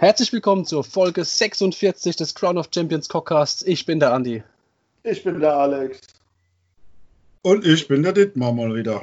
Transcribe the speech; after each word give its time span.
Herzlich 0.00 0.32
willkommen 0.32 0.64
zur 0.64 0.84
Folge 0.84 1.24
46 1.24 2.14
des 2.14 2.36
Crown 2.36 2.56
of 2.56 2.68
Champions 2.72 3.08
Cockcasts. 3.08 3.64
Ich 3.66 3.84
bin 3.84 3.98
der 3.98 4.12
Andi. 4.12 4.44
Ich 5.02 5.24
bin 5.24 5.40
der 5.40 5.56
Alex. 5.56 5.98
Und 7.42 7.66
ich 7.66 7.88
bin 7.88 8.04
der 8.04 8.12
Dietmar 8.12 8.52
mal 8.52 8.72
wieder 8.76 9.02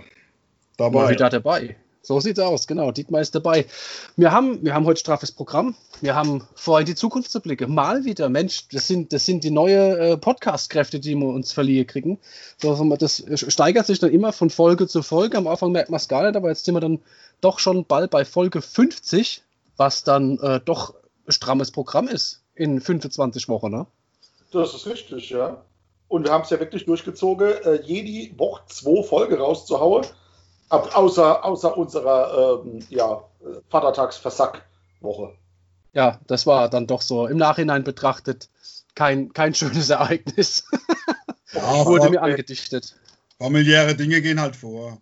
dabei. 0.78 1.02
Mal 1.02 1.10
wieder 1.12 1.30
dabei. 1.30 1.76
So 2.02 2.22
sieht's 2.22 2.40
aus, 2.40 2.66
genau. 2.66 2.94
Dietmar 2.94 3.20
ist 3.20 3.36
dabei. 3.36 3.66
Wir 4.16 4.32
haben, 4.32 4.64
wir 4.64 4.74
haben 4.74 4.86
heute 4.86 5.02
straffes 5.02 5.34
Programm. 5.34 5.76
Wir 6.00 6.16
haben 6.16 6.48
vor 6.56 6.80
in 6.80 6.86
die 6.86 6.96
Zukunft 6.96 7.30
zu 7.30 7.42
blicken. 7.42 7.76
Mal 7.76 8.06
wieder, 8.06 8.30
Mensch, 8.30 8.70
das 8.70 8.88
sind, 8.88 9.12
das 9.12 9.26
sind 9.26 9.44
die 9.44 9.52
neue 9.52 9.98
äh, 9.98 10.18
Podcast-Kräfte, 10.18 11.02
die 11.02 11.16
wir 11.16 11.28
uns 11.28 11.52
verliehen 11.52 11.88
kriegen. 11.88 12.20
Das 12.62 13.22
steigert 13.50 13.86
sich 13.86 14.00
dann 14.00 14.12
immer 14.12 14.32
von 14.32 14.50
Folge 14.50 14.88
zu 14.88 15.04
Folge. 15.04 15.38
Am 15.38 15.48
Anfang 15.48 15.74
merkt 15.74 15.90
man 15.90 15.98
es 15.98 16.08
gar 16.08 16.26
nicht, 16.26 16.38
aber 16.38 16.48
jetzt 16.48 16.64
sind 16.64 16.74
wir 16.74 16.80
dann 16.80 17.00
doch 17.42 17.60
schon 17.60 17.84
bald 17.84 18.12
bei 18.12 18.24
Folge 18.24 18.62
50, 18.62 19.42
was 19.78 20.04
dann 20.04 20.40
äh, 20.40 20.60
doch 20.60 20.96
strammes 21.28 21.72
Programm 21.72 22.08
ist 22.08 22.44
in 22.54 22.80
25 22.80 23.50
Wochen, 23.50 23.72
ne? 23.72 23.88
Das 24.52 24.74
ist 24.74 24.86
richtig, 24.86 25.30
ja. 25.30 25.64
Und 26.08 26.24
wir 26.24 26.32
haben 26.32 26.44
es 26.44 26.50
ja 26.50 26.60
wirklich 26.60 26.86
durchgezogen, 26.86 27.48
äh, 27.64 27.82
jede 27.82 28.38
Woche 28.38 28.64
zwei 28.68 29.04
Folge 29.04 29.40
rauszuhauen 29.40 30.06
Ab, 30.70 30.96
außer, 30.96 31.46
außer 31.46 31.78
unserer 31.78 32.62
ähm, 32.64 32.80
ja, 32.90 33.24
Vatertagsversack-Woche. 33.70 35.36
Ja, 35.94 36.20
das 36.26 36.48
war 36.48 36.70
dann 36.70 36.88
doch 36.88 37.02
so 37.02 37.28
im 37.28 37.38
Nachhinein 37.38 37.84
betrachtet 37.84 38.50
kein, 38.96 39.32
kein 39.34 39.54
schönes 39.54 39.90
Ereignis. 39.92 40.66
ja, 41.54 41.62
wurde 41.86 42.10
mir 42.10 42.22
angedichtet. 42.22 42.96
Familiäre 43.38 43.96
Dinge 43.96 44.22
gehen 44.22 44.42
halt 44.42 44.56
vor. 44.56 44.98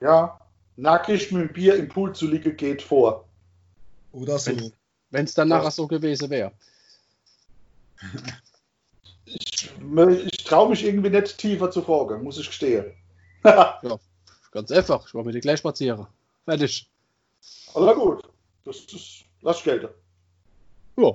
Ja, 0.00 0.40
nackig 0.76 1.32
mit 1.32 1.48
dem 1.48 1.52
Bier 1.52 1.76
im 1.76 1.88
Pool 1.88 2.14
zu 2.14 2.26
liegen 2.26 2.56
geht 2.56 2.82
vor. 2.82 3.24
Oder 4.12 4.38
so. 4.38 4.52
Wenn 5.10 5.24
es 5.24 5.34
dann 5.34 5.48
nachher 5.48 5.70
so 5.70 5.86
gewesen 5.86 6.30
wäre. 6.30 6.52
Ich, 9.24 9.70
ich 9.76 10.44
traue 10.44 10.70
mich 10.70 10.84
irgendwie 10.84 11.10
nicht 11.10 11.38
tiefer 11.38 11.70
zu 11.70 11.82
fragen, 11.82 12.22
muss 12.22 12.38
ich 12.38 12.46
gestehen 12.46 12.92
ja, 13.44 13.80
ganz 14.52 14.70
einfach. 14.70 15.06
Ich 15.06 15.14
war 15.14 15.22
mit 15.22 15.34
dir 15.34 15.40
gleich 15.40 15.58
spazieren. 15.58 16.06
Fertig. 16.44 16.88
Aber 17.74 17.94
gut. 17.94 18.22
Das 18.64 18.78
ist, 18.78 19.24
lass 19.42 19.62
gelten. 19.62 19.88
Ja. 20.96 21.12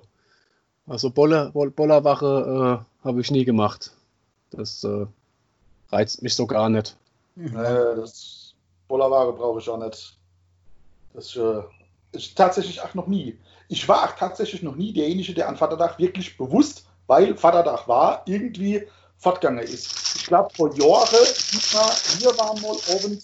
Also 0.86 1.10
Boller, 1.10 1.52
Bollerwache 1.52 2.84
äh, 2.84 3.06
habe 3.06 3.22
ich 3.22 3.32
nie 3.32 3.46
gemacht. 3.46 3.92
Das 4.52 4.84
äh, 4.84 5.06
reizt 5.92 6.22
mich 6.22 6.36
so 6.36 6.46
gar 6.46 6.70
nicht. 6.70 6.96
Nee, 7.36 7.52
das 7.54 8.39
Bollerwache 8.90 9.32
brauche 9.32 9.60
ich 9.60 9.70
auch 9.70 9.78
nicht. 9.78 10.20
Das 11.14 11.36
äh, 11.38 11.62
ist 12.12 12.38
tatsächlich 12.38 12.82
auch 12.82 12.94
noch 12.94 13.08
nie. 13.08 13.40
Ich 13.70 13.88
war 13.88 14.04
auch 14.04 14.16
tatsächlich 14.16 14.62
noch 14.62 14.76
nie 14.76 14.92
derjenige, 14.92 15.34
der 15.34 15.48
an 15.48 15.56
Vaterdach 15.56 15.98
wirklich 15.98 16.38
bewusst, 16.38 16.86
weil 17.08 17.38
Vaterdach 17.38 17.88
war, 17.88 18.24
irgendwie 18.26 18.86
fortgegangen 19.18 19.64
ist. 19.64 20.16
Ich 20.16 20.26
glaube, 20.26 20.50
vor 20.56 20.76
Jahren, 20.76 21.26
wir 22.20 22.38
waren 22.38 22.62
mal 22.62 22.78
abends 22.96 23.24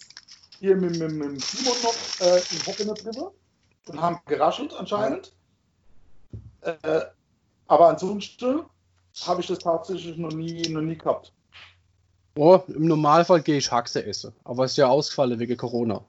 hier 0.60 0.76
mit, 0.76 0.98
mit, 0.98 1.12
mit 1.12 1.42
Simon 1.42 1.76
noch 1.84 2.26
äh, 2.26 2.38
in 2.38 2.66
Hockene 2.66 2.94
drüber 2.94 3.32
und 3.88 4.02
haben 4.02 4.20
geraschelt 4.26 4.74
anscheinend. 4.74 5.34
Äh, 6.62 7.02
aber 7.68 7.90
ansonsten 7.90 8.64
habe 9.26 9.42
ich 9.42 9.48
das 9.48 9.60
tatsächlich 9.60 10.18
noch 10.18 10.32
nie, 10.32 10.68
noch 10.70 10.82
nie 10.82 10.98
gehabt. 10.98 11.34
Oh, 12.38 12.60
Im 12.68 12.88
Normalfall 12.88 13.42
gehe 13.42 13.58
ich 13.58 13.72
Haxe 13.72 14.06
essen, 14.06 14.34
aber 14.44 14.66
es 14.66 14.72
ist 14.72 14.78
ja 14.78 14.88
ausgefallen 14.88 15.40
wegen 15.40 15.56
Corona. 15.56 16.04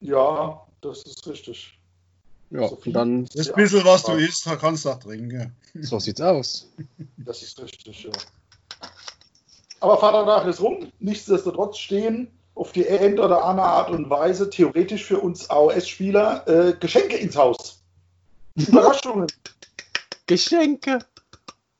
Ja, 0.00 0.60
das 0.82 1.02
ist 1.04 1.26
richtig. 1.26 1.78
Ja, 2.50 2.68
so 2.68 2.78
und 2.84 2.92
dann. 2.92 3.24
Das 3.34 3.52
bisschen, 3.52 3.84
was 3.84 4.02
du 4.02 4.12
isst, 4.12 4.44
kannst 4.60 4.84
du 4.84 4.90
auch 4.90 4.98
trinken. 4.98 5.54
So 5.74 5.98
sieht's 5.98 6.20
aus. 6.20 6.68
Das 7.16 7.42
ist 7.42 7.58
richtig, 7.62 8.04
ja. 8.04 8.10
Aber 9.80 9.96
Vatertag 9.98 10.46
ist 10.46 10.60
rum. 10.60 10.92
Nichtsdestotrotz 11.00 11.78
stehen 11.78 12.30
auf 12.54 12.72
die 12.72 12.86
eine 12.86 13.20
oder 13.20 13.44
andere 13.44 13.66
Art 13.66 13.90
und 13.90 14.10
Weise 14.10 14.50
theoretisch 14.50 15.04
für 15.04 15.18
uns 15.18 15.48
AOS-Spieler 15.48 16.46
äh, 16.46 16.74
Geschenke 16.78 17.16
ins 17.16 17.36
Haus. 17.36 17.82
Überraschungen. 18.54 19.26
Geschenke. 20.26 20.98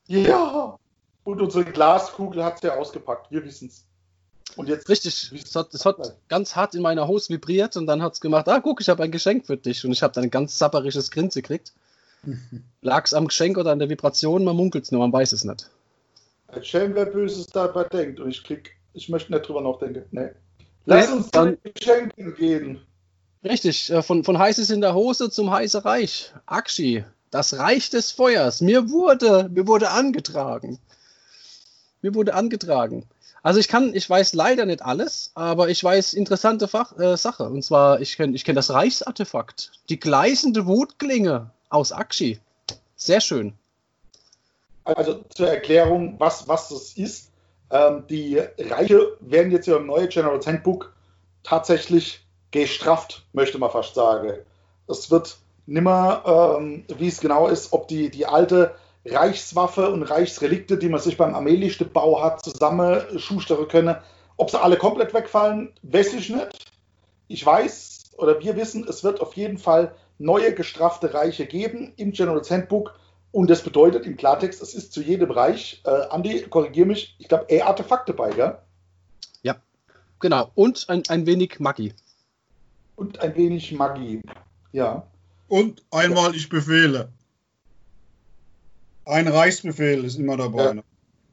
Ja. 0.07 0.79
Und 1.25 1.41
unsere 1.41 1.65
Glaskugel 1.65 2.45
hat 2.45 2.57
es 2.57 2.63
ja 2.63 2.77
ausgepackt. 2.77 3.31
Wir 3.31 3.45
wissen 3.45 3.69
es. 3.69 3.87
Und 4.57 4.69
jetzt 4.69 4.89
richtig, 4.89 5.33
es 5.33 5.57
hat, 5.57 5.73
es 5.73 5.87
hat 5.87 6.15
ganz 6.29 6.57
hart 6.57 6.75
in 6.75 6.83
meiner 6.83 7.09
Hose 7.09 7.31
vibriert 7.31 7.77
und 7.77 7.87
dann 7.87 8.03
hat 8.03 8.15
es 8.15 8.21
gemacht, 8.21 8.49
ah 8.49 8.61
guck, 8.61 8.81
ich 8.81 8.89
habe 8.89 9.03
ein 9.03 9.11
Geschenk 9.11 9.47
für 9.47 9.57
dich 9.57 9.85
und 9.85 9.93
ich 9.93 10.03
habe 10.03 10.13
dann 10.13 10.25
ein 10.25 10.31
ganz 10.31 10.59
sapperisches 10.59 11.11
Grinse 11.11 11.41
gekriegt. 11.41 11.73
Lag 12.83 13.07
es 13.07 13.15
am 13.15 13.29
Geschenk 13.29 13.57
oder 13.57 13.73
an 13.73 13.79
der 13.79 13.89
Vibration, 13.89 14.45
man 14.45 14.57
munkelt 14.57 14.85
es 14.85 14.93
nur, 14.93 15.01
man 15.01 15.13
weiß 15.13 15.33
es 15.33 15.45
nicht. 15.45 15.71
Ein 16.49 16.65
Schelm, 16.65 16.95
wer 16.95 17.07
Böses 17.07 17.47
dabei 17.47 17.85
denkt 17.85 18.21
und 18.21 18.29
ich 18.29 18.45
klick, 18.45 18.77
ich 18.93 19.09
möchte 19.09 19.33
nicht 19.33 19.49
drüber 19.49 19.63
nachdenken. 19.63 20.05
Nee. 20.11 20.31
Lass 20.85 21.11
uns 21.11 21.31
dann 21.31 21.57
Geschenke 21.63 22.33
gehen. 22.33 22.83
Richtig, 23.45 23.91
äh, 23.91 24.03
von, 24.03 24.23
von 24.23 24.39
Heißes 24.39 24.71
in 24.71 24.81
der 24.81 24.95
Hose 24.95 25.31
zum 25.31 25.51
Heiße 25.51 25.85
Reich. 25.85 26.33
Akshi, 26.47 27.05
das 27.31 27.59
Reich 27.59 27.89
des 27.91 28.13
Feuers. 28.13 28.61
Mir 28.61 28.91
wurde, 28.91 29.49
mir 29.53 29.67
wurde 29.67 29.91
angetragen. 29.91 30.79
Mir 32.03 32.15
wurde 32.15 32.35
angetragen. 32.35 33.07
Also 33.43 33.59
ich 33.59 33.69
kann, 33.69 33.95
ich 33.95 34.09
weiß 34.09 34.35
leider 34.35 34.67
nicht 34.67 34.83
alles, 34.83 35.33
aber 35.35 35.69
ich 35.69 35.83
weiß 35.83 36.15
interessante 36.15 36.69
Fach, 36.69 36.97
äh, 36.99 37.17
Sache. 37.17 37.45
Und 37.45 37.65
zwar, 37.65 38.01
ich 38.01 38.17
kenne 38.17 38.37
ich 38.37 38.45
kenn 38.45 38.55
das 38.55 38.71
Reichsartefakt. 38.71 39.73
Die 39.89 39.99
gleißende 39.99 40.67
Wutklinge 40.67 41.51
aus 41.69 41.93
Akshi. 41.93 42.39
Sehr 42.97 43.21
schön. 43.21 43.55
Also 44.85 45.25
zur 45.35 45.49
Erklärung, 45.49 46.17
was, 46.19 46.47
was 46.47 46.69
das 46.69 46.93
ist. 46.93 47.31
Ähm, 47.71 48.05
die 48.09 48.39
Reiche 48.59 49.17
werden 49.21 49.51
jetzt 49.51 49.67
ja 49.67 49.77
im 49.77 49.87
neuen 49.87 50.09
General 50.09 50.41
Handbook 50.45 50.93
tatsächlich 51.43 52.25
gestrafft, 52.51 53.25
möchte 53.33 53.59
man 53.59 53.71
fast 53.71 53.95
sagen. 53.95 54.35
Es 54.87 55.11
wird 55.11 55.37
nimmer, 55.67 56.59
ähm, 56.59 56.85
wie 56.97 57.09
es 57.09 57.21
genau 57.21 57.49
ist, 57.49 57.73
ob 57.73 57.89
die, 57.89 58.11
die 58.11 58.27
alte 58.27 58.75
Reichswaffe 59.05 59.91
und 59.91 60.03
Reichsrelikte, 60.03 60.79
die 60.79 60.89
man 60.89 61.01
sich 61.01 61.17
beim 61.17 61.35
Armeelichtebau 61.35 62.23
hat, 62.23 62.45
zusammenschustern 62.45 63.69
können. 63.69 63.97
Ob 64.37 64.51
sie 64.51 64.61
alle 64.61 64.77
komplett 64.77 65.13
wegfallen, 65.13 65.73
weiß 65.83 66.15
ich 66.15 66.31
nicht. 66.31 66.71
Ich 67.29 67.45
weiß 67.45 68.03
oder 68.17 68.41
wir 68.41 68.57
wissen, 68.57 68.87
es 68.89 69.05
wird 69.05 69.21
auf 69.21 69.35
jeden 69.35 69.59
Fall 69.59 69.95
neue 70.19 70.55
gestrafte 70.55 71.13
Reiche 71.15 71.47
geben 71.47 71.93
im 71.97 72.13
General 72.13 72.43
Handbook. 72.43 72.95
Und 73.33 73.49
das 73.49 73.63
bedeutet 73.63 74.07
im 74.07 74.17
Klartext, 74.17 74.63
es 74.63 74.75
ist 74.75 74.93
zu 74.93 75.01
jedem 75.01 75.31
Reich, 75.31 75.81
äh, 75.85 75.91
Andi, 76.11 76.43
korrigiere 76.43 76.87
mich, 76.87 77.17
ich 77.19 77.29
glaube, 77.29 77.47
eher 77.49 77.67
Artefakte 77.67 78.13
bei, 78.13 78.31
gell? 78.31 78.59
Ja, 79.43 79.57
genau. 80.21 80.51
Und 80.55 80.89
ein, 80.91 81.03
ein 81.09 81.27
wenig 81.27 81.59
Magie. 81.59 81.95
Und 82.95 83.21
ein 83.21 83.35
wenig 83.35 83.73
Magie, 83.73 84.21
ja. 84.73 85.07
Und 85.49 85.83
einmal 85.91 86.35
ich 86.35 86.51
befehle. 86.51 87.09
Ein 89.05 89.29
Reichsbefehl 89.29 90.05
ist 90.05 90.19
immer 90.19 90.37
dabei. 90.37 90.65
Ja. 90.65 90.75
Ne? 90.75 90.85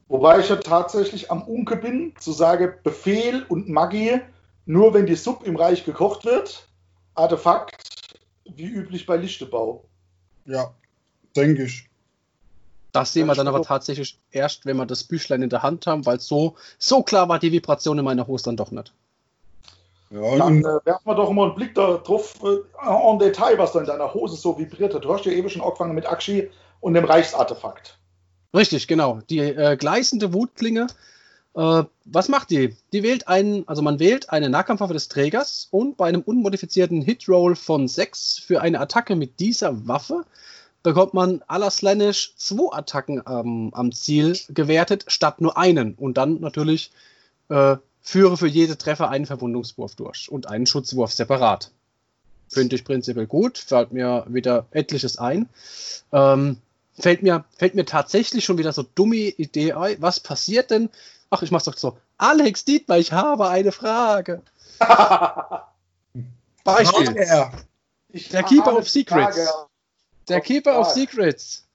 Wobei 0.07 0.39
ich 0.39 0.49
ja 0.49 0.55
tatsächlich 0.55 1.29
am 1.29 1.43
Unke 1.43 1.75
bin, 1.75 2.13
zu 2.19 2.31
sagen, 2.31 2.73
Befehl 2.83 3.45
und 3.47 3.69
Magie, 3.69 4.19
nur 4.65 4.93
wenn 4.93 5.05
die 5.05 5.15
Sub 5.15 5.45
im 5.45 5.55
Reich 5.55 5.85
gekocht 5.85 6.25
wird. 6.25 6.67
Artefakt, 7.13 7.75
wie 8.45 8.65
üblich 8.65 9.05
bei 9.05 9.17
Lichtebau. 9.17 9.83
Ja, 10.45 10.73
denke 11.35 11.63
ich. 11.63 11.89
Das 12.91 13.13
sehen 13.13 13.27
wir 13.27 13.35
dann 13.35 13.47
aber 13.47 13.61
tatsächlich 13.61 14.19
erst, 14.31 14.65
wenn 14.65 14.77
wir 14.77 14.87
das 14.87 15.03
Büchlein 15.03 15.43
in 15.43 15.49
der 15.49 15.61
Hand 15.61 15.85
haben, 15.85 16.07
weil 16.07 16.19
so, 16.19 16.55
so 16.79 17.03
klar 17.03 17.29
war 17.29 17.37
die 17.37 17.51
Vibration 17.51 17.99
in 17.99 18.05
meiner 18.05 18.25
Hose 18.25 18.45
dann 18.45 18.57
doch 18.57 18.71
nicht. 18.71 18.91
Ja, 20.09 20.37
dann 20.37 20.61
äh, 20.61 20.85
werfen 20.85 21.05
wir 21.05 21.13
doch 21.13 21.31
mal 21.31 21.45
einen 21.45 21.55
Blick 21.55 21.75
darauf, 21.75 22.33
äh, 22.43 22.57
en 22.83 23.19
Detail, 23.19 23.59
was 23.59 23.73
da 23.73 23.79
in 23.79 23.85
deiner 23.85 24.11
Hose 24.11 24.35
so 24.35 24.57
vibriert 24.57 24.95
hat. 24.95 25.05
Du 25.05 25.13
hast 25.13 25.25
ja 25.25 25.31
eben 25.31 25.49
schon 25.49 25.61
angefangen 25.61 25.93
mit 25.93 26.07
Akshi 26.07 26.49
und 26.81 26.93
dem 26.93 27.05
Reichsartefakt. 27.05 27.97
Richtig, 28.55 28.87
genau. 28.87 29.19
Die 29.29 29.39
äh, 29.39 29.77
gleißende 29.77 30.33
Wutklinge. 30.33 30.87
Äh, 31.55 31.83
was 32.05 32.29
macht 32.29 32.49
die? 32.49 32.75
Die 32.93 33.03
wählt 33.03 33.27
einen, 33.27 33.67
also 33.67 33.81
man 33.81 33.99
wählt 33.99 34.29
eine 34.29 34.49
Nahkampfwaffe 34.49 34.93
des 34.93 35.07
Trägers 35.07 35.67
und 35.71 35.97
bei 35.97 36.07
einem 36.07 36.21
unmodifizierten 36.21 37.01
Hitroll 37.01 37.55
von 37.55 37.87
6 37.87 38.39
für 38.39 38.61
eine 38.61 38.79
Attacke 38.79 39.15
mit 39.15 39.39
dieser 39.39 39.87
Waffe 39.87 40.25
bekommt 40.83 41.13
man 41.13 41.41
aller 41.47 41.69
Slanish 41.69 42.33
zwei 42.37 42.75
Attacken 42.75 43.21
ähm, 43.27 43.71
am 43.73 43.91
Ziel 43.91 44.37
gewertet, 44.49 45.05
statt 45.07 45.41
nur 45.41 45.57
einen. 45.57 45.93
Und 45.95 46.17
dann 46.17 46.39
natürlich 46.39 46.91
äh, 47.49 47.77
führe 48.01 48.37
für 48.37 48.47
jede 48.47 48.77
Treffer 48.77 49.09
einen 49.09 49.25
Verwundungswurf 49.25 49.95
durch 49.95 50.31
und 50.31 50.47
einen 50.47 50.65
Schutzwurf 50.65 51.11
separat. 51.11 51.71
Finde 52.47 52.75
ich 52.75 52.83
prinzipiell 52.83 53.27
gut, 53.27 53.57
fällt 53.57 53.91
mir 53.91 54.25
wieder 54.27 54.65
etliches 54.71 55.17
ein. 55.17 55.49
Ähm, 56.11 56.57
fällt 56.99 57.23
mir, 57.23 57.45
fällt 57.57 57.75
mir 57.75 57.85
tatsächlich 57.85 58.45
schon 58.45 58.57
wieder 58.57 58.73
so 58.73 58.83
dumme 58.83 59.15
Idee 59.15 59.73
ein. 59.73 60.01
Was 60.01 60.19
passiert 60.19 60.71
denn? 60.71 60.89
Ach, 61.29 61.41
ich 61.41 61.51
mach's 61.51 61.65
doch 61.65 61.77
so. 61.77 61.97
Alex 62.17 62.65
Dietmar, 62.65 62.97
ich 62.97 63.11
habe 63.11 63.49
eine 63.49 63.71
Frage. 63.71 64.41
Beispiel. 66.63 67.25
Ich 68.09 68.29
Der 68.29 68.43
Keeper 68.43 68.77
of 68.77 68.89
Secrets. 68.89 69.37
Frage. 69.37 69.49
Der 70.27 70.41
Keeper 70.41 70.79
of 70.79 70.87
Frage. 70.87 70.99
Secrets. 70.99 71.65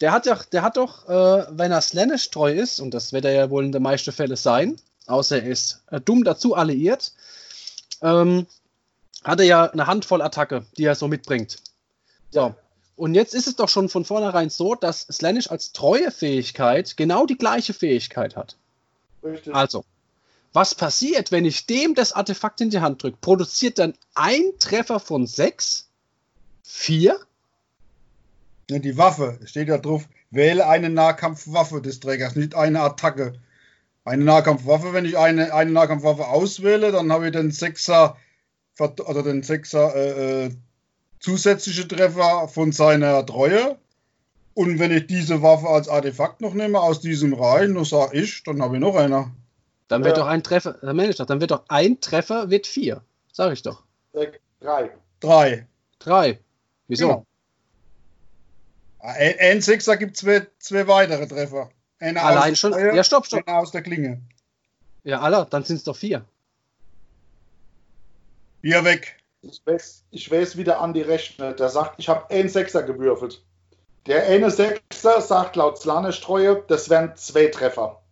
Der 0.00 0.12
hat 0.12 0.26
doch, 0.26 0.44
der 0.44 0.62
hat 0.62 0.76
doch, 0.76 1.08
äh, 1.08 1.46
wenn 1.50 1.72
er 1.72 1.80
slanish 1.80 2.30
treu 2.30 2.52
ist, 2.52 2.80
und 2.80 2.92
das 2.92 3.12
wird 3.12 3.24
er 3.24 3.32
ja 3.32 3.50
wohl 3.50 3.64
in 3.64 3.72
den 3.72 3.82
meisten 3.82 4.12
Fällen 4.12 4.36
sein, 4.36 4.76
außer 5.06 5.42
er 5.42 5.48
ist 5.48 5.82
äh, 5.90 6.00
dumm 6.00 6.24
dazu 6.24 6.54
alliiert, 6.54 7.12
ähm, 8.02 8.46
hat 9.22 9.40
er 9.40 9.46
ja 9.46 9.64
eine 9.70 9.86
Handvoll 9.86 10.20
Attacke, 10.20 10.66
die 10.76 10.84
er 10.84 10.94
so 10.94 11.08
mitbringt. 11.08 11.58
So. 12.30 12.54
Und 12.96 13.14
jetzt 13.14 13.34
ist 13.34 13.48
es 13.48 13.56
doch 13.56 13.68
schon 13.68 13.88
von 13.88 14.04
vornherein 14.04 14.50
so, 14.50 14.74
dass 14.74 15.02
Slanish 15.10 15.50
als 15.50 15.72
treue 15.72 16.10
Fähigkeit 16.10 16.96
genau 16.96 17.26
die 17.26 17.36
gleiche 17.36 17.74
Fähigkeit 17.74 18.36
hat. 18.36 18.56
Richtig. 19.22 19.54
Also, 19.54 19.84
was 20.52 20.74
passiert, 20.76 21.32
wenn 21.32 21.44
ich 21.44 21.66
dem 21.66 21.94
das 21.94 22.12
Artefakt 22.12 22.60
in 22.60 22.70
die 22.70 22.80
Hand 22.80 23.02
drücke? 23.02 23.16
Produziert 23.20 23.78
dann 23.78 23.94
ein 24.14 24.42
Treffer 24.60 25.00
von 25.00 25.26
sechs? 25.26 25.88
Vier? 26.62 27.18
Ja, 28.70 28.78
die 28.78 28.96
Waffe, 28.96 29.38
steht 29.44 29.68
ja 29.68 29.78
drauf, 29.78 30.06
wähle 30.30 30.66
eine 30.68 30.90
Nahkampfwaffe 30.90 31.82
des 31.82 32.00
Trägers, 32.00 32.36
nicht 32.36 32.54
eine 32.54 32.80
Attacke. 32.80 33.34
Eine 34.04 34.24
Nahkampfwaffe, 34.24 34.92
wenn 34.92 35.06
ich 35.06 35.18
eine, 35.18 35.52
eine 35.52 35.72
Nahkampfwaffe 35.72 36.28
auswähle, 36.28 36.92
dann 36.92 37.10
habe 37.10 37.26
ich 37.26 37.32
den 37.32 37.50
Sechser 37.50 38.16
oder 38.78 39.22
den 39.22 39.42
Sechser 39.42 39.94
äh, 39.94 40.44
äh, 40.46 40.50
zusätzliche 41.24 41.88
Treffer 41.88 42.48
von 42.48 42.70
seiner 42.72 43.24
Treue. 43.24 43.78
Und 44.52 44.78
wenn 44.78 44.92
ich 44.92 45.06
diese 45.08 45.42
Waffe 45.42 45.68
als 45.68 45.88
Artefakt 45.88 46.40
noch 46.40 46.54
nehme 46.54 46.78
aus 46.80 47.00
diesem 47.00 47.32
Reihen, 47.34 47.74
dann 47.74 47.84
sage 47.84 48.18
ich, 48.18 48.42
dann 48.44 48.62
habe 48.62 48.76
ich 48.76 48.80
noch 48.80 48.94
einer. 48.94 49.32
Dann 49.88 50.04
wird 50.04 50.16
Ja. 50.16 50.22
doch 50.22 50.28
ein 50.30 50.42
Treffer, 50.42 50.74
dann, 50.80 50.94
meine 50.96 51.10
ich 51.10 51.16
doch, 51.16 51.26
dann 51.26 51.40
wird 51.40 51.50
doch 51.50 51.64
ein 51.68 52.00
Treffer 52.00 52.50
wird 52.50 52.66
vier. 52.66 53.02
Sag 53.32 53.52
ich 53.52 53.62
doch. 53.62 53.82
Äh, 54.12 54.28
Drei. 54.60 54.90
Drei. 55.20 55.66
Drei. 55.98 56.38
Wieso? 56.88 57.08
Genau. 57.08 57.26
Ein, 59.00 59.34
ein 59.40 59.60
Sechser 59.60 59.96
gibt 59.96 60.16
zwei, 60.16 60.46
zwei 60.58 60.86
weitere 60.86 61.26
Treffer. 61.26 61.70
Einer 61.98 62.22
Allein 62.22 62.52
aus 62.52 62.58
schon. 62.58 62.72
der 62.72 62.80
Treue, 62.80 62.96
Ja, 62.96 63.04
stopp, 63.04 63.26
stopp. 63.26 63.46
einer 63.48 63.58
aus 63.58 63.72
der 63.72 63.82
Klinge. 63.82 64.20
Ja, 65.04 65.20
aller, 65.20 65.44
dann 65.46 65.64
sind 65.64 65.76
es 65.76 65.84
doch 65.84 65.96
vier. 65.96 66.24
Hier 68.62 68.84
weg. 68.84 69.16
Ich 69.46 69.60
weiß, 69.64 70.04
ich 70.10 70.30
weiß, 70.30 70.56
wie 70.56 70.64
der 70.64 70.80
Andi 70.80 71.02
rechnet. 71.02 71.60
Der 71.60 71.68
sagt, 71.68 71.94
ich 71.98 72.08
habe 72.08 72.30
einen 72.30 72.48
Sechser 72.48 72.82
gewürfelt. 72.82 73.44
Der 74.06 74.26
eine 74.26 74.50
Sechser 74.50 75.20
sagt 75.20 75.56
laut 75.56 75.78
Slanesh-Treue, 75.78 76.64
das 76.68 76.90
wären 76.90 77.16
zwei 77.16 77.46
Treffer. 77.46 78.02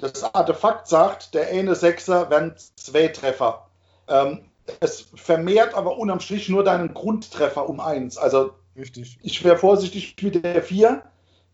Das 0.00 0.22
Artefakt 0.22 0.86
sagt, 0.86 1.34
der 1.34 1.48
eine 1.48 1.74
Sechser 1.74 2.30
wären 2.30 2.54
zwei 2.76 3.08
Treffer. 3.08 3.66
Ähm, 4.08 4.50
es 4.80 5.06
vermehrt 5.14 5.74
aber 5.74 5.98
unterm 5.98 6.20
Strich 6.20 6.48
nur 6.48 6.62
deinen 6.62 6.94
Grundtreffer 6.94 7.68
um 7.68 7.80
eins. 7.80 8.16
Also 8.16 8.52
Richtig. 8.76 9.18
ich 9.22 9.42
wäre 9.42 9.56
vorsichtig 9.56 10.14
mit 10.22 10.44
der 10.44 10.62
vier. 10.62 11.02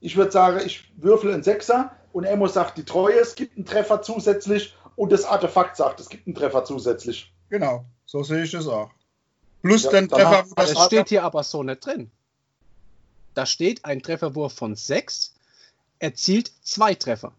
Ich 0.01 0.17
würde 0.17 0.33
sagen, 0.33 0.61
ich 0.65 0.93
würfel 0.97 1.33
einen 1.33 1.43
Sechser 1.43 1.93
und 2.13 2.25
Emo 2.25 2.47
sagt 2.47 2.79
die 2.79 2.85
Treue, 2.85 3.19
es 3.19 3.35
gibt 3.35 3.57
einen 3.57 3.65
Treffer 3.65 4.03
zusätzlich 4.03 4.77
und 4.97 5.13
das 5.13 5.25
Artefakt 5.25 5.77
sagt, 5.77 6.01
es 6.01 6.09
gibt 6.09 6.27
einen 6.27 6.35
Treffer 6.35 6.65
zusätzlich. 6.65 7.33
Genau. 7.49 7.85
So 8.05 8.23
sehe 8.23 8.43
ich 8.43 8.53
das 8.53 8.69
auch. 8.69 8.91
Plus 9.63 9.85
Ja, 9.85 9.91
den 9.91 10.09
dann 10.09 10.09
Treffer, 10.09 10.47
Das 10.55 10.85
steht 10.87 11.09
hier 11.09 11.25
aber 11.25 11.43
so 11.43 11.63
nicht 11.63 11.85
drin. 11.85 12.11
Da 13.35 13.47
steht 13.47 13.85
ein 13.85 14.03
Trefferwurf 14.03 14.55
von 14.55 14.77
sechs, 14.77 15.35
erzielt 15.99 16.53
zwei 16.63 16.95
Treffer. 16.95 17.33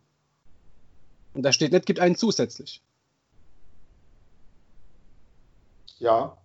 Und 1.34 1.44
da 1.44 1.52
steht 1.52 1.72
nicht, 1.72 1.86
gibt 1.86 2.00
einen 2.00 2.16
zusätzlich. 2.16 2.82
Ja. 6.00 6.38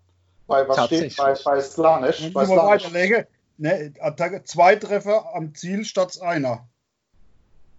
Bei 0.46 0.66
was 0.68 0.86
steht 0.86 1.16
bei, 1.16 1.34
Tatsächlich. 1.34 1.40
bei? 1.76 2.32
Wenn 2.34 2.48
Bei 2.48 2.48
weiterlege, 2.66 3.26
ne, 3.58 3.92
Attacke, 4.00 4.44
zwei 4.44 4.76
Treffer 4.76 5.34
am 5.34 5.54
Ziel 5.54 5.84
statt 5.84 6.20
einer. 6.20 6.68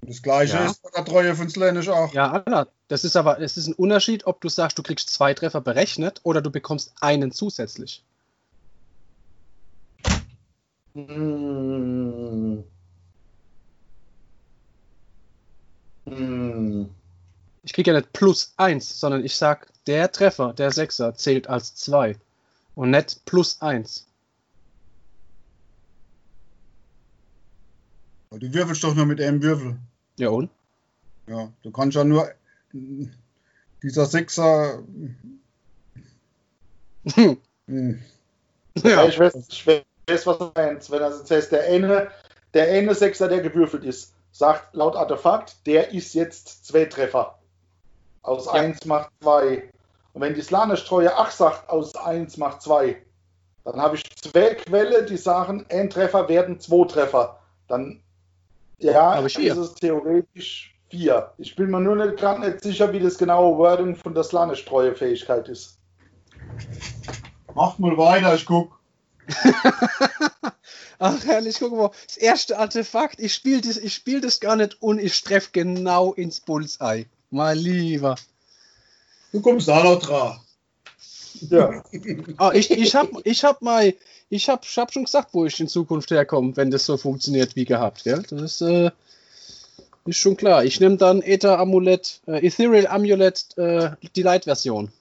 Das 0.05 0.21
gleiche 0.21 0.55
Ja. 0.55 0.65
ist 0.65 0.81
bei 0.81 0.89
der 0.95 1.05
Treue 1.05 1.35
von 1.35 1.49
Slanish 1.49 1.87
auch. 1.87 2.13
Ja, 2.13 2.43
Anna, 2.45 2.67
das 2.87 3.03
ist 3.03 3.15
aber, 3.15 3.39
es 3.39 3.57
ist 3.57 3.67
ein 3.67 3.73
Unterschied, 3.73 4.25
ob 4.25 4.41
du 4.41 4.49
sagst, 4.49 4.77
du 4.77 4.83
kriegst 4.83 5.09
zwei 5.09 5.33
Treffer 5.33 5.61
berechnet 5.61 6.19
oder 6.23 6.41
du 6.41 6.51
bekommst 6.51 6.93
einen 7.01 7.31
zusätzlich. 7.31 8.03
Hm. 10.93 12.63
Hm. 16.05 16.89
Ich 17.63 17.73
kriege 17.73 17.91
ja 17.91 17.97
nicht 17.97 18.11
plus 18.13 18.53
eins, 18.57 18.99
sondern 18.99 19.23
ich 19.23 19.35
sag, 19.35 19.71
der 19.87 20.11
Treffer, 20.11 20.53
der 20.53 20.71
Sechser, 20.71 21.15
zählt 21.15 21.47
als 21.47 21.75
zwei. 21.75 22.17
Und 22.75 22.91
nicht 22.91 23.23
plus 23.25 23.61
eins. 23.61 24.05
Du 28.31 28.51
würfelst 28.53 28.83
doch 28.83 28.95
nur 28.95 29.05
mit 29.05 29.21
einem 29.21 29.41
Würfel. 29.41 29.77
Ja 30.17 30.29
und? 30.29 30.49
Ja, 31.27 31.49
du 31.63 31.71
kannst 31.71 31.95
ja 31.95 32.03
nur 32.03 32.29
dieser 33.81 34.05
Sechser. 34.05 34.79
Hm. 34.79 35.37
hm, 37.67 38.01
Ja. 38.83 39.05
Ich, 39.05 39.19
weiß, 39.19 39.35
ich 39.49 39.67
weiß, 39.67 40.27
was 40.27 40.37
du 40.37 40.51
meinst. 40.55 40.91
Wenn 40.91 40.99
das 40.99 41.19
jetzt 41.19 41.31
heißt, 41.31 41.51
der 41.51 41.63
eine, 41.65 42.11
der 42.53 42.71
eine 42.71 42.95
Sechser, 42.95 43.27
der 43.27 43.41
gewürfelt 43.41 43.83
ist, 43.83 44.13
sagt 44.31 44.75
laut 44.75 44.95
Artefakt, 44.95 45.65
der 45.65 45.91
ist 45.91 46.13
jetzt 46.13 46.65
zwei 46.65 46.85
Treffer. 46.85 47.37
Aus 48.21 48.45
Ja. 48.45 48.53
eins 48.53 48.85
macht 48.85 49.11
zwei. 49.21 49.69
Und 50.13 50.21
wenn 50.21 50.33
die 50.33 50.41
Slanesh-Treue 50.41 51.15
8 51.15 51.35
sagt, 51.35 51.69
aus 51.69 51.95
eins 51.95 52.37
macht 52.37 52.61
zwei, 52.61 53.01
dann 53.63 53.81
habe 53.81 53.95
ich 53.95 54.03
zwei 54.17 54.55
Quelle, 54.55 55.05
die 55.05 55.17
sagen, 55.17 55.65
ein 55.69 55.89
Treffer 55.89 56.27
werden 56.29 56.59
zwei 56.59 56.85
Treffer. 56.87 57.39
Dann 57.67 58.02
ja, 58.79 59.25
ich 59.25 59.35
vier. 59.35 59.53
ist 59.53 59.57
es 59.57 59.75
theoretisch 59.75 60.75
vier. 60.89 61.31
Ich 61.37 61.55
bin 61.55 61.71
mir 61.71 61.79
nur 61.79 61.95
nicht 61.95 62.17
gerade 62.17 62.41
nicht 62.41 62.61
sicher, 62.61 62.91
wie 62.93 62.99
das 62.99 63.17
genaue 63.17 63.57
Wording 63.57 63.95
von 63.95 64.13
der 64.13 64.23
Slanesh-Treue-Fähigkeit 64.23 65.47
ist. 65.49 65.77
Mach 67.55 67.77
mal 67.79 67.97
weiter, 67.97 68.35
ich 68.35 68.45
guck. 68.45 68.79
Ach 70.99 71.25
herrlich, 71.25 71.57
guck 71.59 71.71
mal, 71.73 71.91
das 72.07 72.17
erste 72.17 72.57
Artefakt, 72.57 73.19
ich 73.19 73.33
spiele 73.33 73.61
das, 73.61 73.77
ich 73.77 73.93
spiel 73.93 74.21
das 74.21 74.39
gar 74.39 74.55
nicht 74.55 74.81
und 74.81 74.99
ich 74.99 75.21
treffe 75.23 75.49
genau 75.51 76.13
ins 76.13 76.39
Bullseye. 76.39 77.05
Mein 77.29 77.57
Lieber. 77.57 78.15
Du 79.31 79.41
kommst 79.41 79.67
da 79.67 79.83
noch 79.83 79.99
dran. 79.99 80.39
Ja. 81.49 81.83
Ah, 82.37 82.51
ich, 82.53 82.71
ich 82.71 82.95
hab, 82.95 83.09
ich 83.23 83.43
hab 83.43 83.61
mal, 83.61 83.93
ich 84.29 84.49
hab, 84.49 84.63
ich 84.65 84.77
hab 84.77 84.91
schon 84.93 85.05
gesagt, 85.05 85.29
wo 85.33 85.45
ich 85.45 85.59
in 85.59 85.67
Zukunft 85.67 86.11
herkomme, 86.11 86.55
wenn 86.57 86.71
das 86.71 86.85
so 86.85 86.97
funktioniert 86.97 87.55
wie 87.55 87.65
gehabt, 87.65 88.03
gell? 88.03 88.23
Das 88.29 88.41
ist, 88.41 88.61
äh, 88.61 88.91
ist 90.05 90.17
schon 90.17 90.35
klar. 90.37 90.65
Ich 90.65 90.79
nehme 90.79 90.97
dann 90.97 91.21
Ether 91.21 91.59
Amulett, 91.59 92.21
äh, 92.27 92.45
Ethereal 92.45 92.87
Amulet, 92.87 93.45
äh, 93.57 93.91
die 94.15 94.21
Light-Version. 94.23 94.91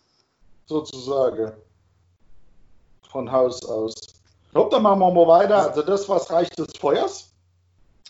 sozusagen. 0.67 1.53
Von 3.11 3.31
Haus 3.31 3.65
aus. 3.65 3.95
Ich 4.01 4.53
glaube, 4.53 4.71
dann 4.71 4.83
machen 4.83 5.01
wir 5.01 5.11
mal 5.13 5.27
weiter. 5.27 5.69
Also 5.69 5.83
das, 5.83 6.09
was 6.09 6.31
Reich 6.31 6.49
des 6.51 6.69
Feuers. 6.79 7.32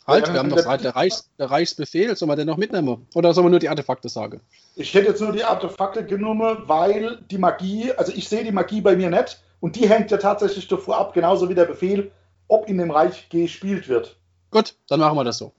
Halt, 0.06 0.26
Ja, 0.26 0.32
wir 0.34 0.40
haben 0.40 0.50
doch 0.50 0.56
der- 0.64 0.78
der, 0.78 0.96
Reichs, 0.96 1.30
der 1.38 1.50
Reichsbefehl, 1.50 2.16
sollen 2.16 2.30
wir 2.30 2.36
den 2.36 2.46
noch 2.48 2.56
mitnehmen? 2.56 3.06
Oder 3.14 3.32
sollen 3.34 3.46
wir 3.46 3.50
nur 3.50 3.60
die 3.60 3.68
Artefakte 3.68 4.08
sagen? 4.08 4.40
Ich 4.74 4.92
hätte 4.94 5.08
jetzt 5.08 5.20
nur 5.20 5.32
die 5.32 5.44
Artefakte 5.44 6.04
genommen, 6.04 6.58
weil 6.66 7.18
die 7.30 7.38
Magie, 7.38 7.92
also 7.92 8.12
ich 8.12 8.28
sehe 8.28 8.42
die 8.42 8.50
Magie 8.52 8.80
bei 8.80 8.96
mir 8.96 9.10
nicht 9.10 9.40
und 9.60 9.76
die 9.76 9.88
hängt 9.88 10.10
ja 10.10 10.16
tatsächlich 10.16 10.66
davor 10.66 10.98
ab, 10.98 11.14
genauso 11.14 11.48
wie 11.48 11.54
der 11.54 11.66
Befehl, 11.66 12.10
ob 12.48 12.68
in 12.68 12.78
dem 12.78 12.90
Reich 12.90 13.28
gespielt 13.28 13.88
wird. 13.88 14.16
Gut, 14.50 14.74
dann 14.88 14.98
machen 15.00 15.16
wir 15.16 15.24
das 15.24 15.38
so. 15.38 15.52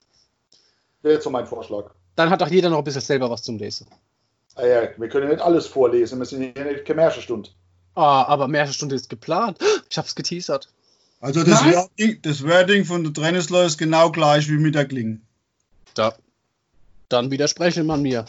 Wäre 1.02 1.14
jetzt 1.14 1.24
so 1.24 1.30
mein 1.30 1.46
Vorschlag. 1.46 1.90
Dann 2.16 2.28
hat 2.30 2.40
doch 2.40 2.48
jeder 2.48 2.68
noch 2.70 2.78
ein 2.78 2.84
bisschen 2.84 3.00
selber 3.00 3.30
was 3.30 3.42
zum 3.42 3.58
Lesen. 3.58 3.86
Ah 4.56 4.66
ja, 4.66 4.82
wir 4.96 5.08
können 5.08 5.24
ja 5.28 5.34
nicht 5.34 5.42
alles 5.42 5.66
vorlesen, 5.66 6.18
wir 6.18 6.26
sind 6.26 6.54
hier 6.56 6.64
nicht 6.64 6.84
keine 6.84 7.00
Märchenstunde. 7.00 7.48
Ah, 7.96 8.24
aber 8.24 8.46
Märchenstunde 8.46 8.94
ist 8.94 9.08
geplant. 9.08 9.58
Ich 9.90 9.96
hab's 9.98 10.14
geteasert. 10.14 10.68
Also 11.20 11.42
das. 11.42 11.64
Wording, 11.64 12.22
das 12.22 12.42
Wording 12.42 12.84
von 12.84 13.04
der 13.04 13.12
Trainingsleute 13.12 13.66
ist 13.66 13.78
genau 13.78 14.10
gleich 14.10 14.48
wie 14.48 14.58
mit 14.58 14.74
der 14.74 14.86
Klinge. 14.86 15.20
Da. 15.94 16.14
Dann 17.08 17.30
widerspreche 17.30 17.84
man 17.84 18.02
mir. 18.02 18.26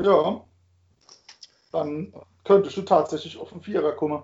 Ja. 0.00 0.44
Dann 1.72 2.12
könntest 2.44 2.76
du 2.76 2.82
tatsächlich 2.82 3.36
auf 3.36 3.50
den 3.50 3.62
Vierer 3.62 3.92
kommen. 3.92 4.22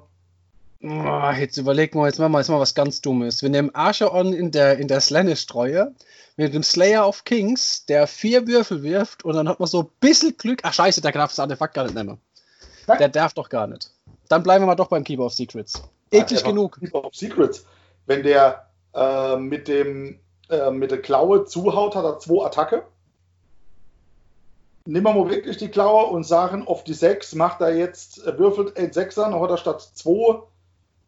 Ah, 0.83 1.35
jetzt 1.37 1.57
überlegen 1.57 1.99
wir, 1.99 2.07
jetzt 2.07 2.19
machen 2.19 2.33
wir 2.33 2.39
jetzt 2.39 2.49
mal 2.49 2.61
was 2.61 2.75
ganz 2.75 3.01
Dummes. 3.01 3.43
Wir 3.43 3.49
nehmen 3.49 3.75
Archeon 3.75 4.33
in 4.33 4.51
der, 4.51 4.79
in 4.79 4.89
der 4.89 5.01
Slanish-Treue 5.01 5.95
mit 6.37 6.53
dem 6.53 6.63
Slayer 6.63 7.09
of 7.09 7.25
Kings, 7.25 7.87
der 7.87 8.07
vier 8.07 8.47
Würfel 8.47 8.83
wirft 8.83 9.25
und 9.25 9.35
dann 9.35 9.49
hat 9.49 9.59
man 9.59 9.69
so 9.69 9.83
ein 9.83 9.89
bisschen 10.01 10.37
Glück. 10.37 10.61
Ach 10.63 10.75
scheiße, 10.75 11.01
der 11.01 11.13
darf 11.13 11.31
das 11.31 11.41
Artefakt 11.41 11.75
gar 11.75 11.85
nicht 11.85 11.95
nehmen. 11.95 12.19
Nein. 12.87 12.99
Der 12.99 13.09
darf 13.09 13.33
doch 13.33 13.49
gar 13.49 13.67
nicht. 13.67 13.91
Dann 14.29 14.43
bleiben 14.43 14.63
wir 14.63 14.67
mal 14.67 14.75
doch 14.75 14.89
beim 14.89 15.05
Keeper 15.05 15.27
of 15.27 15.35
Secrets. 15.35 15.83
Eklig 16.11 16.39
Einfach 16.39 16.51
genug. 16.51 16.79
Keeper 16.79 17.05
of 17.05 17.15
Secrets. 17.15 17.67
Wenn 18.07 18.23
der 18.23 18.67
äh, 18.95 19.37
mit 19.37 19.69
dem 19.69 20.21
äh, 20.49 20.71
mit 20.71 20.91
der 20.91 21.03
Klaue 21.03 21.45
zuhaut, 21.45 21.97
hat 21.97 22.05
er 22.05 22.19
zwei 22.19 22.47
Attacke. 22.47 22.85
nehmen 24.87 25.05
wir 25.05 25.15
mal 25.15 25.29
wirklich 25.31 25.57
die 25.57 25.69
Klaue 25.69 26.07
und 26.07 26.25
sagen, 26.25 26.67
auf 26.67 26.85
die 26.85 26.95
6 26.95 27.35
macht 27.35 27.61
er 27.61 27.75
jetzt, 27.75 28.25
er 28.25 28.39
würfelt 28.39 28.77
ein 28.77 28.91
6er, 28.93 29.23
dann 29.23 29.41
hat 29.41 29.51
er 29.51 29.57
statt 29.57 29.83
2, 29.95 30.41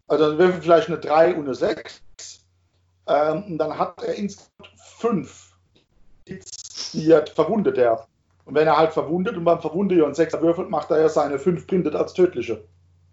also 0.08 0.28
dann 0.28 0.38
würfelt 0.38 0.64
vielleicht 0.64 0.88
eine 0.88 0.98
3 0.98 1.34
und 1.36 1.44
eine 1.44 1.54
6. 1.54 2.00
Ähm, 3.06 3.44
und 3.44 3.58
dann 3.58 3.78
hat 3.78 4.02
er 4.02 4.14
insgesamt 4.14 4.68
5. 4.98 5.52
Die 6.92 7.14
hat 7.14 7.30
verwundet 7.30 7.78
er. 7.78 8.06
Und 8.44 8.54
wenn 8.54 8.66
er 8.66 8.76
halt 8.76 8.92
verwundet 8.92 9.36
und 9.36 9.44
beim 9.44 9.60
Verwundet 9.60 9.98
ja 9.98 10.06
ein 10.06 10.14
6er 10.14 10.40
würfelt, 10.42 10.70
macht 10.70 10.90
er 10.90 11.00
ja 11.00 11.08
seine 11.08 11.38
5 11.38 11.66
printet 11.66 11.94
als 11.94 12.12
tödliche. 12.14 12.64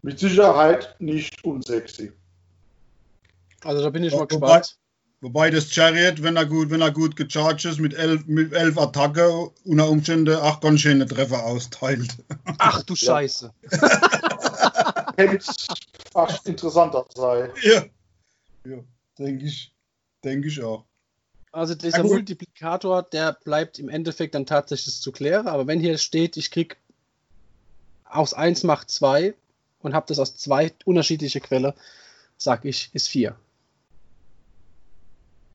Mit 0.06 0.20
Sicherheit 0.20 0.96
nicht 1.00 1.44
unsexy. 1.44 2.12
Also 3.64 3.82
da 3.82 3.90
bin 3.90 4.04
ich 4.04 4.14
mal 4.14 4.20
wobei- 4.20 4.60
gespannt. 4.60 4.78
Wobei 5.22 5.50
das 5.50 5.72
Chariot, 5.72 6.22
wenn 6.22 6.36
er 6.36 6.46
gut, 6.46 6.70
wenn 6.70 6.82
er 6.82 6.92
gut 6.92 7.16
gecharged 7.16 7.66
ist, 7.66 7.80
mit 7.80 7.96
elf, 7.96 8.24
mit 8.28 8.54
elf 8.54 8.78
Attacke 8.78 9.50
unter 9.64 9.90
Umständen 9.90 10.36
auch 10.36 10.60
ganz 10.60 10.82
schöne 10.82 11.08
Treffer 11.08 11.44
austeilt. 11.44 12.16
Ach 12.60 12.84
du 12.84 12.96
Scheiße. 12.96 13.52
Hätte 15.18 15.40
fast 16.14 16.48
interessanter 16.48 17.04
sein. 17.16 17.50
Ja. 17.64 17.86
Ja, 18.68 18.78
denke 19.18 19.46
ich. 19.46 19.74
Denke 20.24 20.50
ich 20.50 20.62
auch. 20.62 20.86
Also 21.52 21.74
dieser 21.74 22.00
Ja. 22.00 22.04
Multiplikator, 22.04 23.02
der 23.02 23.34
bleibt 23.34 23.80
im 23.80 23.90
Endeffekt 23.90 24.36
dann 24.36 24.46
tatsächlich 24.46 25.02
zu 25.02 25.12
klären. 25.12 25.48
Aber 25.48 25.66
wenn 25.66 25.80
hier 25.80 25.98
steht, 25.98 26.38
ich 26.38 26.52
krieg 26.52 26.78
aus 28.04 28.36
1 28.36 28.62
macht 28.64 28.92
2 28.92 29.34
und 29.86 29.94
habe 29.94 30.08
das 30.08 30.20
aus 30.20 30.36
zwei 30.36 30.72
unterschiedliche 30.84 31.39
Quelle, 31.39 31.74
sag 32.38 32.65
ich, 32.65 32.89
ist 32.94 33.08
4. 33.10 33.36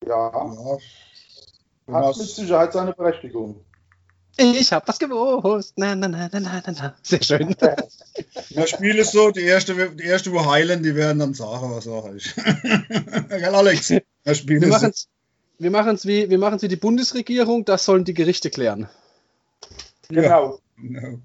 Ja, 0.07 0.31
Ja. 0.33 0.79
Hat 1.93 2.17
mit 2.17 2.29
Sicherheit 2.29 2.73
seine 2.73 2.93
Berechtigung. 2.93 3.57
Ich 4.37 4.73
hab 4.73 4.87
was 4.87 4.99
gewusst. 4.99 5.75
Na, 5.77 5.95
na, 5.97 6.07
na, 6.09 6.31
na, 6.33 6.41
na, 6.41 6.63
na. 6.67 6.95
Sehr 7.03 7.23
schön. 7.23 7.55
Das 8.51 8.71
Spiel 8.71 8.97
ist 8.99 9.13
so, 9.13 9.31
die 9.31 9.43
erste, 9.43 9.91
die 9.91 10.05
erste, 10.05 10.33
wo 10.33 10.45
heilen, 10.45 10.83
die 10.83 10.95
werden 10.95 11.19
dann 11.19 11.35
sagen, 11.35 11.71
was 11.75 11.85
sag 11.85 12.15
ich. 12.15 12.35
Gell, 13.29 13.55
Alex? 13.55 13.93
Das 14.25 14.39
Spiel 14.39 14.61
Wir 14.61 14.69
ist 14.69 14.75
so. 14.75 14.81
machen's, 14.81 15.09
wir 15.59 15.71
machen's 15.71 16.07
wie, 16.07 16.31
wir 16.31 16.39
machen's 16.39 16.63
wie 16.63 16.69
die 16.69 16.77
Bundesregierung, 16.77 17.65
das 17.65 17.85
sollen 17.85 18.05
die 18.05 18.15
Gerichte 18.15 18.51
klären. 18.51 18.89
Genau. 20.09 20.61
Genau. 20.77 21.19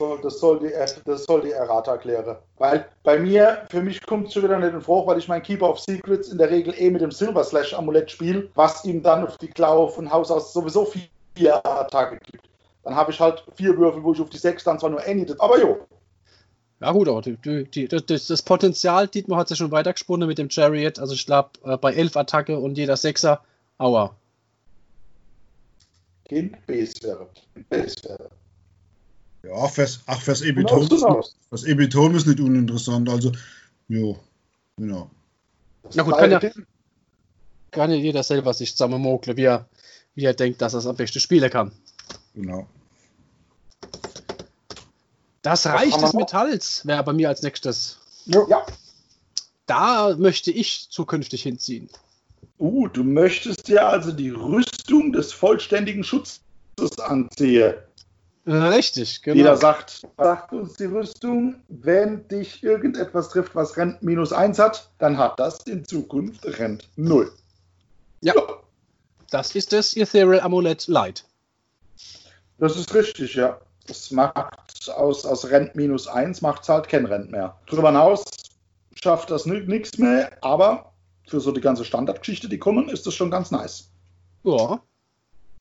So, 0.00 0.16
das, 0.16 0.40
soll 0.40 0.60
die, 0.60 0.72
das 1.04 1.24
soll 1.24 1.42
die 1.42 1.50
Errata 1.50 1.98
klären. 1.98 2.38
Weil 2.56 2.88
bei 3.02 3.18
mir, 3.18 3.66
für 3.68 3.82
mich 3.82 4.00
kommt 4.06 4.28
es 4.28 4.32
schon 4.32 4.44
wieder 4.44 4.58
nicht 4.58 4.72
in 4.72 4.80
Frage, 4.80 5.06
weil 5.06 5.18
ich 5.18 5.28
mein 5.28 5.42
Keeper 5.42 5.68
of 5.68 5.78
Secrets 5.78 6.30
in 6.30 6.38
der 6.38 6.48
Regel 6.48 6.72
eh 6.78 6.88
mit 6.88 7.02
dem 7.02 7.10
Silver 7.10 7.44
Slash 7.44 7.74
Amulett 7.74 8.10
spiele, 8.10 8.48
was 8.54 8.82
ihm 8.86 9.02
dann 9.02 9.26
auf 9.26 9.36
die 9.36 9.48
Klaue 9.48 9.90
von 9.90 10.10
Haus 10.10 10.30
aus 10.30 10.54
sowieso 10.54 10.90
vier 11.34 11.66
Attacke 11.66 12.18
gibt. 12.32 12.48
Dann 12.82 12.96
habe 12.96 13.12
ich 13.12 13.20
halt 13.20 13.44
vier 13.56 13.76
Würfel, 13.76 14.02
wo 14.02 14.14
ich 14.14 14.22
auf 14.22 14.30
die 14.30 14.38
sechs 14.38 14.64
dann 14.64 14.78
zwar 14.78 14.88
nur 14.88 15.06
any, 15.06 15.26
aber 15.38 15.60
jo. 15.60 15.86
Ja 16.80 16.92
gut, 16.92 17.06
aber 17.06 17.20
die, 17.20 17.66
die, 17.66 17.86
das, 17.86 18.26
das 18.26 18.40
Potenzial, 18.40 19.06
Dietmar 19.06 19.40
hat 19.40 19.48
sich 19.48 19.58
schon 19.58 19.70
weitergesponnen 19.70 20.26
mit 20.26 20.38
dem 20.38 20.48
Chariot. 20.48 20.98
Also 20.98 21.12
ich 21.12 21.26
glaube, 21.26 21.50
äh, 21.66 21.76
bei 21.76 21.92
11 21.92 22.16
Attacke 22.16 22.58
und 22.58 22.78
jeder 22.78 22.96
Sechser, 22.96 23.42
aua. 23.76 24.14
Kind 26.24 26.56
Base 26.66 26.94
wäre. 27.02 27.28
Base 27.68 27.96
wäre. 28.04 28.30
Ja, 29.42 29.68
fürs, 29.68 30.00
ach, 30.06 30.20
fürs 30.20 30.42
Ebitom, 30.42 30.82
ist, 30.82 30.90
hinaus. 30.92 31.36
das 31.50 31.64
Ebitom 31.64 32.14
ist 32.14 32.26
nicht 32.26 32.40
uninteressant. 32.40 33.08
Also, 33.08 33.32
jo, 33.88 34.18
genau. 34.76 35.10
Na 35.94 36.02
gut, 36.02 36.16
kann 36.16 36.30
ja- 36.30 36.40
Kann 37.70 37.90
ja 37.90 37.96
jeder 37.96 38.22
selber 38.22 38.52
sich 38.52 38.72
zusammenmogeln, 38.72 39.36
wie 39.36 39.44
er, 39.44 39.68
wie 40.14 40.24
er 40.24 40.34
denkt, 40.34 40.60
dass 40.60 40.74
er 40.74 40.80
es 40.80 40.86
am 40.86 40.96
besten 40.96 41.20
spielen 41.20 41.50
kann. 41.50 41.72
genau. 42.34 42.66
Das 45.42 45.64
Reich 45.64 45.96
des? 45.96 46.12
Metalls 46.12 46.86
wäre 46.86 47.02
bei 47.02 47.14
mir 47.14 47.28
als 47.30 47.40
nächstes. 47.42 47.98
Ja. 48.26 48.66
Da 49.64 50.14
möchte 50.18 50.50
ich 50.50 50.88
zukünftig 50.90 51.42
hinziehen. 51.44 51.88
Uh, 52.58 52.88
du 52.88 53.02
möchtest 53.04 53.68
dir 53.68 53.86
also 53.86 54.12
die 54.12 54.28
Rüstung 54.30 55.12
des 55.12 55.32
vollständigen 55.32 56.04
Schutzes 56.04 56.42
anziehen. 57.02 57.74
Richtig, 58.50 59.22
genau. 59.22 59.36
Jeder 59.36 59.56
sagt, 59.56 60.06
sagt 60.16 60.52
uns 60.52 60.74
die 60.74 60.86
Rüstung, 60.86 61.62
wenn 61.68 62.26
dich 62.26 62.64
irgendetwas 62.64 63.28
trifft, 63.28 63.54
was 63.54 63.76
Rent 63.76 64.02
minus 64.02 64.32
1 64.32 64.58
hat, 64.58 64.90
dann 64.98 65.16
hat 65.18 65.38
das 65.38 65.60
in 65.66 65.84
Zukunft 65.84 66.44
Rent 66.58 66.88
0. 66.96 67.30
Ja. 68.22 68.34
Das 69.30 69.54
ist 69.54 69.72
das 69.72 69.96
Ethereal 69.96 70.40
Amulett 70.40 70.88
Light. 70.88 71.24
Das 72.58 72.76
ist 72.76 72.92
richtig, 72.92 73.36
ja. 73.36 73.60
Das 73.86 74.10
macht 74.10 74.90
aus, 74.96 75.24
aus 75.24 75.48
Rent 75.48 75.76
minus 75.76 76.08
1 76.08 76.42
macht 76.42 76.62
es 76.62 76.68
halt 76.68 76.88
kein 76.88 77.06
Rent 77.06 77.30
mehr. 77.30 77.56
Darüber 77.66 77.90
hinaus 77.90 78.24
schafft 79.00 79.30
das 79.30 79.46
nichts 79.46 79.96
mehr, 79.98 80.30
aber 80.40 80.92
für 81.28 81.38
so 81.38 81.52
die 81.52 81.60
ganze 81.60 81.84
Standardgeschichte, 81.84 82.48
die 82.48 82.58
kommen, 82.58 82.88
ist 82.88 83.06
das 83.06 83.14
schon 83.14 83.30
ganz 83.30 83.52
nice. 83.52 83.90
Ja, 84.42 84.80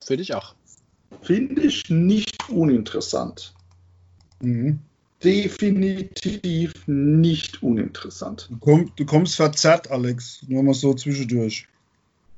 finde 0.03 0.23
ich 0.23 0.33
auch. 0.33 0.55
Finde 1.21 1.61
ich 1.61 1.89
nicht 1.89 2.49
uninteressant. 2.49 3.53
Mhm. 4.41 4.79
Definitiv 5.23 6.87
nicht 6.87 7.61
uninteressant. 7.61 8.47
Du, 8.49 8.57
komm, 8.59 8.91
du 8.95 9.05
kommst 9.05 9.35
verzerrt, 9.35 9.91
Alex. 9.91 10.43
Nur 10.47 10.63
mal 10.63 10.73
so 10.73 10.93
zwischendurch. 10.93 11.67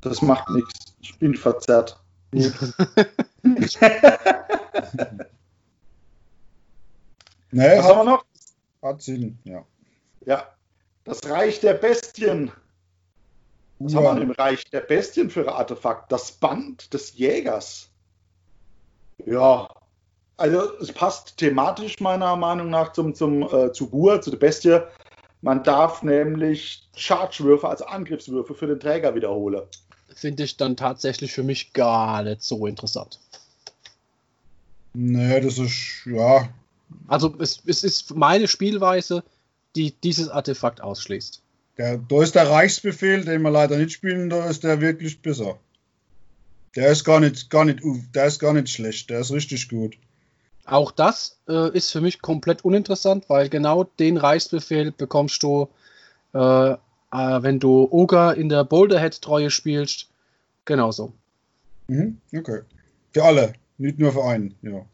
Das 0.01 0.22
macht 0.24 0.50
nichts. 0.50 0.96
Ich 1.01 1.18
bin 1.20 1.36
verzerrt. 1.36 2.01
Nee, 2.32 2.50
Was 3.44 3.80
haben 7.51 7.51
wir 7.51 7.96
hat, 7.98 8.06
noch? 8.06 8.25
hat 8.82 9.01
Sinn, 9.01 9.38
ja. 9.44 9.63
Ja. 10.25 10.48
Das 11.04 11.24
Reich 11.30 11.60
der 11.60 11.74
Bestien. 11.75 12.51
Was 13.80 13.94
haben 13.94 14.18
wir 14.18 14.24
im 14.24 14.32
Reich 14.32 14.63
der 14.72 14.82
Bestien 14.82 15.30
für 15.30 15.42
ein 15.42 15.50
Artefakt? 15.50 16.12
Das 16.12 16.32
Band 16.32 16.94
des 16.94 17.16
Jägers. 17.18 17.90
Ja. 19.25 19.68
Also 20.38 20.78
es 20.80 20.92
passt 20.92 21.38
thematisch 21.38 22.00
meiner 22.00 22.36
Meinung 22.36 22.70
nach 22.70 22.94
zum, 22.94 23.13
zum, 23.13 23.44
äh, 23.44 23.72
zu 23.72 23.90
Gur, 23.90 24.22
zu 24.22 24.32
der 24.32 24.38
Bestie. 24.38 24.80
Man 25.42 25.63
darf 25.63 26.04
nämlich 26.04 26.88
Charge-Würfe, 26.96 27.68
also 27.68 27.86
Angriffswürfe 27.86 28.54
für 28.54 28.68
den 28.68 28.80
Träger 28.80 29.13
wiederholen. 29.16 29.62
Finde 30.13 30.44
ich 30.44 30.58
dann 30.58 30.75
tatsächlich 30.75 31.32
für 31.32 31.44
mich 31.44 31.74
gar 31.74 32.24
nicht 32.24 32.44
so 32.44 32.66
interessant. 32.68 33.20
Nee, 34.94 35.40
das 35.40 35.58
ist, 35.58 36.06
ja, 36.06 36.50
Also 37.08 37.34
es, 37.40 37.62
es 37.66 37.84
ist 37.84 38.13
meine 38.16 38.48
Spielweise, 38.48 39.24
die 39.75 39.92
dieses 40.04 40.28
Artefakt 40.30 40.82
ausschließt. 40.82 41.42
der, 41.78 41.98
da 41.98 42.22
ist 42.22 42.36
der 42.36 42.50
Reichsbefehl, 42.50 43.24
den 43.24 43.42
wir 43.42 43.51
leider 43.51 43.78
nicht 43.78 43.94
spielen, 43.94 44.30
da 44.30 44.50
ist 44.50 44.63
der 44.63 44.82
wirklich 44.82 45.22
besser. 45.22 45.58
Der 46.75 46.92
ist 46.92 47.04
gar 47.04 47.20
nicht, 47.20 47.50
gar 47.50 47.66
nicht, 47.66 47.80
der 48.16 48.25
ist 48.25 48.40
gar 48.40 48.54
nicht 48.54 48.70
schlecht, 48.70 49.10
der 49.10 49.20
ist 49.20 49.32
richtig 49.32 49.68
gut. 49.70 49.98
Auch 50.66 50.92
das 50.92 51.38
äh, 51.50 51.75
ist 51.75 51.92
für 51.92 52.00
mich 52.01 52.22
komplett 52.22 52.63
uninteressant, 52.63 53.25
weil 53.30 53.50
genau 53.50 53.84
den 53.84 54.18
Reichsbefehl 54.18 54.92
bekommst 54.92 55.44
du, 55.44 55.68
äh, 56.34 56.72
äh, 56.72 56.78
wenn 57.12 57.60
du 57.60 57.88
Ogre 57.92 58.36
in 58.36 58.48
der 58.48 58.63
Boulderhead-Treue 58.63 59.50
spielst. 59.50 60.08
Genauso. 60.63 61.12
Mhm, 61.88 62.22
okay. 62.34 62.62
Für 63.13 63.24
alle, 63.25 63.54
nicht 63.78 64.00
nur 64.00 64.13
für 64.13 64.24
einen, 64.24 64.56
ja. 64.62 64.86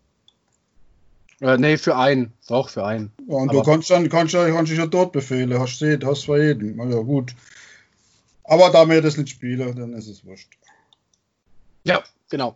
Äh, 1.42 1.58
nee, 1.58 1.78
für 1.78 1.96
einen. 1.96 2.34
Doch, 2.48 2.70
für 2.70 2.84
einen. 2.86 3.12
Ja, 3.28 3.36
und 3.36 3.50
Aber- 3.50 3.60
du 3.62 3.70
kannst 3.70 3.90
dann 3.92 4.10
kannst, 4.10 4.34
ja- 4.34 4.50
kannst 4.50 4.72
dich 4.72 4.80
ja 4.80 4.88
dort 4.88 5.12
befehlen, 5.12 5.54
hast 5.60 5.80
du 5.80 6.08
hast 6.08 6.24
für 6.26 6.42
jeden. 6.44 6.80
Also 6.80 7.04
gut. 7.04 7.36
Aber 8.46 8.72
da 8.72 8.90
wir 8.90 9.02
das 9.02 9.18
nicht 9.18 9.30
spielen, 9.30 9.76
dann 9.76 9.94
ist 9.94 10.08
es 10.08 10.26
wurscht. 10.26 10.48
Ja, 11.88 12.04
genau. 12.30 12.56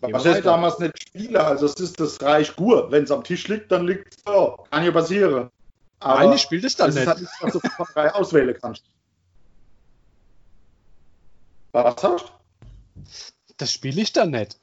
Was 0.00 0.24
ist 0.24 0.32
weiter. 0.32 0.42
damals 0.42 0.78
nicht 0.80 1.00
Spieler? 1.00 1.46
Also 1.46 1.66
es 1.66 1.74
ist 1.74 2.00
das 2.00 2.20
Reich 2.20 2.56
Gur. 2.56 2.90
Wenn 2.90 3.04
es 3.04 3.10
am 3.10 3.22
Tisch 3.22 3.46
liegt, 3.48 3.70
dann 3.70 3.86
liegt 3.86 4.14
es 4.14 4.24
da. 4.24 4.56
Kann 4.70 4.84
ja 4.84 4.90
passieren. 4.90 5.50
Aber 6.00 6.24
Nein, 6.24 6.32
ich 6.32 6.42
spiele 6.42 6.62
das 6.62 6.74
dann 6.74 6.88
das 6.88 6.96
ist 6.96 7.00
nicht. 7.00 7.08
halt 7.08 7.20
nichts, 7.20 7.36
was 7.40 7.52
du 7.52 7.60
von 7.60 7.86
drei 7.94 8.12
auswählen 8.12 8.56
kannst. 8.60 8.82
Was 11.70 12.02
hast 12.02 12.02
du? 12.02 12.18
Das 13.56 13.72
spiele 13.72 14.02
ich 14.02 14.12
dann 14.12 14.30
nicht. 14.30 14.58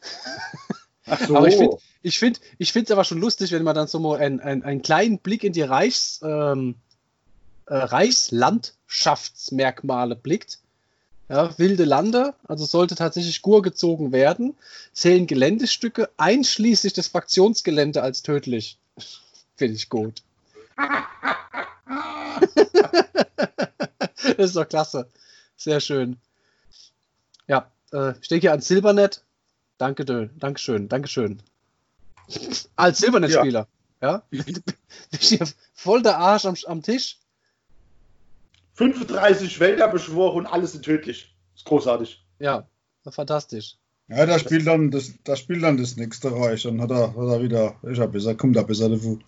Ach 1.05 1.19
so. 1.27 1.37
Aber 1.37 1.47
ich 1.47 1.55
finde 1.55 1.77
ich 2.01 2.19
find, 2.19 2.41
ich 2.57 2.75
es 2.75 2.91
aber 2.91 3.05
schon 3.05 3.19
lustig, 3.19 3.53
wenn 3.53 3.63
man 3.63 3.75
dann 3.75 3.87
so 3.87 3.99
mal 3.99 4.19
einen, 4.19 4.41
einen, 4.41 4.63
einen 4.63 4.81
kleinen 4.81 5.19
Blick 5.19 5.45
in 5.45 5.53
die 5.53 5.61
Reichs, 5.61 6.19
ähm, 6.23 6.75
äh, 7.65 7.75
Reichslandschaftsmerkmale 7.75 10.15
blickt. 10.15 10.59
Ja, 11.29 11.57
wilde 11.59 11.86
Lande, 11.86 12.33
also 12.48 12.65
sollte 12.65 12.95
tatsächlich 12.95 13.43
Gur 13.43 13.62
gezogen 13.62 14.12
werden, 14.12 14.57
zählen 14.93 15.27
Geländestücke 15.27 16.09
einschließlich 16.17 16.93
des 16.93 17.07
Fraktionsgelände 17.07 18.01
als 18.01 18.24
tödlich. 18.24 18.79
Finde 19.55 19.75
ich 19.75 19.89
gut. 19.89 20.24
das 24.24 24.38
ist 24.38 24.55
doch 24.55 24.67
klasse. 24.67 25.07
Sehr 25.55 25.79
schön. 25.81 26.17
Ja, 27.48 27.69
äh, 27.93 28.13
ich 28.19 28.27
denke 28.27 28.41
hier 28.41 28.53
an 28.53 28.62
Silbernet. 28.62 29.21
Danke. 29.77 30.05
Dankeschön, 30.05 30.89
Dankeschön. 30.89 31.43
Als 32.75 32.98
Silbernet-Spieler. 33.00 33.67
Ja. 34.01 34.24
ja. 34.31 34.41
hier 35.19 35.48
voll 35.74 36.01
der 36.01 36.17
Arsch 36.17 36.45
am, 36.45 36.55
am 36.65 36.81
Tisch. 36.81 37.17
35 38.79 39.59
Wälder 39.59 39.89
beschworen 39.89 40.38
und 40.38 40.45
alles 40.45 40.71
sind 40.71 40.86
tödlich. 40.86 41.36
Ist 41.53 41.65
großartig. 41.65 42.24
Ja, 42.39 42.65
fantastisch. 43.09 43.75
Ja, 44.07 44.25
da 44.25 44.39
spielt 44.39 44.65
dann 44.65 44.89
das, 44.89 45.13
da 45.25 45.36
spielt 45.36 45.63
dann 45.63 45.75
das 45.75 45.98
nächste 45.98 46.31
Reich. 46.31 46.63
Dann 46.63 46.81
hat 46.81 46.89
er, 46.89 47.09
hat 47.09 47.17
er 47.17 47.41
wieder, 47.41 47.75
ist 47.83 48.00
er 48.00 48.07
besser, 48.07 48.36
kommt 48.36 48.55
er 48.55 48.63
besser 48.63 48.88
davon. 48.88 49.21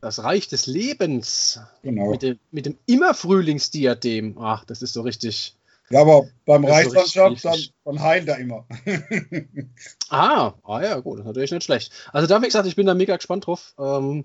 Das 0.00 0.22
Reich 0.24 0.48
des 0.48 0.66
Lebens. 0.66 1.60
Genau. 1.82 2.10
Mit 2.10 2.22
dem, 2.22 2.38
mit 2.50 2.66
dem 2.66 2.76
immer 2.86 3.14
Frühlingsdiadem. 3.14 4.36
Ach, 4.40 4.64
das 4.64 4.82
ist 4.82 4.92
so 4.92 5.02
richtig. 5.02 5.56
Ja, 5.90 6.00
aber 6.00 6.26
beim 6.44 6.64
Reichslandschaft, 6.64 7.44
dann, 7.44 7.60
dann 7.84 8.02
heilt 8.02 8.26
er 8.26 8.38
immer. 8.38 8.66
ah, 10.10 10.54
ah 10.64 10.82
ja, 10.82 10.98
gut, 10.98 11.18
das 11.18 11.20
ist 11.20 11.26
natürlich 11.26 11.52
nicht 11.52 11.64
schlecht. 11.64 11.92
Also 12.12 12.26
da, 12.26 12.42
wie 12.42 12.46
gesagt, 12.46 12.66
ich 12.66 12.76
bin 12.76 12.86
da 12.86 12.94
mega 12.94 13.16
gespannt 13.16 13.46
drauf. 13.46 13.74
Ähm, 13.78 14.24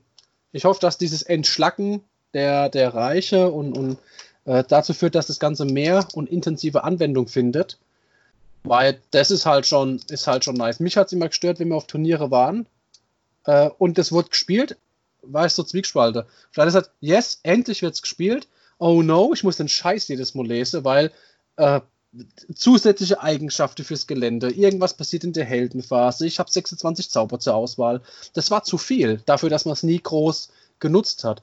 ich 0.51 0.65
hoffe, 0.65 0.79
dass 0.79 0.98
dieses 0.98 1.22
Entschlacken 1.22 2.03
der, 2.33 2.69
der 2.69 2.93
Reiche 2.93 3.51
und, 3.51 3.77
und 3.77 3.97
äh, 4.45 4.63
dazu 4.67 4.93
führt, 4.93 5.15
dass 5.15 5.27
das 5.27 5.39
Ganze 5.39 5.65
mehr 5.65 6.07
und 6.13 6.29
intensive 6.29 6.83
Anwendung 6.83 7.27
findet. 7.27 7.77
Weil 8.63 8.99
das 9.11 9.29
ist 9.29 9.45
halt 9.45 9.65
schon, 9.65 9.99
ist 10.09 10.27
halt 10.27 10.45
schon 10.45 10.55
nice. 10.55 10.79
Mich 10.79 10.95
hat 10.95 11.07
es 11.07 11.13
immer 11.13 11.27
gestört, 11.27 11.59
wenn 11.59 11.69
wir 11.69 11.75
auf 11.75 11.87
Turniere 11.87 12.31
waren 12.31 12.65
äh, 13.45 13.69
und 13.77 13.97
das 13.97 14.11
wurde 14.11 14.29
gespielt, 14.29 14.77
war 15.21 15.45
ich 15.45 15.53
so 15.53 15.63
Zwiegspalter. 15.63 16.27
Vielleicht 16.51 16.69
ist 16.69 16.75
halt, 16.75 16.91
yes, 17.01 17.39
endlich 17.43 17.81
wird 17.81 17.93
es 17.95 18.01
gespielt. 18.01 18.47
Oh 18.77 19.01
no, 19.01 19.33
ich 19.33 19.43
muss 19.43 19.57
den 19.57 19.69
Scheiß 19.69 20.07
jedes 20.07 20.35
Mal 20.35 20.47
lesen, 20.47 20.83
weil 20.83 21.11
äh, 21.57 21.81
zusätzliche 22.53 23.21
Eigenschaften 23.21 23.83
fürs 23.83 24.07
Gelände, 24.07 24.51
irgendwas 24.51 24.95
passiert 24.95 25.23
in 25.23 25.33
der 25.33 25.45
Heldenphase, 25.45 26.27
ich 26.27 26.39
habe 26.39 26.51
26 26.51 27.09
Zauber 27.09 27.39
zur 27.39 27.55
Auswahl. 27.55 28.01
Das 28.33 28.51
war 28.51 28.63
zu 28.63 28.77
viel, 28.77 29.21
dafür, 29.25 29.49
dass 29.49 29.65
man 29.65 29.73
es 29.73 29.83
nie 29.83 29.99
groß 29.99 30.49
genutzt 30.79 31.23
hat. 31.23 31.41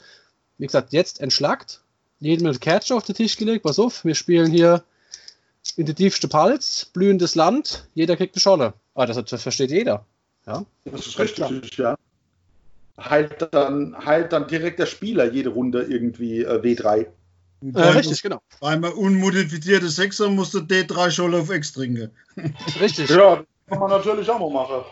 Wie 0.61 0.67
gesagt, 0.67 0.93
jetzt 0.93 1.23
entschlackt, 1.23 1.81
jedem 2.19 2.47
eine 2.47 2.59
Kerze 2.59 2.95
auf 2.95 3.05
den 3.05 3.15
Tisch 3.15 3.39
gelegt, 3.39 3.63
pass 3.63 3.79
auf, 3.79 4.05
wir 4.05 4.15
spielen 4.15 4.51
hier 4.51 4.85
in 5.77 5.87
die 5.87 5.95
tiefste 5.95 6.29
Palz, 6.29 6.85
blühendes 6.93 7.35
Land, 7.35 7.89
jeder 7.95 8.15
kriegt 8.15 8.35
eine 8.35 8.43
Scholle. 8.43 8.75
Ah, 8.95 9.07
das, 9.07 9.17
das 9.25 9.43
versteht 9.43 9.71
jeder. 9.71 10.05
Ja? 10.47 10.67
Das 10.85 11.07
ist 11.07 11.19
richtig, 11.19 11.79
ja. 11.79 11.97
Heilt 12.99 13.49
dann, 13.53 13.97
heilt 14.05 14.35
dann 14.35 14.49
direkt 14.49 14.79
der 14.79 14.85
Spieler 14.85 15.33
jede 15.33 15.49
Runde 15.49 15.83
irgendwie 15.85 16.43
äh, 16.43 16.61
W3. 16.61 17.07
Äh, 17.75 17.81
richtig, 17.81 18.23
genau. 18.23 18.43
Weil 18.61 18.79
man 18.81 18.93
unmodifizierte 18.93 19.89
Sechser 19.89 20.29
musste 20.29 20.59
D3 20.59 21.11
Scholle 21.11 21.39
auf 21.39 21.51
X 21.51 21.73
trinken. 21.73 22.11
Richtig. 22.79 23.09
Ja, 23.09 23.43
kann 23.67 23.79
man 23.79 23.89
natürlich 23.89 24.29
auch 24.29 24.39
mal 24.39 24.51
machen. 24.51 24.85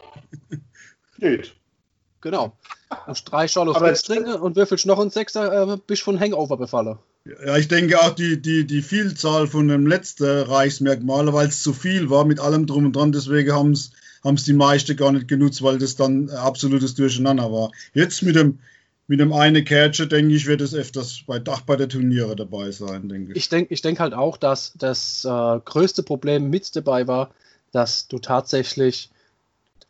Geht. 1.19 1.55
Genau. 2.21 2.57
Und 3.07 3.31
drei 3.31 3.45
X 3.45 4.03
trinken 4.03 4.35
und 4.35 4.57
würfelst 4.57 4.87
noch 4.87 4.99
ein 4.99 5.11
Sechser, 5.11 5.75
äh, 5.75 5.77
bist 5.87 6.03
von 6.03 6.19
Hangover 6.19 6.57
befallen. 6.57 6.99
Ja, 7.25 7.57
ich 7.57 7.69
denke 7.69 8.01
auch 8.01 8.15
die, 8.15 8.41
die, 8.41 8.67
die 8.67 8.83
Vielzahl 8.83 9.47
von 9.47 9.69
dem 9.69 9.87
letzten 9.87 10.25
Reichsmerkmale, 10.25 11.33
weil 11.33 11.49
es 11.49 11.63
zu 11.63 11.73
viel 11.73 12.09
war 12.09 12.25
mit 12.25 12.41
allem 12.41 12.67
drum 12.67 12.87
und 12.87 12.97
dran, 12.97 13.13
deswegen 13.13 13.53
haben 13.53 13.73
es 13.73 14.45
die 14.45 14.53
meisten 14.53 14.97
gar 14.97 15.13
nicht 15.13 15.29
genutzt, 15.29 15.63
weil 15.63 15.79
das 15.79 15.97
dann 15.97 16.31
absolutes 16.31 16.95
Durcheinander 16.95 17.53
war. 17.53 17.71
Jetzt 17.93 18.23
mit 18.23 18.37
dem, 18.37 18.61
mit 19.07 19.21
dem 19.21 19.33
eine 19.33 19.63
Catcher, 19.63 20.07
denke 20.07 20.35
ich, 20.35 20.47
wird 20.47 20.63
es 20.63 20.75
öfters 20.75 21.23
bei 21.27 21.39
Dach 21.39 21.61
bei 21.61 21.77
der 21.77 21.89
Turniere 21.89 22.35
dabei 22.35 22.71
sein, 22.71 23.09
denke 23.09 23.33
ich. 23.33 23.39
Ich 23.39 23.49
denke 23.51 23.75
ich 23.75 23.83
denk 23.83 24.01
halt 24.01 24.15
auch, 24.15 24.39
dass 24.39 24.73
das 24.77 25.25
äh, 25.25 25.29
größte 25.29 26.03
Problem 26.03 26.49
mit 26.49 26.75
dabei 26.75 27.07
war, 27.07 27.31
dass 27.73 28.09
du 28.09 28.19
tatsächlich 28.19 29.11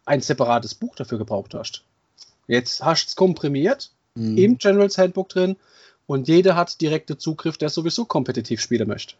ein 0.04 0.20
separates 0.20 0.75
Buch 0.75 0.97
dafür 0.97 1.18
gebraucht 1.18 1.54
hast. 1.54 1.85
Jetzt 2.49 2.83
hast 2.83 3.05
du 3.05 3.09
es 3.09 3.17
komprimiert, 3.17 3.93
mhm. 4.15 4.37
im 4.37 4.58
Generals 4.58 4.99
Handbook 4.99 5.28
drin 5.28 5.56
und 6.06 6.26
jeder 6.26 6.56
hat 6.56 6.80
direkte 6.80 7.19
Zugriff, 7.19 7.58
der 7.58 7.69
sowieso 7.69 8.06
kompetitiv 8.06 8.61
spielen 8.61 8.89
möchte. 8.89 9.15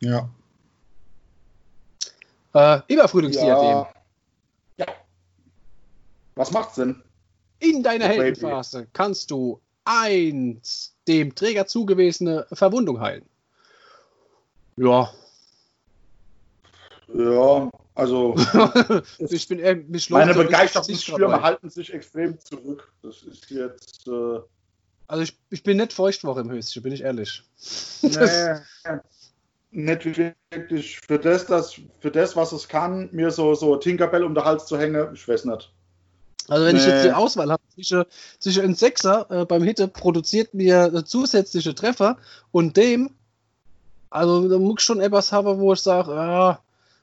Ja. 0.00 0.28
Äh, 2.54 2.80
Überfrühlingsdiadem. 2.88 3.68
Ja. 3.68 3.92
ja. 4.76 4.86
Was 6.34 6.50
macht's 6.52 6.74
denn? 6.76 7.02
In 7.58 7.82
deiner 7.82 8.06
Heldenphase 8.06 8.86
kannst 8.92 9.30
du 9.30 9.60
eins 9.84 10.94
dem 11.08 11.34
Träger 11.34 11.66
zugewiesene 11.66 12.46
Verwundung 12.52 13.00
heilen. 13.00 13.24
Ja. 14.76 15.10
Ja, 17.14 17.70
also. 17.94 18.34
ich 19.18 19.48
bin 19.48 19.58
eher, 19.58 19.76
mich 19.76 20.10
meine 20.10 20.34
Begeisterungsstürme 20.34 21.42
halten 21.42 21.70
sich 21.70 21.92
extrem 21.92 22.38
zurück. 22.40 22.92
Das 23.02 23.22
ist 23.22 23.50
jetzt. 23.50 24.06
Äh 24.08 24.40
also, 25.08 25.22
ich, 25.22 25.38
ich 25.50 25.62
bin 25.62 25.76
nicht 25.76 25.92
Feuchtwoche 25.92 26.40
im 26.40 26.50
Höchstchen, 26.50 26.82
bin 26.82 26.92
ich 26.92 27.02
ehrlich. 27.02 27.42
Nee, 28.02 28.10
nicht 29.72 30.04
wirklich 30.50 31.00
für 31.00 31.18
das, 31.18 31.46
das, 31.46 31.80
für 32.00 32.10
das, 32.10 32.36
was 32.36 32.52
es 32.52 32.68
kann, 32.68 33.08
mir 33.12 33.30
so, 33.30 33.54
so 33.54 33.76
Tinkerbell 33.76 34.22
um 34.22 34.34
den 34.34 34.44
Hals 34.44 34.66
zu 34.66 34.78
hängen, 34.78 35.14
ich 35.14 35.26
weiß 35.26 35.46
nicht. 35.46 35.72
Also 36.48 36.66
wenn 36.66 36.76
nee. 36.76 36.80
ich 36.80 36.86
jetzt 36.86 37.04
die 37.04 37.12
Auswahl 37.12 37.50
habe 37.50 37.62
zwischen, 37.74 38.04
zwischen 38.38 38.64
ein 38.64 38.74
Sechser 38.74 39.26
äh, 39.30 39.44
beim 39.44 39.62
Hitte 39.62 39.88
produziert 39.88 40.54
mir 40.54 41.04
zusätzliche 41.06 41.74
Treffer 41.74 42.18
und 42.50 42.76
dem, 42.76 43.10
also 44.10 44.48
da 44.48 44.58
muss 44.58 44.76
ich 44.78 44.84
schon 44.84 45.00
etwas 45.00 45.32
haben, 45.32 45.58
wo 45.58 45.72
ich 45.72 45.80
sage, 45.80 46.12
ah, 46.12 46.60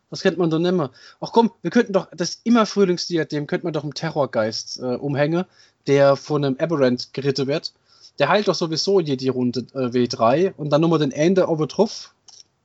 was 0.09 0.21
kennt 0.21 0.37
man 0.37 0.49
nicht 0.49 0.71
mehr? 0.71 0.91
Ach 1.21 1.31
komm, 1.31 1.51
wir 1.61 1.71
könnten 1.71 1.93
doch 1.93 2.07
das 2.11 2.41
immer 2.43 2.65
Frühlingsdiadem 2.65 3.47
könnte 3.47 3.65
man 3.65 3.73
doch 3.73 3.83
einen 3.83 3.93
Terrorgeist 3.93 4.79
äh, 4.79 4.95
umhängen, 4.95 5.45
der 5.87 6.15
von 6.15 6.43
einem 6.43 6.57
Aberrant 6.59 7.13
geritten 7.13 7.47
wird. 7.47 7.73
Der 8.17 8.29
heilt 8.29 8.47
doch 8.47 8.55
sowieso 8.55 8.99
jede 8.99 9.31
Runde 9.31 9.65
äh, 9.73 9.87
W3 9.87 10.53
und 10.57 10.71
dann 10.71 10.81
nochmal 10.81 10.99
den 10.99 11.11
Ende 11.11 11.47
over 11.47 11.67
drauf. 11.67 12.13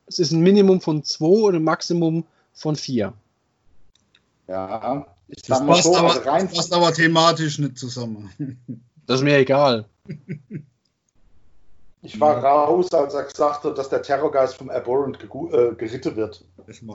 Es 0.07 0.19
ist 0.19 0.33
ein 0.33 0.41
Minimum 0.41 0.81
von 0.81 1.05
2 1.05 1.25
und 1.27 1.55
ein 1.55 1.65
Maximum 1.65 2.25
von 2.53 2.77
4. 2.77 3.13
Ja, 4.49 5.07
ich 5.29 5.43
das 5.43 5.65
passt, 5.65 5.85
so, 5.85 5.97
aber, 5.97 6.11
also 6.11 6.29
rein 6.29 6.49
passt 6.51 6.73
aber 6.73 6.93
thematisch 6.93 7.59
nicht 7.59 7.79
zusammen. 7.79 8.31
Das 9.07 9.21
ist 9.21 9.25
mir 9.25 9.37
egal. 9.37 9.85
Ich 12.05 12.21
war 12.21 12.45
raus, 12.45 12.93
als 12.93 13.15
er 13.15 13.25
gesagt 13.25 13.65
hat, 13.65 13.79
dass 13.79 13.89
der 13.89 14.03
Terrorgeist 14.03 14.57
vom 14.57 14.69
Abhorrent 14.69 15.19
äh, 15.23 15.75
geritten 15.75 16.15
wird. 16.17 16.45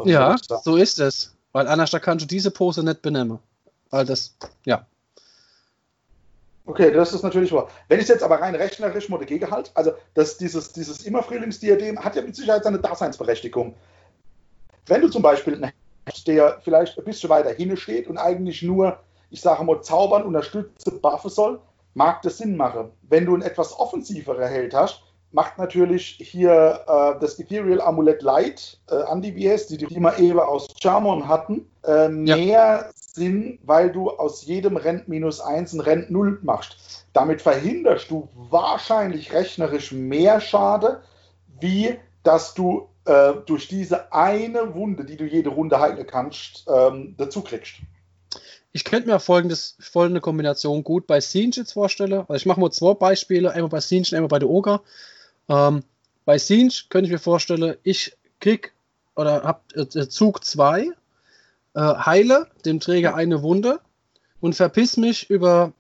Ja, 0.06 0.36
so 0.63 0.76
ist 0.76 1.00
es. 1.00 1.36
Weil 1.52 1.67
anders 1.67 1.89
da 1.89 1.98
kannst 1.98 2.24
du 2.24 2.28
diese 2.28 2.52
Pose 2.52 2.84
nicht 2.84 3.02
benennen. 3.02 3.39
Weil 3.89 4.06
das, 4.06 4.36
ja. 4.65 4.86
Okay, 6.67 6.91
das 6.91 7.12
ist 7.12 7.24
natürlich 7.24 7.52
wahr. 7.52 7.69
Wenn 7.88 8.00
ich 8.00 8.08
jetzt 8.08 8.22
aber 8.22 8.39
rein 8.39 8.54
rechnerisch 8.54 9.10
mal 9.10 9.17
dagegen 9.17 9.50
halte, 9.50 9.72
also 9.74 9.93
das, 10.13 10.38
dieses, 10.38 10.74
dieses 10.74 11.04
immer 11.04 11.24
Frühlingsdiadem 11.24 11.98
hat 12.04 12.15
ja 12.15 12.22
mit 12.22 12.36
Sicherheit 12.36 12.63
seine 12.63 12.78
Daseinsberechtigung. 12.78 13.74
Wenn 14.86 15.02
du 15.02 15.10
zum 15.10 15.24
Beispiel 15.24 15.56
einen 15.56 15.74
der 16.28 16.60
vielleicht 16.63 16.98
ein 16.98 17.04
bisschen 17.04 17.30
weiter 17.30 17.52
hinten 17.52 17.78
steht 17.78 18.08
und 18.08 18.17
eigentlich 18.17 18.62
nur, 18.62 19.00
ich 19.32 19.41
sage 19.41 19.63
mal, 19.63 19.82
zaubern, 19.82 20.24
unterstütze, 20.24 20.91
buffen 20.91 21.30
soll, 21.30 21.60
mag 21.93 22.21
das 22.21 22.38
Sinn 22.38 22.56
machen. 22.56 22.91
Wenn 23.02 23.25
du 23.25 23.36
ein 23.36 23.41
etwas 23.41 23.78
offensiverer 23.78 24.47
Held 24.47 24.73
hast, 24.73 25.02
macht 25.32 25.58
natürlich 25.58 26.17
hier 26.19 26.84
äh, 26.88 27.19
das 27.19 27.39
Ethereal 27.39 27.82
Amulett 27.82 28.21
Light, 28.21 28.80
äh, 28.89 28.95
Anti-VS, 28.95 29.67
die, 29.67 29.78
die 29.78 29.99
wir 29.99 30.17
eben 30.17 30.39
aus 30.39 30.67
Charmon 30.82 31.28
hatten, 31.28 31.69
äh, 31.84 32.10
mehr 32.10 32.36
ja. 32.38 32.89
Sinn, 32.95 33.60
weil 33.63 33.91
du 33.91 34.10
aus 34.10 34.45
jedem 34.45 34.78
Rent 34.78 35.08
minus 35.08 35.39
1 35.39 35.73
ein 35.73 35.80
Rent 35.82 36.12
0 36.12 36.39
machst. 36.41 37.06
Damit 37.13 37.41
verhinderst 37.41 38.10
du 38.10 38.30
wahrscheinlich 38.34 39.34
rechnerisch 39.34 39.91
mehr 39.91 40.41
Schade, 40.41 41.02
wie 41.60 41.99
dass 42.23 42.54
du 42.54 42.89
äh, 43.06 43.34
durch 43.45 43.67
diese 43.67 44.12
eine 44.12 44.75
Wunde, 44.75 45.06
die 45.06 45.17
du 45.17 45.25
jede 45.25 45.49
Runde 45.49 45.80
heilen 45.80 46.06
kannst, 46.06 46.67
ähm, 46.73 47.15
dazu 47.17 47.41
kriegst. 47.41 47.75
Ich 48.72 48.84
könnte 48.84 49.10
mir 49.10 49.20
folgendes, 49.20 49.76
folgende 49.80 50.22
Kombination 50.22 50.84
gut 50.84 51.08
bei 51.08 51.20
Siege 51.22 51.62
jetzt 51.62 51.74
vorstellen. 51.74 52.14
Also 52.14 52.36
ich 52.36 52.46
mache 52.46 52.60
mal 52.60 52.72
zwei 52.72 52.94
Beispiele, 52.94 53.52
einmal 53.52 53.70
bei 53.70 53.80
Siege 53.80 54.10
und 54.12 54.14
einmal 54.16 54.30
bei 54.30 54.40
der 54.40 54.50
Oger. 54.50 54.82
Ähm, 55.48 55.84
bei 56.26 56.38
Siege 56.38 56.84
könnte 56.90 57.08
ich 57.08 57.12
mir 57.12 57.20
vorstellen, 57.20 57.76
ich 57.84 58.16
krieg 58.40 58.74
oder 59.16 59.44
habe 59.44 59.62
äh, 59.76 60.08
Zug 60.08 60.44
2, 60.46 60.82
äh, 60.82 60.90
heile 61.80 62.48
dem 62.66 62.80
Träger 62.80 63.16
eine 63.16 63.42
Wunde 63.42 63.80
und 64.40 64.56
verpiss 64.56 64.98
mich 64.98 65.30
über 65.30 65.74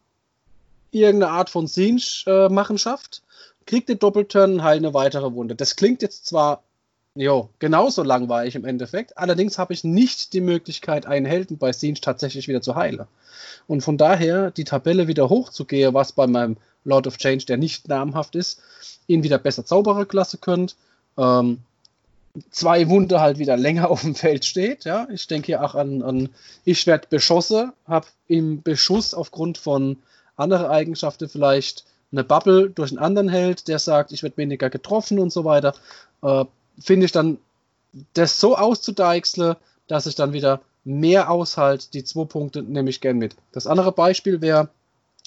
irgendeine 0.91 1.31
Art 1.31 1.49
von 1.49 1.67
Siege-Machenschaft, 1.67 3.21
äh, 3.21 3.65
krieg 3.65 3.85
den 3.85 3.99
Doppelturn, 3.99 4.63
heile 4.63 4.87
eine 4.87 4.93
weitere 4.93 5.31
Wunde. 5.33 5.55
Das 5.55 5.75
klingt 5.75 6.01
jetzt 6.01 6.25
zwar 6.25 6.63
Jo, 7.15 7.49
genauso 7.59 8.03
lang 8.03 8.29
war 8.29 8.45
ich 8.45 8.55
im 8.55 8.65
Endeffekt. 8.65 9.17
Allerdings 9.17 9.57
habe 9.57 9.73
ich 9.73 9.83
nicht 9.83 10.33
die 10.33 10.41
Möglichkeit, 10.41 11.05
einen 11.05 11.25
Helden 11.25 11.57
bei 11.57 11.73
Siege 11.73 11.99
tatsächlich 11.99 12.47
wieder 12.47 12.61
zu 12.61 12.75
heilen. 12.75 13.07
Und 13.67 13.81
von 13.81 13.97
daher 13.97 14.51
die 14.51 14.63
Tabelle 14.63 15.07
wieder 15.07 15.29
hochzugehen, 15.29 15.93
was 15.93 16.11
bei 16.11 16.27
meinem 16.27 16.57
Lord 16.83 17.07
of 17.07 17.17
Change, 17.17 17.45
der 17.45 17.57
nicht 17.57 17.87
namhaft 17.87 18.35
ist, 18.35 18.61
ihn 19.07 19.23
wieder 19.23 19.37
besser 19.37 19.65
Zaubererklasse 19.65 20.37
könnt. 20.37 20.75
Ähm, 21.17 21.59
zwei 22.51 22.87
Wunde 22.89 23.19
halt 23.19 23.39
wieder 23.39 23.57
länger 23.57 23.89
auf 23.91 24.01
dem 24.01 24.15
Feld 24.15 24.45
steht. 24.45 24.85
Ja, 24.85 25.07
ich 25.11 25.27
denke 25.27 25.47
hier 25.47 25.63
auch 25.63 25.75
an, 25.75 26.01
an 26.03 26.29
ich 26.63 26.85
werde 26.87 27.07
beschossen, 27.09 27.73
habe 27.87 28.07
im 28.27 28.61
Beschuss 28.61 29.13
aufgrund 29.13 29.57
von 29.57 29.97
anderen 30.35 30.67
Eigenschaften 30.67 31.27
vielleicht 31.27 31.85
eine 32.11 32.23
Bubble 32.23 32.69
durch 32.69 32.91
einen 32.91 32.99
anderen 32.99 33.29
Held, 33.29 33.67
der 33.67 33.77
sagt, 33.79 34.11
ich 34.11 34.23
werde 34.23 34.37
weniger 34.37 34.69
getroffen 34.69 35.19
und 35.19 35.31
so 35.31 35.43
weiter. 35.43 35.75
Äh, 36.23 36.45
Finde 36.79 37.05
ich 37.05 37.11
dann 37.11 37.37
das 38.13 38.39
so 38.39 38.55
auszudeichseln, 38.55 39.55
dass 39.87 40.05
ich 40.05 40.15
dann 40.15 40.33
wieder 40.33 40.61
mehr 40.83 41.29
aushalt. 41.29 41.93
Die 41.93 42.03
zwei 42.03 42.25
Punkte 42.25 42.63
nehme 42.63 42.89
ich 42.89 43.01
gern 43.01 43.17
mit. 43.17 43.35
Das 43.51 43.67
andere 43.67 43.91
Beispiel 43.91 44.41
wäre 44.41 44.69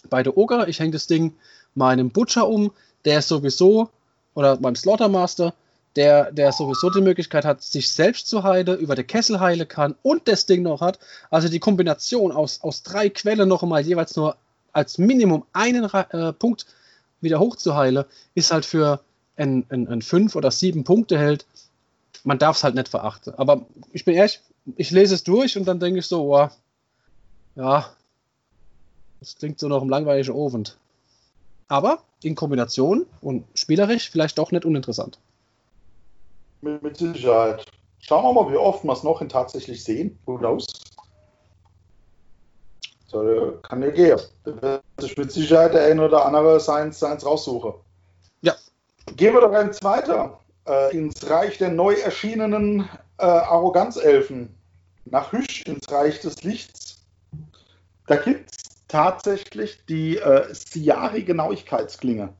bei 0.08 0.22
der 0.22 0.36
Ogre. 0.36 0.68
Ich 0.68 0.80
hänge 0.80 0.92
das 0.92 1.06
Ding 1.06 1.34
meinem 1.74 2.10
Butcher 2.10 2.48
um, 2.48 2.72
der 3.04 3.22
sowieso, 3.22 3.90
oder 4.34 4.56
beim 4.56 4.76
Slaughtermaster, 4.76 5.54
der, 5.96 6.32
der 6.32 6.52
sowieso 6.52 6.90
die 6.90 7.00
Möglichkeit 7.00 7.44
hat, 7.44 7.62
sich 7.62 7.90
selbst 7.92 8.28
zu 8.28 8.42
heilen, 8.42 8.78
über 8.78 8.94
den 8.94 9.06
Kessel 9.06 9.40
heilen 9.40 9.68
kann 9.68 9.94
und 10.02 10.26
das 10.26 10.46
Ding 10.46 10.62
noch 10.62 10.80
hat. 10.80 10.98
Also 11.30 11.48
die 11.48 11.60
Kombination 11.60 12.32
aus, 12.32 12.62
aus 12.62 12.82
drei 12.82 13.10
Quellen 13.10 13.48
noch 13.48 13.62
einmal 13.62 13.82
jeweils 13.82 14.16
nur 14.16 14.36
als 14.72 14.96
Minimum 14.96 15.44
einen 15.52 15.84
äh, 15.84 16.32
Punkt 16.32 16.66
wieder 17.20 17.38
hochzuheilen, 17.38 18.04
ist 18.34 18.52
halt 18.52 18.64
für 18.64 19.00
ein, 19.36 19.66
ein, 19.70 19.88
ein 19.88 20.02
fünf 20.02 20.36
oder 20.36 20.50
sieben 20.50 20.84
Punkte 20.84 21.18
Held. 21.18 21.46
Man 22.24 22.38
darf 22.38 22.56
es 22.56 22.64
halt 22.64 22.74
nicht 22.74 22.88
verachten. 22.88 23.34
Aber 23.36 23.66
ich 23.92 24.04
bin 24.04 24.14
ehrlich, 24.14 24.40
ich 24.76 24.90
lese 24.90 25.14
es 25.14 25.24
durch 25.24 25.56
und 25.56 25.66
dann 25.66 25.80
denke 25.80 25.98
ich 25.98 26.06
so, 26.06 26.34
oh, 26.34 26.48
ja, 27.56 27.90
das 29.20 29.36
klingt 29.36 29.58
so 29.58 29.68
noch 29.68 29.82
im 29.82 29.88
langweiligen 29.88 30.34
Ofen. 30.34 30.68
Aber 31.68 32.02
in 32.22 32.34
Kombination 32.34 33.06
und 33.20 33.44
spielerisch 33.54 34.10
vielleicht 34.10 34.38
doch 34.38 34.52
nicht 34.52 34.64
uninteressant. 34.64 35.18
Mit, 36.60 36.82
mit 36.82 36.96
Sicherheit. 36.96 37.64
Schauen 38.00 38.24
wir 38.24 38.32
mal, 38.32 38.52
wie 38.52 38.56
oft 38.56 38.84
wir 38.84 38.92
es 38.92 39.02
noch 39.02 39.20
in 39.20 39.28
tatsächlich 39.28 39.82
sehen. 39.82 40.18
Who 40.26 40.38
knows? 40.38 40.66
So, 43.06 43.58
kann 43.62 43.82
ja 43.82 43.90
gehen. 43.90 44.18
Da 44.44 44.60
wird 44.60 44.82
sich 44.98 45.16
mit 45.16 45.30
Sicherheit 45.30 45.74
der 45.74 45.86
ein 45.86 46.00
oder 46.00 46.24
andere 46.24 46.58
Science, 46.60 46.96
Science 46.96 47.24
raussuchen. 47.24 47.74
Gehen 49.16 49.34
wir 49.34 49.40
doch 49.40 49.52
eins 49.52 49.82
weiter. 49.82 50.40
Äh, 50.66 50.96
ins 50.96 51.28
Reich 51.28 51.58
der 51.58 51.70
neu 51.70 51.94
erschienenen 51.94 52.88
äh, 53.18 53.24
Arroganzelfen. 53.24 54.54
Nach 55.04 55.32
Hüsch 55.32 55.62
ins 55.62 55.90
Reich 55.90 56.20
des 56.20 56.42
Lichts. 56.44 57.04
Da 58.06 58.16
gibt 58.16 58.50
es 58.50 58.86
tatsächlich 58.88 59.84
die 59.86 60.18
äh, 60.18 60.52
Siari-Genauigkeitsklinge 60.52 62.32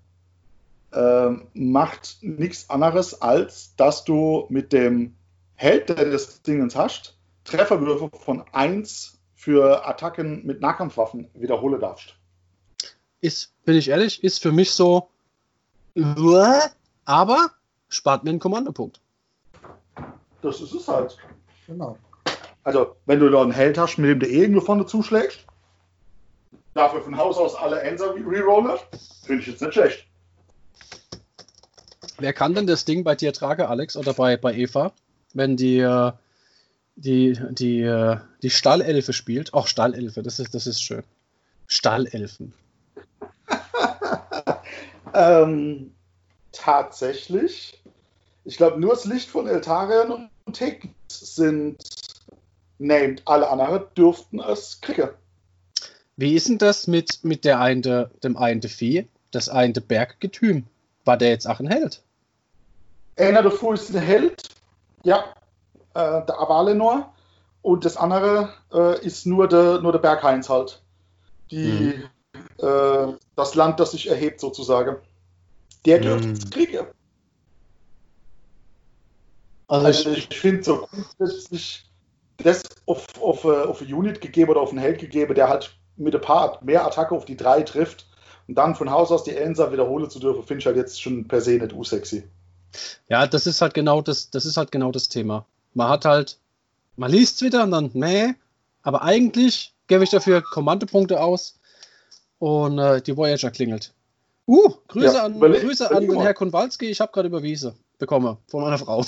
äh, 0.93 1.31
macht 1.55 2.19
nichts 2.21 2.71
anderes, 2.71 3.21
als 3.21 3.75
dass 3.77 4.05
du 4.05 4.47
mit 4.49 4.73
dem 4.73 5.15
Held, 5.55 5.89
der 5.89 6.11
das 6.11 6.43
Dingens 6.43 6.77
hast, 6.77 7.17
Trefferwürfe 7.45 8.11
von 8.19 8.45
1 8.53 9.19
für 9.35 9.87
Attacken 9.87 10.45
mit 10.45 10.61
Nahkampfwaffen 10.61 11.29
wiederholen 11.35 11.81
darfst. 11.81 12.17
Ist, 13.21 13.53
bin 13.65 13.77
ich 13.77 13.89
ehrlich, 13.89 14.23
ist 14.23 14.43
für 14.43 14.53
mich 14.53 14.73
so, 14.73 15.09
aber 17.05 17.51
spart 17.89 18.25
mir 18.25 18.31
einen 18.31 18.39
Kommandopunkt. 18.39 19.01
Das 20.43 20.61
ist 20.61 20.73
es 20.73 20.89
halt. 20.89 21.17
Genau. 21.67 21.97
Also, 22.65 22.97
wenn 23.07 23.21
du 23.21 23.29
da 23.29 23.43
einen 23.43 23.53
Held 23.53 23.79
hast, 23.79 23.99
mit 23.99 24.11
dem 24.11 24.21
du 24.21 24.27
eh 24.27 24.43
irgendwo 24.43 24.61
vorne 24.61 24.87
zuschlägst, 24.87 25.41
dafür 26.75 27.03
von 27.03 27.17
Haus 27.17 27.37
aus 27.37 27.55
alle 27.55 27.81
Enser 27.81 28.15
rerollen, 28.15 28.79
finde 29.25 29.43
ich 29.43 29.49
jetzt 29.49 29.63
nicht 29.63 29.75
schlecht. 29.75 30.07
Wer 32.19 32.33
kann 32.33 32.55
denn 32.55 32.67
das 32.67 32.85
Ding 32.85 33.05
bei 33.05 33.15
dir 33.15 33.33
tragen, 33.33 33.63
Alex, 33.63 33.97
oder 33.97 34.15
bei, 34.15 34.37
bei 34.37 34.55
Eva, 34.55 34.93
wenn 35.35 35.57
die, 35.57 35.79
äh, 35.79 36.13
die, 36.95 37.39
die, 37.51 37.81
äh, 37.81 38.19
die 38.43 38.51
Stallelfe 38.51 39.13
spielt? 39.13 39.55
Auch 39.55 39.67
Stallelfe, 39.67 40.23
das 40.23 40.39
ist, 40.39 40.55
das 40.55 40.67
ist 40.67 40.83
schön. 40.83 41.03
Stallelfen. 41.67 42.53
Ähm, 45.15 45.95
tatsächlich. 46.53 47.83
Ich 48.45 48.57
glaube, 48.57 48.81
nur 48.81 48.91
das 48.91 49.05
Licht 49.05 49.31
von 49.31 49.47
Eltarion 49.47 50.29
und 50.45 50.53
Tekens 50.53 50.95
sind 51.09 51.79
named. 52.79 53.23
Alle 53.25 53.49
anderen 53.49 53.85
dürften 53.97 54.41
es 54.41 54.81
kriegen. 54.81 55.11
Wie 56.17 56.35
ist 56.35 56.49
denn 56.49 56.59
das 56.59 56.87
mit, 56.87 57.25
mit 57.25 57.45
der 57.45 57.61
eine, 57.61 58.11
dem 58.23 58.37
einen 58.37 58.63
Vieh, 58.63 59.09
das 59.31 59.49
eine 59.49 59.81
Berggetüm? 59.81 60.67
War 61.05 61.17
der 61.17 61.31
jetzt 61.31 61.47
auch 61.47 61.61
ein 61.61 61.69
Held? 61.69 62.03
Einer 63.17 63.43
davor 63.43 63.75
ist 63.75 63.95
ein 63.95 64.01
Held, 64.01 64.49
ja, 65.05 65.25
äh, 65.95 66.25
der 66.27 66.41
Avalenor. 66.41 67.13
Und 67.63 67.85
das 67.85 67.97
andere 67.97 68.53
äh, 68.73 69.05
ist 69.05 69.27
nur 69.27 69.49
der, 69.49 69.81
nur 69.81 69.93
der 69.93 70.01
Bergheinz 70.01 70.49
halt. 70.49 70.83
Die, 71.51 71.73
mhm. 71.73 72.05
Äh, 72.63 73.13
das 73.37 73.55
Land, 73.55 73.81
das 73.81 73.93
sich 73.93 74.09
erhebt 74.09 74.41
sozusagen. 74.41 74.97
Der 75.85 75.99
dürfte 75.99 76.29
mhm. 76.29 76.51
kriegen. 76.51 76.87
Also, 79.69 79.87
also 79.87 80.11
ich, 80.11 80.31
ich 80.31 80.39
finde 80.39 80.63
so 80.63 80.89
grundsätzlich 80.89 81.85
das 82.39 82.63
auf, 82.87 83.07
auf, 83.21 83.45
äh, 83.45 83.63
auf 83.63 83.81
eine 83.81 83.95
Unit 83.95 84.21
gegeben 84.21 84.51
oder 84.51 84.61
auf 84.61 84.71
einen 84.71 84.79
Held 84.79 85.01
gegeben, 85.01 85.35
der 85.35 85.49
halt 85.49 85.77
mit 85.97 86.15
ein 86.15 86.21
paar 86.21 86.59
mehr 86.63 86.85
Attacke 86.87 87.15
auf 87.15 87.25
die 87.25 87.37
drei 87.37 87.63
trifft 87.63 88.07
und 88.49 88.57
dann 88.57 88.75
von 88.75 88.91
Haus 88.91 89.11
aus 89.11 89.25
die 89.25 89.37
Elsa 89.37 89.73
wiederholen 89.73 90.11
zu 90.11 90.19
dürfen, 90.19 90.43
finde 90.43 90.61
ich 90.61 90.67
halt 90.67 90.77
jetzt 90.77 91.01
schon 91.01 91.27
per 91.29 91.41
se 91.41 91.53
nicht 91.53 91.73
unsexy. 91.73 92.25
Ja, 93.09 93.27
das 93.27 93.47
ist 93.47 93.61
halt 93.61 93.75
genau 93.75 94.01
das, 94.01 94.31
das 94.31 94.47
ist 94.47 94.57
halt 94.57 94.73
genau 94.73 94.93
das 94.93 95.09
Thema. 95.09 95.47
Man 95.75 95.89
hat 95.89 96.05
halt, 96.05 96.39
man 96.97 97.11
liest 97.11 97.37
es 97.37 97.43
wieder 97.43 97.63
und 97.63 97.71
dann, 97.71 97.91
nee, 97.95 98.35
aber 98.83 99.03
eigentlich 99.03 99.75
gebe 99.87 100.05
ich 100.05 100.11
dafür 100.11 100.43
Kommandopunkte 100.43 101.21
aus 101.21 101.59
und 102.43 102.77
äh, 102.81 103.01
die 103.01 103.17
Voyager 103.17 103.53
klingelt. 103.53 103.93
Uh, 104.49 104.75
Grüße 104.89 105.15
ja, 105.15 105.23
an, 105.27 105.39
Grüße 105.39 105.89
an 105.89 106.09
den 106.09 106.21
Herr 106.21 106.35
Konwalski, 106.35 106.87
ich 106.87 107.01
habe 107.01 107.13
gerade 107.13 107.29
überwiesen 107.29 107.75
bekommen 107.99 108.37
von 108.49 108.63
meiner 108.63 108.79
Frau. 108.79 109.05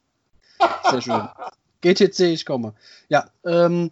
Sehr 0.90 1.02
schön. 1.02 1.28
GTC, 1.82 2.20
ich 2.20 2.46
komme. 2.46 2.72
Ja, 3.10 3.26
ähm, 3.44 3.90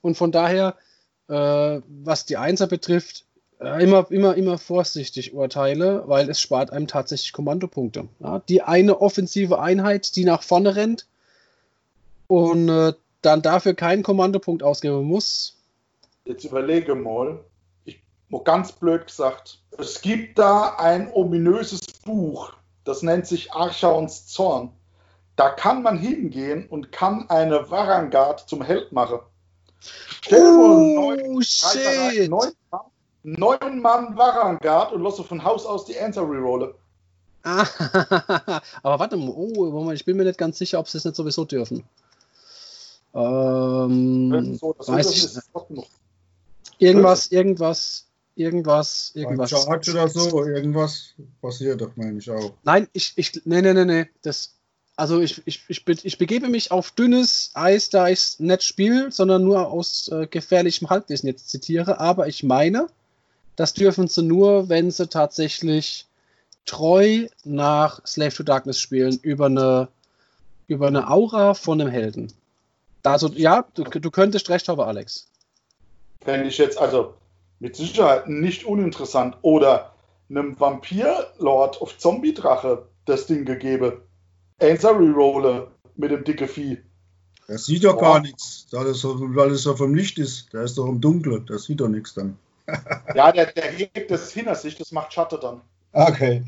und 0.00 0.16
von 0.16 0.32
daher, 0.32 0.74
äh, 1.28 1.80
was 1.86 2.26
die 2.26 2.36
Einser 2.36 2.66
betrifft, 2.66 3.26
äh, 3.60 3.84
immer, 3.84 4.10
immer, 4.10 4.34
immer 4.34 4.58
vorsichtig 4.58 5.32
urteile, 5.32 6.02
weil 6.08 6.28
es 6.28 6.40
spart 6.40 6.72
einem 6.72 6.88
tatsächlich 6.88 7.32
Kommandopunkte. 7.32 8.08
Ja, 8.18 8.40
die 8.40 8.62
eine 8.62 9.00
offensive 9.00 9.60
Einheit, 9.60 10.16
die 10.16 10.24
nach 10.24 10.42
vorne 10.42 10.74
rennt 10.74 11.06
und 12.26 12.68
äh, 12.68 12.94
dann 13.22 13.42
dafür 13.42 13.74
keinen 13.74 14.02
Kommandopunkt 14.02 14.64
ausgeben 14.64 15.04
muss. 15.04 15.58
Jetzt 16.24 16.42
überlege 16.42 16.96
mal, 16.96 17.38
ich 18.38 18.44
ganz 18.44 18.72
blöd 18.72 19.06
gesagt, 19.06 19.60
es 19.78 20.00
gibt 20.00 20.38
da 20.38 20.76
ein 20.76 21.12
ominöses 21.12 21.80
Buch, 22.04 22.52
das 22.84 23.02
nennt 23.02 23.26
sich 23.26 23.52
Archaons 23.52 24.26
Zorn. 24.26 24.72
Da 25.36 25.50
kann 25.50 25.82
man 25.82 25.98
hingehen 25.98 26.68
und 26.68 26.92
kann 26.92 27.28
eine 27.28 27.70
Varangard 27.70 28.48
zum 28.48 28.62
Held 28.62 28.92
machen. 28.92 29.18
Stell 30.22 30.40
oh, 30.40 31.14
neun, 31.16 31.42
shit. 31.42 32.30
Neun, 32.30 32.52
neun 33.24 33.80
Mann 33.80 34.16
Varangard 34.16 34.92
und 34.92 35.02
lasse 35.02 35.24
von 35.24 35.42
Haus 35.42 35.66
aus 35.66 35.84
die 35.86 35.96
Enter 35.96 36.22
rerolle. 36.22 36.74
Ah, 37.42 37.66
aber 38.82 38.98
warte 38.98 39.16
mal, 39.16 39.32
oh, 39.34 39.90
ich 39.90 40.04
bin 40.04 40.16
mir 40.16 40.24
nicht 40.24 40.38
ganz 40.38 40.56
sicher, 40.56 40.78
ob 40.78 40.88
sie 40.88 40.98
es 40.98 41.04
nicht 41.04 41.16
sowieso 41.16 41.44
dürfen. 41.44 41.84
Ähm, 43.12 44.56
so, 44.56 44.74
weiß 44.78 45.10
ich, 45.10 45.42
irgendwas, 46.78 47.30
irgendwas, 47.30 48.03
irgendwas, 48.36 49.12
irgendwas. 49.14 49.50
Charge 49.50 49.92
oder 49.92 50.08
so, 50.08 50.44
irgendwas 50.44 51.14
passiert 51.40 51.80
doch, 51.80 51.96
meine 51.96 52.18
ich 52.18 52.30
auch. 52.30 52.52
Nein, 52.64 52.88
ich, 52.92 53.12
ich, 53.16 53.40
nee, 53.44 53.62
nee, 53.62 53.74
nee, 53.74 53.84
nee, 53.84 54.06
das, 54.22 54.54
also 54.96 55.20
ich, 55.20 55.42
ich, 55.46 55.64
ich, 55.68 55.84
ich 55.86 56.18
begebe 56.18 56.48
mich 56.48 56.70
auf 56.70 56.90
dünnes 56.92 57.50
Eis, 57.54 57.90
da 57.90 58.08
ich 58.08 58.18
es 58.18 58.40
nicht 58.40 58.62
spiele, 58.62 59.10
sondern 59.10 59.44
nur 59.44 59.68
aus 59.68 60.08
äh, 60.08 60.26
gefährlichem 60.26 60.90
Halbwissen 60.90 61.28
jetzt 61.28 61.48
zitiere, 61.48 62.00
aber 62.00 62.28
ich 62.28 62.42
meine, 62.42 62.88
das 63.56 63.74
dürfen 63.74 64.08
sie 64.08 64.22
nur, 64.22 64.68
wenn 64.68 64.90
sie 64.90 65.08
tatsächlich 65.08 66.06
treu 66.66 67.28
nach 67.44 68.04
Slave 68.06 68.34
to 68.34 68.42
Darkness 68.42 68.80
spielen, 68.80 69.18
über 69.22 69.46
eine, 69.46 69.88
über 70.66 70.88
eine 70.88 71.10
Aura 71.10 71.54
von 71.54 71.80
einem 71.80 71.90
Helden. 71.90 72.32
Also, 73.02 73.28
ja, 73.28 73.66
du, 73.74 73.84
du 73.84 74.10
könntest 74.10 74.48
recht 74.48 74.66
haben, 74.68 74.80
Alex. 74.80 75.28
Fände 76.22 76.48
ich 76.48 76.56
jetzt 76.56 76.78
also 76.78 77.14
mit 77.60 77.76
Sicherheit 77.76 78.28
nicht 78.28 78.64
uninteressant. 78.64 79.36
Oder 79.42 79.94
einem 80.28 80.58
Vampir-Lord 80.58 81.80
auf 81.80 81.98
Zombie-Drache 81.98 82.86
das 83.04 83.26
Ding 83.26 83.44
gegeben. 83.44 84.00
Answer 84.60 84.98
Rerolle 84.98 85.70
mit 85.96 86.10
dem 86.10 86.24
dicke 86.24 86.48
Vieh. 86.48 86.78
Er 87.46 87.58
sieht 87.58 87.84
doch 87.84 87.98
gar 87.98 88.20
nichts, 88.20 88.66
weil 88.72 88.86
es, 88.86 89.00
so, 89.00 89.28
es 89.38 89.62
so 89.62 89.76
vom 89.76 89.94
Licht 89.94 90.18
ist. 90.18 90.52
Der 90.52 90.62
ist 90.62 90.78
doch 90.78 90.86
im 90.86 91.00
Dunkeln, 91.00 91.44
der 91.46 91.58
sieht 91.58 91.80
doch 91.80 91.88
nichts 91.88 92.14
dann. 92.14 92.38
ja, 93.14 93.30
der, 93.32 93.52
der 93.52 93.70
hebt 93.70 94.10
das 94.10 94.32
hinter 94.32 94.54
sich, 94.54 94.76
das 94.76 94.92
macht 94.92 95.12
Schatten 95.12 95.38
dann. 95.40 95.60
Okay. 95.92 96.42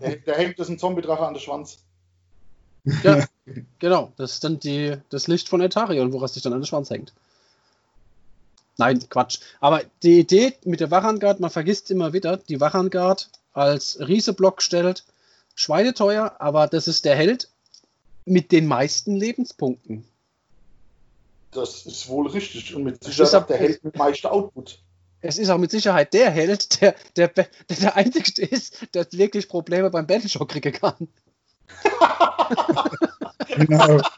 der, 0.00 0.16
der 0.16 0.36
hängt 0.36 0.58
das 0.58 0.68
ein 0.68 0.78
Zombie-Drache 0.78 1.24
an 1.26 1.34
den 1.34 1.40
Schwanz. 1.40 1.78
Ja, 3.02 3.24
genau. 3.78 4.12
Das 4.16 4.32
ist 4.32 4.44
dann 4.44 4.58
die, 4.58 4.96
das 5.10 5.28
Licht 5.28 5.48
von 5.48 5.60
Etarion, 5.60 6.12
woraus 6.12 6.34
sich 6.34 6.42
dann 6.42 6.54
an 6.54 6.60
den 6.60 6.66
Schwanz 6.66 6.90
hängt. 6.90 7.12
Nein, 8.78 9.00
Quatsch. 9.08 9.38
Aber 9.60 9.82
die 10.02 10.20
Idee 10.20 10.54
mit 10.64 10.80
der 10.80 10.90
Wachangard, 10.90 11.40
man 11.40 11.50
vergisst 11.50 11.90
immer 11.90 12.12
wieder, 12.12 12.36
die 12.36 12.60
Wachangard 12.60 13.28
als 13.52 13.98
Rieseblock 14.00 14.62
stellt, 14.62 15.04
schweineteuer, 15.54 16.36
aber 16.38 16.66
das 16.66 16.88
ist 16.88 17.04
der 17.04 17.16
Held 17.16 17.48
mit 18.24 18.52
den 18.52 18.66
meisten 18.66 19.16
Lebenspunkten. 19.16 20.04
Das 21.50 21.84
ist 21.84 22.08
wohl 22.08 22.28
richtig. 22.28 22.74
Und 22.74 22.84
mit 22.84 23.04
Sicherheit 23.04 23.50
der 23.50 23.58
Held 23.58 23.84
mit 23.84 23.96
meisten 23.96 24.26
Output. 24.26 24.78
Es 25.20 25.38
ist 25.38 25.50
auch 25.50 25.58
mit 25.58 25.70
Sicherheit 25.70 26.12
der 26.14 26.30
Held, 26.30 26.80
der 26.80 26.94
der, 27.16 27.28
der, 27.28 27.48
der 27.68 27.96
Einzige 27.96 28.42
ist, 28.42 28.88
der 28.94 29.06
wirklich 29.12 29.48
Probleme 29.48 29.90
beim 29.90 30.06
Battleshock 30.06 30.48
kriegen 30.48 30.72
kann. 30.72 31.08
Genau. 33.48 34.00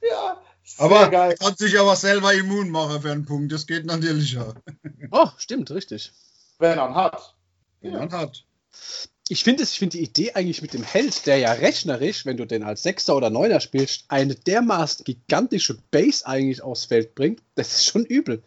Ja, 0.00 0.40
Aber 0.78 1.08
kann 1.10 1.56
sich 1.56 1.78
aber 1.78 1.96
selber 1.96 2.34
immun 2.34 2.70
machen 2.70 3.00
für 3.00 3.10
einen 3.12 3.24
Punkt. 3.24 3.52
Das 3.52 3.66
geht 3.66 3.86
natürlich 3.86 4.32
ja. 4.32 4.54
Oh, 5.10 5.28
stimmt, 5.38 5.70
richtig. 5.70 6.12
Wenn 6.58 6.78
er 6.78 6.88
ihn 6.88 6.94
hat. 6.94 7.34
Wenn 7.80 7.92
man 7.92 8.12
hat. 8.12 8.44
Ich 9.28 9.42
finde 9.42 9.62
ich 9.64 9.78
finde 9.78 9.96
die 9.98 10.04
Idee 10.04 10.32
eigentlich 10.34 10.62
mit 10.62 10.72
dem 10.72 10.82
Held, 10.84 11.26
der 11.26 11.38
ja 11.38 11.52
rechnerisch, 11.52 12.26
wenn 12.26 12.36
du 12.36 12.46
den 12.46 12.62
als 12.62 12.82
Sechser 12.84 13.16
oder 13.16 13.30
Neuner 13.30 13.60
spielst, 13.60 14.04
eine 14.08 14.34
dermaßen 14.34 15.04
gigantische 15.04 15.78
Base 15.90 16.26
eigentlich 16.26 16.62
aufs 16.62 16.84
Feld 16.84 17.14
bringt, 17.14 17.42
das 17.56 17.72
ist 17.72 17.86
schon 17.86 18.04
übel. 18.04 18.42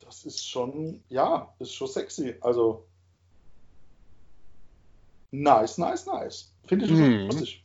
Das 0.00 0.24
ist 0.24 0.48
schon, 0.48 1.02
ja, 1.08 1.52
ist 1.58 1.74
schon 1.74 1.88
sexy. 1.88 2.34
Also. 2.40 2.84
Nice, 5.30 5.78
nice, 5.78 6.06
nice. 6.06 6.50
Finde 6.66 6.86
ich 6.86 6.90
Mhm. 6.92 7.26
lustig. 7.26 7.62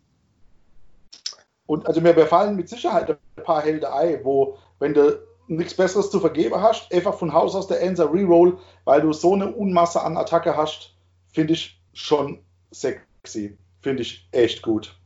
Und 1.72 1.88
also 1.88 2.02
mir 2.02 2.14
fallen 2.28 2.58
mit 2.58 2.68
Sicherheit 2.68 3.10
ein 3.10 3.44
paar 3.46 3.62
Helden 3.62 3.86
ein, 3.86 4.26
wo, 4.26 4.58
wenn 4.80 4.94
du 4.94 5.26
nichts 5.48 5.74
Besseres 5.74 6.12
zu 6.12 6.20
vergeben 6.20 6.62
hast, 6.62 6.94
einfach 6.94 7.14
von 7.18 7.32
Haus 7.32 7.56
aus 7.56 7.68
der 7.68 7.80
Enser 7.82 8.12
Reroll, 8.14 8.58
weil 8.84 9.00
du 9.00 9.14
so 9.14 9.36
eine 9.36 9.50
Unmasse 9.56 10.02
an 10.02 10.18
Attacke 10.18 10.58
hast, 10.58 10.94
finde 11.32 11.54
ich 11.54 11.80
schon 11.94 12.42
sexy. 12.72 13.58
Finde 13.82 14.02
ich 14.02 14.28
echt 14.34 14.62
gut. 14.64 14.98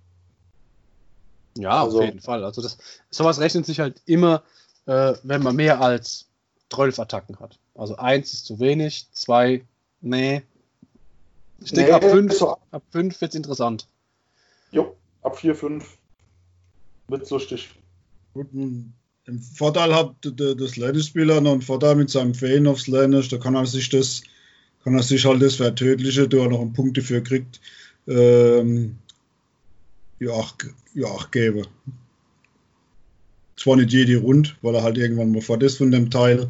Ja, 1.56 1.84
Also- 1.84 2.00
auf 2.00 2.06
jeden 2.06 2.20
Fall. 2.20 2.44
Also 2.44 2.64
das, 2.64 2.80
sowas 3.12 3.40
rechnet 3.40 3.68
sich 3.68 3.80
halt 3.80 4.02
immer, 4.08 4.42
äh, 4.88 5.14
wenn 5.22 5.44
man 5.44 5.56
mehr 5.56 5.80
als 5.82 6.26
12 6.72 6.98
Attacken 6.98 7.40
hat. 7.40 7.60
Also 7.76 7.98
eins 7.98 8.34
ist 8.34 8.48
zu 8.48 8.60
wenig, 8.60 9.08
zwei, 9.12 9.64
nee. 10.02 10.42
Ich 11.60 11.74
denke, 11.74 11.92
Nee, 11.92 11.96
ab 11.96 12.04
5 12.04 12.34
so- 12.34 12.58
ab 12.72 12.82
fünf 12.90 13.22
wird 13.22 13.30
es 13.30 13.36
interessant. 13.36 13.86
Jo, 14.72 14.96
ab 15.22 15.38
4, 15.38 15.54
5 15.54 15.96
wird's 17.08 17.30
lustig. 17.30 17.70
Gut, 18.34 18.48
Im 18.54 18.94
Vorteil 19.56 19.94
hat 19.96 20.16
der, 20.24 20.56
der 20.56 20.68
Slanish-Spieler 20.68 21.42
noch 21.42 21.54
einen 21.54 21.62
Vorteil 21.62 21.96
mit 21.96 22.10
seinem 22.10 22.34
Feen 22.34 22.68
auf 22.68 22.82
Slanish. 22.82 23.30
Da 23.30 23.38
kann 23.38 23.56
er 23.56 23.66
sich 23.66 23.90
das, 23.90 24.22
kann 24.84 24.96
er 24.96 25.04
sich 25.04 25.26
halt 25.26 25.42
das 25.42 25.56
Vertödliche, 25.56 26.28
da 26.28 26.38
er 26.38 26.50
noch 26.50 26.62
einen 26.62 26.74
Punkt 26.74 26.98
dafür 26.98 27.22
kriegt, 27.22 27.60
ähm, 28.08 28.98
ja, 30.20 30.32
auch, 30.32 30.54
ja, 30.94 31.08
auch 31.08 31.32
geben. 31.32 31.66
Zwar 33.56 33.78
nicht 33.78 33.92
jede 33.94 34.18
rund, 34.18 34.58
weil 34.62 34.76
er 34.76 34.84
halt 34.84 34.98
irgendwann 34.98 35.32
mal 35.32 35.42
fort 35.42 35.64
ist 35.64 35.78
von 35.78 35.92
dem 35.92 36.10
Teil, 36.12 36.48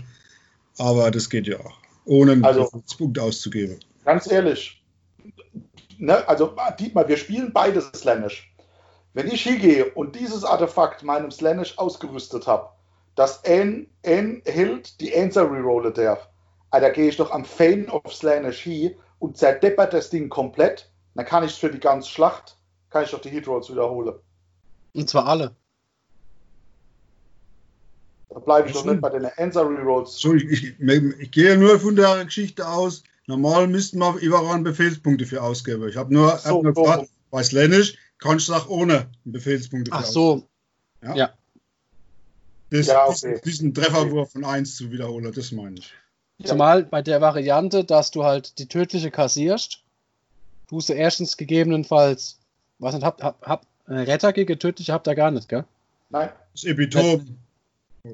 aber 0.77 1.11
das 1.11 1.29
geht 1.29 1.47
ja 1.47 1.59
auch, 1.59 1.77
ohne 2.05 2.33
einen 2.33 2.45
Also- 2.45 2.69
Punkt 2.97 3.19
auszugeben. 3.19 3.79
Ganz 4.03 4.29
ehrlich, 4.29 4.83
ne, 5.97 6.27
also 6.27 6.55
Dietmar, 6.79 7.07
wir 7.07 7.17
spielen 7.17 7.51
beide 7.53 7.81
Slanish. 7.81 8.51
Wenn 9.15 9.31
ich 9.31 9.43
hingehe 9.43 9.85
und 9.91 10.13
dieses 10.17 10.43
Artefakt 10.43 11.01
meinem 11.01 11.31
Slanish 11.31 11.77
ausgerüstet 11.77 12.47
habe, 12.47 12.67
dass 13.15 13.45
ein, 13.45 13.87
ein 14.05 14.41
Held 14.45 14.99
die 14.99 15.15
Answer 15.15 15.49
rerollen 15.49 15.93
darf, 15.93 16.27
ah, 16.71 16.81
da 16.81 16.89
gehe 16.89 17.07
ich 17.07 17.15
doch 17.15 17.31
am 17.31 17.45
Fane 17.45 17.87
of 17.87 18.13
Slanish 18.13 18.59
hin 18.59 18.93
und 19.19 19.37
zerdeppert 19.37 19.93
das 19.93 20.09
Ding 20.09 20.27
komplett, 20.27 20.91
dann 21.13 21.25
kann 21.25 21.45
ich 21.45 21.53
für 21.53 21.71
die 21.71 21.79
ganze 21.79 22.09
Schlacht, 22.09 22.57
kann 22.89 23.05
ich 23.05 23.11
doch 23.11 23.21
die 23.21 23.29
Hitrolls 23.29 23.69
wiederholen. 23.69 24.15
Und 24.93 25.09
zwar 25.09 25.27
alle. 25.27 25.55
Da 28.31 28.39
bleibe 28.39 28.67
ich 28.67 28.73
doch 28.73 28.83
nicht 28.83 28.99
bei 28.99 29.11
den 29.11 29.27
Answer 29.37 29.61
rerolls. 29.61 30.17
So, 30.17 30.33
ich, 30.33 30.43
ich, 30.51 30.75
ich 31.19 31.31
gehe 31.31 31.57
nur 31.57 31.79
von 31.79 31.95
der 31.95 32.25
Geschichte 32.25 32.67
aus. 32.67 33.03
Normal 33.27 33.67
müssten 33.67 33.99
wir 33.99 34.17
überall 34.17 34.59
Befehlspunkte 34.59 35.25
für 35.25 35.41
ausgeben. 35.41 35.87
Ich 35.87 35.95
habe 35.95 36.13
nur, 36.13 36.37
So, 36.37 36.57
hab 36.57 36.63
nur 36.63 36.73
so. 36.75 36.83
gefragt, 36.83 37.09
bei 37.31 37.43
Slanish 37.43 37.97
kannst 38.25 38.49
du 38.49 38.53
auch 38.53 38.67
ohne 38.67 39.07
Befehlspunkte 39.23 39.91
Ach 39.93 40.03
so, 40.03 40.47
Das, 41.01 41.15
Ja, 41.15 41.33
diesen, 42.71 42.95
okay. 42.95 43.41
diesen 43.45 43.73
Trefferwurf 43.73 44.31
von 44.31 44.43
1 44.43 44.75
zu 44.75 44.91
wiederholen, 44.91 45.31
das 45.33 45.51
meine 45.51 45.77
ich. 45.77 45.93
Ja. 46.39 46.47
zumal 46.47 46.83
bei 46.83 47.01
der 47.01 47.21
Variante, 47.21 47.85
dass 47.85 48.11
du 48.11 48.23
halt 48.23 48.57
die 48.59 48.67
tödliche 48.67 49.11
kassierst, 49.11 49.83
tust 50.67 50.89
du 50.89 50.93
erstens 50.93 51.37
gegebenenfalls, 51.37 52.39
was 52.79 52.93
nicht, 52.95 53.05
hab, 53.05 53.21
hab, 53.21 53.41
hab 53.45 53.65
äh, 53.87 53.93
Retter 53.93 54.33
gegen 54.33 54.59
tödliche 54.59 54.91
habt 54.91 55.07
ihr 55.07 55.15
gar 55.15 55.31
nicht, 55.31 55.47
gell? 55.47 55.63
Nein, 56.09 56.29
Das 56.51 56.63
Epitom, 56.63 57.37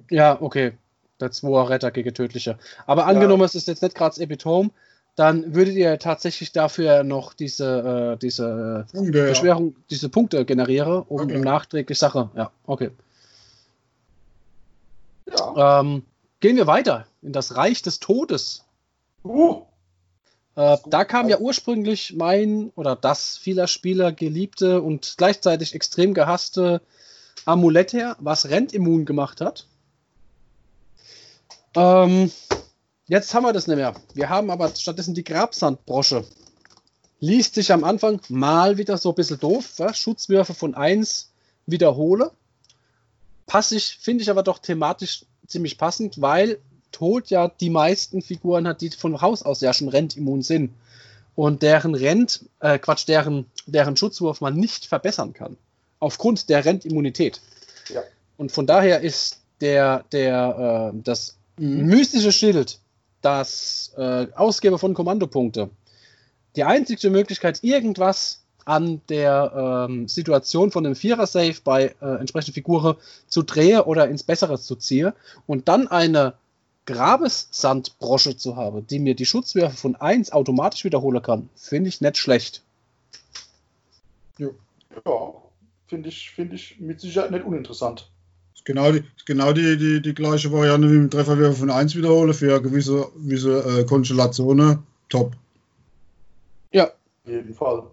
Ja, 0.09 0.39
okay. 0.41 0.73
Der 1.19 1.31
2 1.31 1.63
Retter 1.63 1.91
gegen 1.91 2.13
tödliche. 2.13 2.59
Aber 2.85 3.05
angenommen, 3.05 3.43
es 3.43 3.55
ist 3.55 3.67
jetzt 3.67 3.81
nicht 3.81 3.95
gerade 3.95 4.09
das 4.09 4.17
Epitom, 4.17 4.71
dann 5.15 5.53
würdet 5.53 5.75
ihr 5.75 5.99
tatsächlich 5.99 6.51
dafür 6.51 7.03
noch 7.03 7.33
diese, 7.33 8.13
äh, 8.13 8.17
diese 8.17 8.85
Punkte, 8.91 9.17
ja. 9.19 9.25
Beschwerung, 9.25 9.75
diese 9.89 10.09
Punkte 10.09 10.45
generieren, 10.45 11.03
um 11.07 11.21
Okay. 11.21 11.39
nachträglich 11.39 11.99
Sache. 11.99 12.29
Ja, 12.35 12.51
okay. 12.65 12.91
ja. 15.29 15.79
Ähm, 15.81 16.03
gehen 16.39 16.55
wir 16.57 16.67
weiter 16.67 17.05
in 17.21 17.33
das 17.33 17.55
Reich 17.55 17.81
des 17.81 17.99
Todes. 17.99 18.63
Uh, 19.23 19.63
Äh, 20.55 20.77
da 20.87 21.05
kam 21.05 21.29
ja 21.29 21.37
ursprünglich 21.37 22.13
mein 22.13 22.71
oder 22.75 22.95
das 22.97 23.37
vieler 23.37 23.67
Spieler 23.67 24.11
geliebte 24.11 24.81
und 24.81 25.13
gleichzeitig 25.17 25.73
extrem 25.73 26.13
gehasste 26.13 26.81
Amulett 27.45 27.93
her, 27.93 28.17
was 28.19 28.49
Rentimmun 28.49 29.05
gemacht 29.05 29.39
hat. 29.39 29.65
Ähm, 31.75 32.31
jetzt 33.07 33.33
haben 33.33 33.43
wir 33.43 33.53
das 33.53 33.67
nicht 33.67 33.77
mehr. 33.77 33.93
Wir 34.13 34.29
haben 34.29 34.49
aber 34.49 34.73
stattdessen 34.75 35.13
die 35.13 35.23
Grabsandbrosche. 35.23 36.25
Liest 37.19 37.55
sich 37.55 37.71
am 37.71 37.83
Anfang 37.83 38.19
mal 38.29 38.77
wieder 38.77 38.97
so 38.97 39.09
ein 39.09 39.15
bisschen 39.15 39.39
doof. 39.39 39.77
Ja? 39.77 39.93
Schutzwürfe 39.93 40.53
von 40.53 40.75
1 40.75 41.31
wiederhole. 41.67 42.31
Passig 43.45 43.97
finde 44.01 44.23
ich 44.23 44.29
aber 44.29 44.43
doch 44.43 44.59
thematisch 44.59 45.25
ziemlich 45.47 45.77
passend, 45.77 46.21
weil 46.21 46.59
Tod 46.91 47.29
ja 47.29 47.47
die 47.47 47.69
meisten 47.69 48.21
Figuren 48.21 48.67
hat, 48.67 48.81
die 48.81 48.89
von 48.89 49.21
Haus 49.21 49.43
aus 49.43 49.61
ja 49.61 49.73
schon 49.73 49.89
rentimmun 49.89 50.41
sind. 50.41 50.71
Und 51.35 51.61
deren 51.61 51.95
Rent, 51.95 52.45
äh, 52.59 52.77
Quatsch, 52.77 53.07
deren, 53.07 53.45
deren 53.65 53.95
Schutzwurf 53.95 54.41
man 54.41 54.55
nicht 54.55 54.85
verbessern 54.85 55.33
kann. 55.33 55.57
Aufgrund 55.99 56.49
der 56.49 56.65
Rentimmunität. 56.65 57.41
Ja. 57.89 58.01
Und 58.37 58.51
von 58.51 58.67
daher 58.67 59.01
ist 59.01 59.39
der, 59.61 60.03
der, 60.11 60.91
äh, 60.93 60.99
das 61.03 61.37
mystische 61.57 62.31
Schild, 62.31 62.79
das 63.21 63.93
äh, 63.97 64.27
Ausgeber 64.35 64.77
von 64.77 64.93
Kommandopunkte, 64.93 65.69
die 66.55 66.63
einzige 66.63 67.09
Möglichkeit, 67.09 67.63
irgendwas 67.63 68.41
an 68.65 69.01
der 69.09 69.87
ähm, 69.89 70.07
Situation 70.07 70.71
von 70.71 70.83
dem 70.83 70.95
Vierer-Safe 70.95 71.55
bei 71.63 71.95
äh, 72.01 72.15
entsprechenden 72.19 72.53
Figuren 72.53 72.95
zu 73.27 73.41
drehen 73.41 73.81
oder 73.81 74.07
ins 74.07 74.23
Bessere 74.23 74.59
zu 74.59 74.75
ziehen 74.75 75.13
und 75.47 75.67
dann 75.67 75.87
eine 75.87 76.35
Grabessandbrosche 76.85 78.37
zu 78.37 78.55
haben, 78.55 78.85
die 78.87 78.99
mir 78.99 79.15
die 79.15 79.25
Schutzwürfe 79.25 79.77
von 79.77 79.95
1 79.95 80.31
automatisch 80.31 80.83
wiederholen 80.83 81.21
kann, 81.21 81.49
finde 81.55 81.89
ich 81.89 82.01
nicht 82.01 82.17
schlecht. 82.17 82.63
ja, 85.05 85.33
finde 85.87 86.09
ich, 86.09 86.31
finde 86.31 86.55
ich 86.55 86.79
mit 86.79 86.99
Sicherheit 86.99 87.31
nicht 87.31 87.45
uninteressant. 87.45 88.10
Genau, 88.63 88.91
die, 88.91 89.03
genau 89.25 89.53
die, 89.53 89.77
die, 89.77 90.01
die 90.01 90.13
gleiche 90.13 90.51
Variante 90.51 90.89
wie 90.91 90.97
mit 90.97 91.11
Trefferwürfe 91.11 91.57
von 91.59 91.69
1 91.71 91.95
wiederholen 91.95 92.33
für 92.33 92.61
gewisse, 92.61 93.07
gewisse 93.15 93.79
äh, 93.79 93.85
Konstellationen. 93.85 94.83
Top. 95.09 95.33
Ja, 96.71 96.85
Auf 96.85 96.91
jeden 97.25 97.53
Fall. 97.53 97.83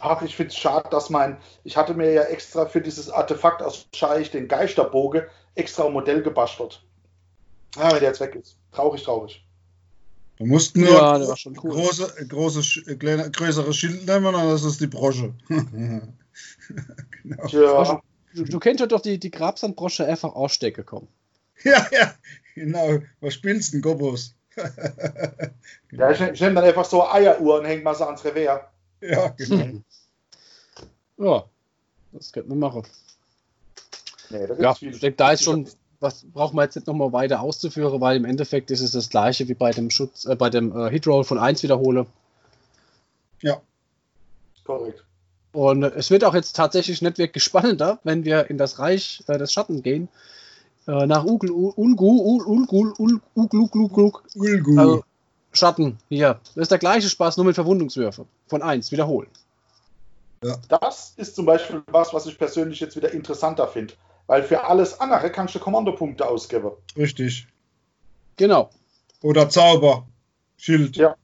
Ach, 0.00 0.22
ich 0.22 0.36
finde 0.36 0.50
es 0.50 0.56
schade, 0.56 0.88
dass 0.90 1.10
mein. 1.10 1.36
Ich 1.64 1.76
hatte 1.76 1.92
mir 1.94 2.12
ja 2.12 2.22
extra 2.22 2.66
für 2.66 2.80
dieses 2.80 3.10
Artefakt 3.10 3.60
aus 3.62 3.86
Scheich, 3.94 4.30
den 4.30 4.46
Geisterbogen, 4.46 5.22
extra 5.56 5.86
ein 5.86 5.92
Modell 5.92 6.22
gebastelt. 6.22 6.80
Ah, 7.76 7.92
wenn 7.92 8.00
der 8.00 8.10
jetzt 8.10 8.20
weg 8.20 8.36
ist. 8.36 8.56
Traurig, 8.72 9.02
traurig. 9.02 9.44
Du 10.38 10.46
musst 10.46 10.76
nur 10.76 10.88
Ja, 10.88 11.18
der 11.18 11.28
war 11.28 11.36
schon 11.36 11.58
cool. 11.64 11.72
große, 11.72 12.26
große, 12.28 12.90
äh, 12.92 12.94
kleine, 12.94 13.28
größeres 13.30 13.76
Schild 13.76 14.06
nehmen 14.06 14.32
und 14.34 14.48
das 14.48 14.62
ist 14.62 14.80
die 14.80 14.86
Brosche. 14.86 15.34
genau. 15.48 17.46
Tja, 17.48 18.00
du, 18.34 18.44
du 18.44 18.58
kennst 18.58 18.80
ja 18.80 18.86
doch 18.86 19.00
die, 19.00 19.18
die 19.18 19.30
Grabsandbrosche 19.30 20.06
einfach 20.06 20.34
ausstecken 20.34 20.84
kommen. 20.84 21.08
Ja, 21.64 21.84
ja, 21.90 22.14
genau. 22.54 23.00
Was 23.20 23.34
spielst 23.34 23.72
du 23.72 23.78
denn, 23.78 23.82
Gobos? 23.82 24.36
ja 25.90 26.10
ich, 26.12 26.20
ich 26.20 26.40
nehme 26.40 26.54
dann 26.54 26.64
einfach 26.64 26.84
so 26.84 27.04
Eieruhr 27.04 27.58
und 27.58 27.64
hänge 27.64 27.82
mal 27.82 27.96
so 27.96 28.04
ans 28.04 28.24
Revier. 28.24 28.68
ja, 29.00 29.28
genau. 29.36 29.80
Ja, 31.16 31.44
das 32.12 32.32
könnten 32.32 32.50
wir 32.50 32.56
machen. 32.56 32.84
Nee, 34.30 34.46
da 34.46 34.54
Ja, 34.54 34.76
ich 34.80 35.00
denke, 35.00 35.16
da 35.16 35.32
ist 35.32 35.42
schon, 35.42 35.68
was 36.00 36.24
braucht 36.24 36.54
man 36.54 36.64
jetzt 36.64 36.76
nicht 36.76 36.86
nochmal 36.86 37.12
weiter 37.12 37.40
auszuführen, 37.40 38.00
weil 38.00 38.16
im 38.16 38.24
Endeffekt 38.24 38.70
ist 38.70 38.80
es 38.80 38.92
das 38.92 39.10
gleiche 39.10 39.48
wie 39.48 39.54
bei 39.54 39.72
dem 39.72 39.90
Schutz, 39.90 40.26
äh, 40.26 40.36
bei 40.36 40.50
dem 40.50 40.76
äh, 40.76 40.90
Hitroll 40.90 41.24
von 41.24 41.38
1 41.38 41.62
wiederhole. 41.62 42.06
Korrekt. 44.64 45.04
Und 45.52 45.82
es 45.82 46.10
wird 46.10 46.24
auch 46.24 46.34
jetzt 46.34 46.54
tatsächlich 46.56 47.00
nicht 47.02 47.18
wirklich 47.18 47.42
spannender, 47.42 47.98
wenn 48.04 48.24
wir 48.24 48.50
in 48.50 48.58
das 48.58 48.78
Reich 48.78 49.22
äh, 49.28 49.38
des 49.38 49.52
Schatten 49.52 49.82
gehen. 49.82 50.08
Äh, 50.86 51.06
nach 51.06 51.24
Ugl, 51.24 51.50
U- 51.50 51.72
Ulgu, 51.76 52.20
Ul- 52.38 52.44
Ulgul, 52.46 52.92
Ul- 52.98 53.20
Ugluk, 53.34 53.74
Luk, 53.74 53.96
Luk. 53.96 54.24
Ulgu. 54.34 54.78
Also, 54.78 55.04
Schatten, 55.52 55.98
hier. 56.08 56.40
Das 56.54 56.62
ist 56.62 56.70
der 56.70 56.78
gleiche 56.78 57.08
Spaß, 57.08 57.36
nur 57.38 57.46
mit 57.46 57.54
Verwundungswürfe. 57.54 58.26
Von 58.48 58.62
1, 58.62 58.92
wiederholen. 58.92 59.28
Das 60.68 61.14
ist 61.16 61.34
zum 61.34 61.46
Beispiel 61.46 61.82
was, 61.88 62.14
was 62.14 62.26
ich 62.26 62.38
persönlich 62.38 62.78
jetzt 62.80 62.94
wieder 62.96 63.12
interessanter 63.12 63.66
finde. 63.66 63.94
Weil 64.28 64.42
für 64.44 64.64
alles 64.64 65.00
andere 65.00 65.30
kannst 65.32 65.54
du 65.54 65.58
Kommandopunkte 65.58 66.28
ausgeben. 66.28 66.70
Richtig. 66.96 67.48
Genau. 68.36 68.70
Oder 69.22 69.48
Zauber. 69.48 70.06
Schild. 70.58 70.96
Ja. 70.96 71.16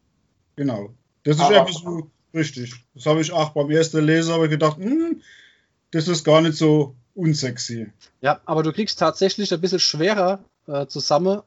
Genau. 0.57 0.89
Das 1.23 1.37
ist 1.37 1.43
Aber- 1.43 1.71
so 1.71 2.11
richtig. 2.35 2.75
Das 2.95 3.07
habe 3.07 3.21
ich 3.21 3.33
auch 3.33 3.51
beim 3.51 3.71
ersten 3.71 4.05
Leser 4.05 4.35
aber 4.35 4.49
gedacht, 4.49 4.79
hm, 4.79 5.23
das 5.91 6.09
ist 6.09 6.25
gar 6.25 6.41
nicht 6.41 6.57
so 6.57 6.95
unsexy. 7.15 7.91
Ja, 8.21 8.41
aber 8.45 8.63
du 8.63 8.73
kriegst 8.73 8.99
tatsächlich 8.99 9.53
ein 9.53 9.61
bisschen 9.61 9.81
schwerer 9.81 10.45
äh, 10.67 10.87
zusammen, 10.87 11.43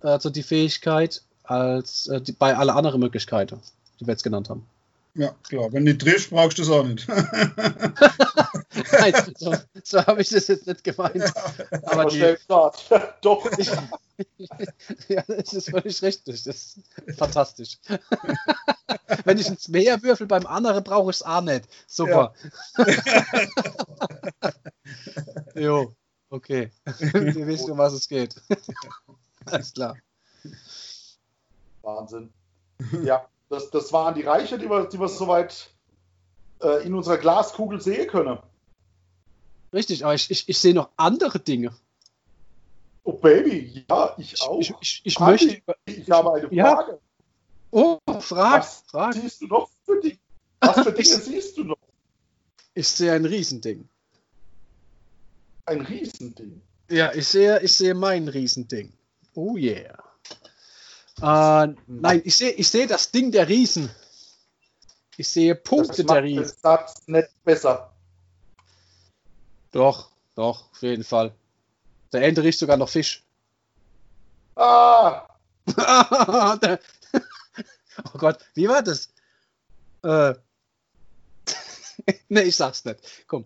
also 0.00 0.30
die 0.30 0.42
Fähigkeit, 0.42 1.22
als 1.42 2.06
äh, 2.08 2.20
die, 2.20 2.32
bei 2.32 2.56
alle 2.56 2.74
anderen 2.74 3.00
Möglichkeiten, 3.00 3.60
die 3.98 4.06
wir 4.06 4.12
jetzt 4.12 4.22
genannt 4.22 4.50
haben. 4.50 4.66
Ja, 5.14 5.34
klar. 5.42 5.72
Wenn 5.72 5.84
du 5.84 5.96
triffst, 5.96 6.30
brauchst 6.30 6.58
du 6.58 6.62
das 6.62 6.70
auch 6.70 6.84
nicht. 6.84 7.08
Nein, 7.08 9.14
so, 9.36 9.54
so 9.82 10.06
habe 10.06 10.22
ich 10.22 10.28
das 10.28 10.48
jetzt 10.48 10.66
nicht 10.66 10.84
gemeint. 10.84 11.32
Aber 11.82 12.06
die, 12.06 12.18
schnell 12.18 12.38
Start. 12.38 12.84
Doch. 13.22 13.50
ja, 15.08 15.22
das 15.26 15.52
ist 15.52 15.70
völlig 15.70 16.00
richtig. 16.02 16.44
Das 16.44 16.76
ist 16.76 16.78
fantastisch. 17.16 17.78
Wenn 19.24 19.38
ich 19.38 19.48
ins 19.48 19.68
Meer 19.68 20.02
würfel 20.02 20.26
beim 20.26 20.46
anderen, 20.46 20.84
brauche 20.84 21.10
ich 21.10 21.16
es 21.16 21.22
auch 21.22 21.40
nicht. 21.40 21.68
Super. 21.86 22.34
jo, 25.54 25.94
okay. 26.28 26.70
Wir 27.00 27.46
wissen, 27.46 27.72
um 27.72 27.78
was 27.78 27.92
es 27.92 28.08
geht. 28.08 28.34
Alles 29.46 29.72
klar. 29.72 29.96
Wahnsinn. 31.82 32.32
Ja, 33.02 33.26
das, 33.50 33.70
das 33.70 33.92
waren 33.92 34.14
die 34.14 34.22
Reiche, 34.22 34.56
die 34.58 34.70
wir, 34.70 34.86
die 34.86 34.98
wir 34.98 35.08
soweit 35.08 35.70
äh, 36.62 36.84
in 36.86 36.94
unserer 36.94 37.18
Glaskugel 37.18 37.80
sehen 37.80 38.06
können. 38.08 38.38
Richtig, 39.74 40.04
aber 40.04 40.14
ich, 40.14 40.30
ich, 40.30 40.48
ich 40.48 40.58
sehe 40.58 40.72
noch 40.74 40.88
andere 40.96 41.38
Dinge. 41.38 41.72
Oh 43.04 43.12
Baby, 43.12 43.84
ja, 43.88 44.14
ich 44.18 44.40
auch. 44.42 44.58
ich, 44.60 44.72
ich, 44.80 45.00
ich 45.04 45.18
Andi, 45.20 45.62
möchte. 45.66 46.00
Ich 46.02 46.10
habe 46.10 46.32
eine 46.34 46.52
Ja. 46.54 46.74
Frage. 46.76 47.00
Oh, 47.72 47.98
frag, 48.20 48.60
Was 48.62 48.82
frag. 48.88 49.14
siehst 49.14 49.42
du 49.42 49.46
noch 49.46 49.68
für 49.84 50.00
dich? 50.00 50.18
Was 50.60 50.74
für 50.82 50.84
Dinge 50.92 50.98
Ich- 51.00 51.08
siehst 51.14 51.56
du 51.56 51.64
noch? 51.64 51.76
Ich 52.74 52.88
sehe 52.88 53.12
ein 53.12 53.24
Riesending. 53.24 53.88
Ein 55.66 55.80
Riesending. 55.82 56.60
Ja, 56.88 57.12
ich 57.14 57.26
sehe, 57.28 57.60
ich 57.62 57.72
sehe 57.72 57.94
mein 57.94 58.28
Riesending. 58.28 58.92
Oh 59.34 59.56
yeah. 59.56 59.96
Äh, 61.22 61.74
nein, 61.86 62.22
ich 62.24 62.36
sehe, 62.36 62.50
ich 62.52 62.68
sehe 62.68 62.86
das 62.86 63.10
Ding 63.10 63.30
der 63.30 63.48
Riesen. 63.48 63.90
Ich 65.16 65.28
sehe 65.28 65.54
Punkte 65.54 65.88
Das 65.88 65.96
der 65.96 66.06
macht 66.06 66.22
Riesen. 66.22 66.44
den 66.44 66.52
Satz 66.62 66.94
nicht 67.06 67.28
besser. 67.44 67.92
Doch, 69.72 70.10
doch, 70.34 70.70
auf 70.70 70.82
jeden 70.82 71.04
Fall. 71.04 71.32
Der 72.12 72.22
Ende 72.22 72.42
riecht 72.42 72.58
sogar 72.58 72.76
noch 72.76 72.88
Fisch. 72.88 73.22
Ah, 74.56 75.26
oh 75.76 76.58
Gott, 78.18 78.38
wie 78.54 78.68
war 78.68 78.82
das? 78.82 79.08
Äh. 80.02 80.34
ne, 82.28 82.42
ich 82.42 82.56
sag's 82.56 82.84
nicht. 82.84 82.98
Komm. 83.26 83.44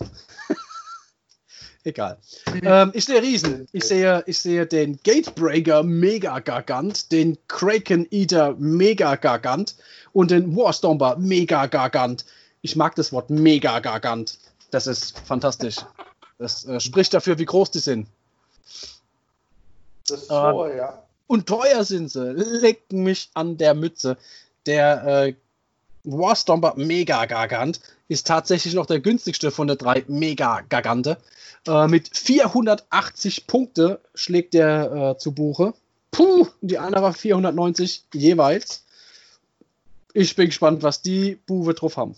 Egal. 1.85 2.17
Ähm, 2.63 2.93
ich 2.95 3.05
sehe 3.05 3.21
Riesen. 3.21 3.69
Ich 3.73 3.85
sehe, 3.85 4.25
ich 4.27 4.39
sehe 4.39 4.67
den 4.67 4.99
Gatebreaker 5.03 5.83
Mega 5.83 6.39
Gargant, 6.41 7.13
den 7.13 7.37
Kraken 7.47 8.07
Eater 8.11 8.55
Mega 8.59 9.17
Gargant 9.17 9.77
und 10.15 10.31
den 10.31 10.57
Warstomper 10.57 11.17
Mega 11.19 11.67
Gargant. 11.67 12.25
Ich 12.63 12.75
mag 12.75 12.95
das 12.95 13.13
Wort 13.13 13.29
Mega 13.29 13.81
Gargant. 13.81 14.39
Das 14.71 14.87
ist 14.87 15.19
fantastisch. 15.21 15.77
Das 16.39 16.65
äh, 16.65 16.81
spricht 16.81 17.13
dafür, 17.13 17.39
wie 17.39 17.45
groß 17.45 17.71
die 17.71 17.79
sind. 17.81 18.09
das 20.09 20.23
ist 20.23 20.31
Ah. 20.31 20.53
so, 20.53 20.67
ja. 20.67 21.03
Und 21.27 21.47
teuer 21.47 21.85
sind 21.85 22.11
sie. 22.11 22.33
Lecken 22.33 23.03
mich 23.03 23.29
an 23.35 23.59
der 23.59 23.75
Mütze. 23.75 24.17
Der 24.67 25.05
äh, 25.07 25.35
Warstomper 26.05 26.75
Mega 26.77 27.25
Gargant 27.27 27.81
ist 28.09 28.27
tatsächlich 28.27 28.75
noch 28.75 28.87
der 28.87 29.01
günstigste 29.01 29.51
von 29.51 29.67
der 29.67 29.77
drei 29.77 30.05
Mega 30.07 30.61
Gargante. 30.69 31.19
Äh, 31.67 31.89
mit 31.89 32.17
480 32.17 33.47
Punkte 33.47 34.01
schlägt 34.15 34.55
der 34.55 35.15
äh, 35.17 35.19
zu 35.19 35.33
Buche. 35.33 35.75
Puh, 36.11 36.47
die 36.61 36.79
andere 36.79 37.03
war 37.03 37.13
490 37.13 38.05
jeweils. 38.13 38.85
Ich 40.13 40.37
bin 40.37 40.47
gespannt, 40.47 40.83
was 40.83 41.03
die 41.03 41.39
Buwe 41.47 41.75
drauf 41.75 41.97
haben. 41.97 42.15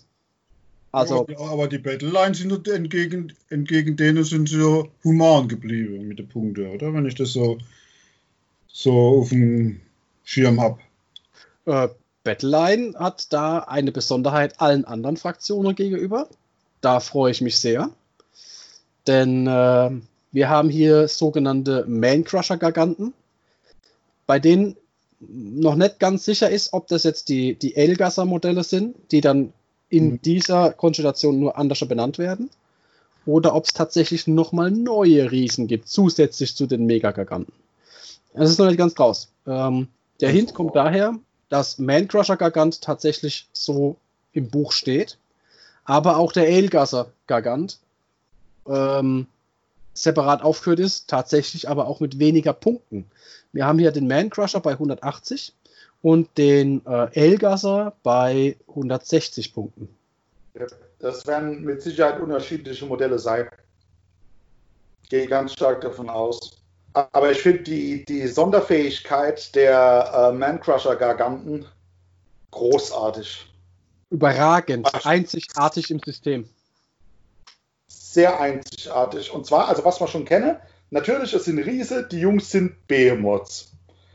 Also, 0.91 1.21
aber, 1.21 1.39
aber 1.39 1.67
die 1.67 1.79
Battle 1.79 2.09
Lines 2.09 2.39
sind 2.39 2.67
entgegen, 2.67 3.33
entgegen 3.49 3.95
denen 3.97 4.23
sind 4.23 4.49
sie 4.49 4.59
ja 4.59 4.83
human 5.03 5.47
geblieben 5.47 6.07
mit 6.07 6.19
den 6.19 6.27
Punkten, 6.27 6.67
oder? 6.67 6.93
Wenn 6.93 7.05
ich 7.05 7.15
das 7.15 7.33
so, 7.33 7.57
so 8.67 9.19
auf 9.21 9.29
dem 9.29 9.81
Schirm 10.23 10.61
habe. 10.61 10.79
Äh, 11.65 11.89
Battleline 12.27 12.93
hat 12.99 13.31
da 13.31 13.59
eine 13.59 13.93
Besonderheit 13.93 14.59
allen 14.59 14.83
anderen 14.83 15.15
Fraktionen 15.15 15.75
gegenüber. 15.75 16.27
Da 16.81 16.99
freue 16.99 17.31
ich 17.31 17.39
mich 17.39 17.57
sehr. 17.57 17.89
Denn 19.07 19.47
äh, 19.47 19.91
wir 20.33 20.49
haben 20.49 20.69
hier 20.69 21.07
sogenannte 21.07 21.85
Man-Crusher-Garganten, 21.87 23.13
bei 24.25 24.39
denen 24.39 24.75
noch 25.21 25.75
nicht 25.75 25.99
ganz 25.99 26.25
sicher 26.25 26.49
ist, 26.49 26.73
ob 26.73 26.87
das 26.87 27.03
jetzt 27.03 27.29
die, 27.29 27.55
die 27.55 27.77
Elgasser-Modelle 27.77 28.63
sind, 28.63 28.95
die 29.11 29.21
dann 29.21 29.53
in 29.89 30.09
Mhm. 30.09 30.21
dieser 30.21 30.73
Konstellation 30.73 31.39
nur 31.39 31.57
anders 31.57 31.79
benannt 31.87 32.17
werden, 32.17 32.49
oder 33.25 33.55
ob 33.55 33.65
es 33.65 33.73
tatsächlich 33.73 34.27
nochmal 34.27 34.69
neue 34.69 35.31
Riesen 35.31 35.67
gibt, 35.67 35.87
zusätzlich 35.87 36.57
zu 36.57 36.67
den 36.67 36.85
Mega-Garganten. 36.85 37.53
Das 38.33 38.49
ist 38.49 38.59
noch 38.59 38.67
nicht 38.67 38.77
ganz 38.77 38.99
raus. 38.99 39.29
Ähm, 39.47 39.87
der 40.19 40.29
Hint 40.29 40.53
kommt 40.53 40.75
daher, 40.75 41.17
dass 41.49 41.77
Man-Crusher 41.79 42.37
Gargant 42.37 42.81
tatsächlich 42.81 43.47
so 43.53 43.97
im 44.33 44.49
Buch 44.49 44.71
steht, 44.71 45.17
aber 45.85 46.17
auch 46.17 46.31
der 46.31 46.47
Elgasser 46.47 47.11
Gargant 47.27 47.79
ähm, 48.67 49.27
separat 49.93 50.41
aufgeführt 50.41 50.79
ist, 50.79 51.09
tatsächlich 51.09 51.69
aber 51.69 51.87
auch 51.87 51.99
mit 51.99 52.19
weniger 52.19 52.53
Punkten. 52.53 53.09
Wir 53.51 53.65
haben 53.65 53.79
hier 53.79 53.91
den 53.91 54.07
Man-Crusher 54.07 54.59
bei 54.59 54.73
180 54.73 55.53
und 56.01 56.37
den 56.37 56.85
äh, 56.85 57.13
Elgasser 57.13 57.93
bei 58.03 58.57
160 58.67 59.53
Punkten. 59.53 59.89
Das 60.99 61.25
werden 61.27 61.63
mit 61.63 61.81
Sicherheit 61.81 62.19
unterschiedliche 62.19 62.85
Modelle 62.85 63.19
sein. 63.19 63.47
Gehe 65.09 65.27
ganz 65.27 65.53
stark 65.53 65.81
davon 65.81 66.09
aus. 66.09 66.61
Aber 66.97 67.29
ich 67.31 67.41
finde 67.43 67.61
die, 67.61 68.05
die 68.05 68.27
Sonderfähigkeit 68.27 69.53
der 69.53 70.31
äh, 70.31 70.35
Man-Crusher-Garganten 70.35 71.65
großartig. 72.49 73.45
Überragend, 74.09 74.89
Ach. 74.91 75.05
einzigartig 75.05 75.91
im 75.91 75.99
System. 75.99 76.49
Sehr 77.87 78.39
einzigartig. 78.39 79.31
Und 79.31 79.45
zwar, 79.45 79.67
also 79.67 79.85
was 79.85 79.99
wir 79.99 80.07
schon 80.07 80.25
kennen, 80.25 80.55
natürlich, 80.89 81.33
es 81.33 81.45
sind 81.45 81.59
Riese, 81.59 82.07
die 82.07 82.19
Jungs 82.19 82.49
sind 82.49 82.87
Behemoths. 82.87 83.73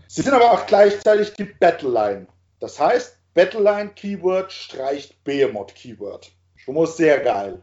Sie 0.09 0.23
sind 0.23 0.35
aber 0.35 0.51
auch 0.51 0.67
gleichzeitig 0.67 1.35
die 1.35 1.45
Battleline. 1.45 2.27
Das 2.59 2.81
heißt, 2.81 3.17
Battleline-Keyword 3.35 4.51
streicht 4.51 5.23
Behemoth-Keyword. 5.23 6.33
Schon 6.57 6.75
mal 6.75 6.89
sehr 6.89 7.21
geil. 7.21 7.63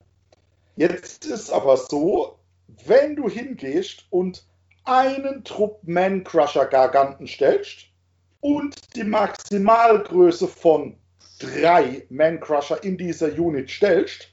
Jetzt 0.78 1.26
ist 1.26 1.50
aber 1.52 1.76
so, 1.76 2.40
wenn 2.86 3.18
du 3.18 3.28
hingehst 3.28 4.06
und 4.12 4.46
einen 4.86 5.44
Trupp 5.44 5.80
Man-Crusher-Garganten 5.84 7.28
stellst 7.28 7.86
und 8.42 8.76
die 8.96 9.04
Maximalgröße 9.04 10.48
von 10.48 10.96
drei 11.40 12.06
Man-Crusher 12.10 12.84
in 12.84 12.98
dieser 12.98 13.32
Unit 13.38 13.70
stellst, 13.70 14.30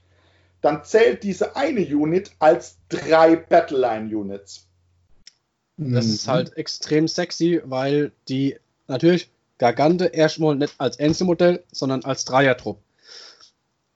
dann 0.61 0.84
zählt 0.84 1.22
diese 1.22 1.57
eine 1.57 1.80
Unit 1.80 2.30
als 2.38 2.78
drei 2.88 3.36
Battleline-Units. 3.36 4.66
Das 5.78 6.07
ist 6.07 6.26
halt 6.26 6.57
extrem 6.57 7.07
sexy, 7.07 7.61
weil 7.64 8.12
die 8.28 8.57
natürlich 8.88 9.30
Gargante 9.59 10.07
erstmal 10.07 10.55
nicht 10.55 10.74
als 10.78 10.99
Einzelmodell, 10.99 11.62
sondern 11.70 12.05
als 12.05 12.24
Dreiertrupp. 12.24 12.80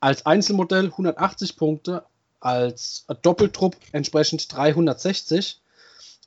Als 0.00 0.26
Einzelmodell 0.26 0.86
180 0.86 1.56
Punkte, 1.56 2.04
als 2.40 3.06
Doppeltrupp 3.22 3.76
entsprechend 3.92 4.52
360. 4.54 5.60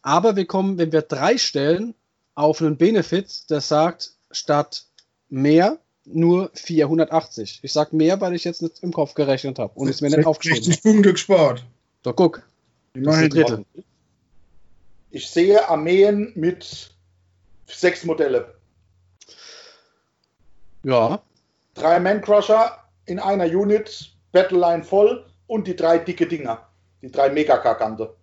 Aber 0.04 0.36
wir 0.36 0.46
kommen, 0.46 0.78
wenn 0.78 0.92
wir 0.92 1.02
drei 1.02 1.38
stellen, 1.38 1.96
auf 2.36 2.62
einen 2.62 2.78
Benefit, 2.78 3.50
der 3.50 3.62
sagt, 3.62 4.12
statt 4.32 4.86
mehr 5.30 5.80
nur 6.06 6.52
480. 6.54 7.62
Ich 7.64 7.74
sag 7.74 7.94
mehr, 7.94 8.20
weil 8.20 8.36
ich 8.36 8.44
jetzt 8.44 8.62
nicht 8.62 8.84
im 8.84 8.92
Kopf 8.92 9.14
gerechnet 9.14 9.58
habe 9.58 9.74
und 9.76 9.88
es 9.88 10.02
mir 10.02 10.10
nicht 10.10 10.26
aufgeschrieben 10.26 10.64
60 10.66 10.84
Punkte 10.84 11.14
gespart. 11.14 11.64
So, 12.04 12.14
guck. 12.14 12.44
Ein 12.96 13.30
Drittel. 13.30 13.66
Ich 15.10 15.30
sehe 15.30 15.68
Armeen 15.70 16.34
mit 16.36 16.92
sechs 17.66 18.04
Modelle. 18.04 18.54
Ja. 20.84 21.22
Drei 21.76 22.00
Man-Crusher 22.00 22.78
in 23.06 23.20
einer 23.20 23.46
Unit, 23.46 24.14
Battleline 24.32 24.84
voll 24.84 25.26
und 25.48 25.68
die 25.68 25.76
drei 25.76 25.98
dicke 25.98 26.28
Dinger. 26.28 26.68
Die 27.02 27.12
drei 27.12 27.30
Megakagante. 27.30 28.16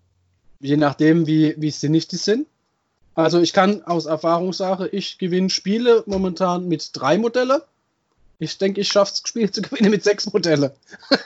Je 0.61 0.77
nachdem, 0.77 1.27
wie, 1.27 1.55
wie 1.59 1.71
sinnig 1.71 2.09
die 2.09 2.17
sind. 2.17 2.47
Also 3.15 3.41
ich 3.41 3.53
kann 3.53 3.83
aus 3.83 4.07
Erfahrung 4.07 4.53
sagen, 4.53 4.89
ich 4.93 5.19
gewinne 5.19 5.51
Spiele 5.51 6.05
momentan 6.07 6.69
mit 6.69 6.91
drei 6.93 7.19
Modelle. 7.19 7.65
Ich 8.39 8.57
denke, 8.57 8.81
ich 8.81 8.89
schaffe 8.89 9.13
es, 9.15 9.23
Spiele 9.27 9.51
zu 9.51 9.63
gewinnen 9.63 9.91
mit 9.91 10.05
sechs 10.05 10.33
Modelle. 10.33 10.75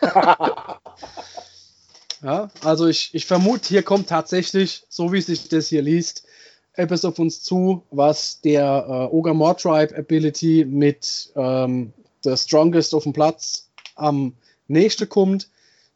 ja, 2.22 2.51
also 2.62 2.87
ich, 2.87 3.11
ich 3.12 3.26
vermute, 3.26 3.68
hier 3.68 3.82
kommt 3.82 4.09
tatsächlich, 4.09 4.85
so 4.89 5.12
wie 5.12 5.20
sich 5.20 5.49
das 5.49 5.68
hier 5.68 5.82
liest, 5.82 6.24
etwas 6.72 7.05
auf 7.05 7.18
uns 7.18 7.43
zu, 7.43 7.85
was 7.91 8.41
der 8.41 8.87
äh, 8.89 9.14
Ogamore 9.14 9.57
Tribe 9.57 9.97
Ability 9.97 10.64
mit 10.68 11.32
ähm, 11.37 11.93
der 12.24 12.37
Strongest 12.37 12.95
auf 12.95 13.05
dem 13.05 13.12
Platz 13.12 13.68
am 13.95 14.35
nächsten 14.66 15.09
kommt, 15.09 15.49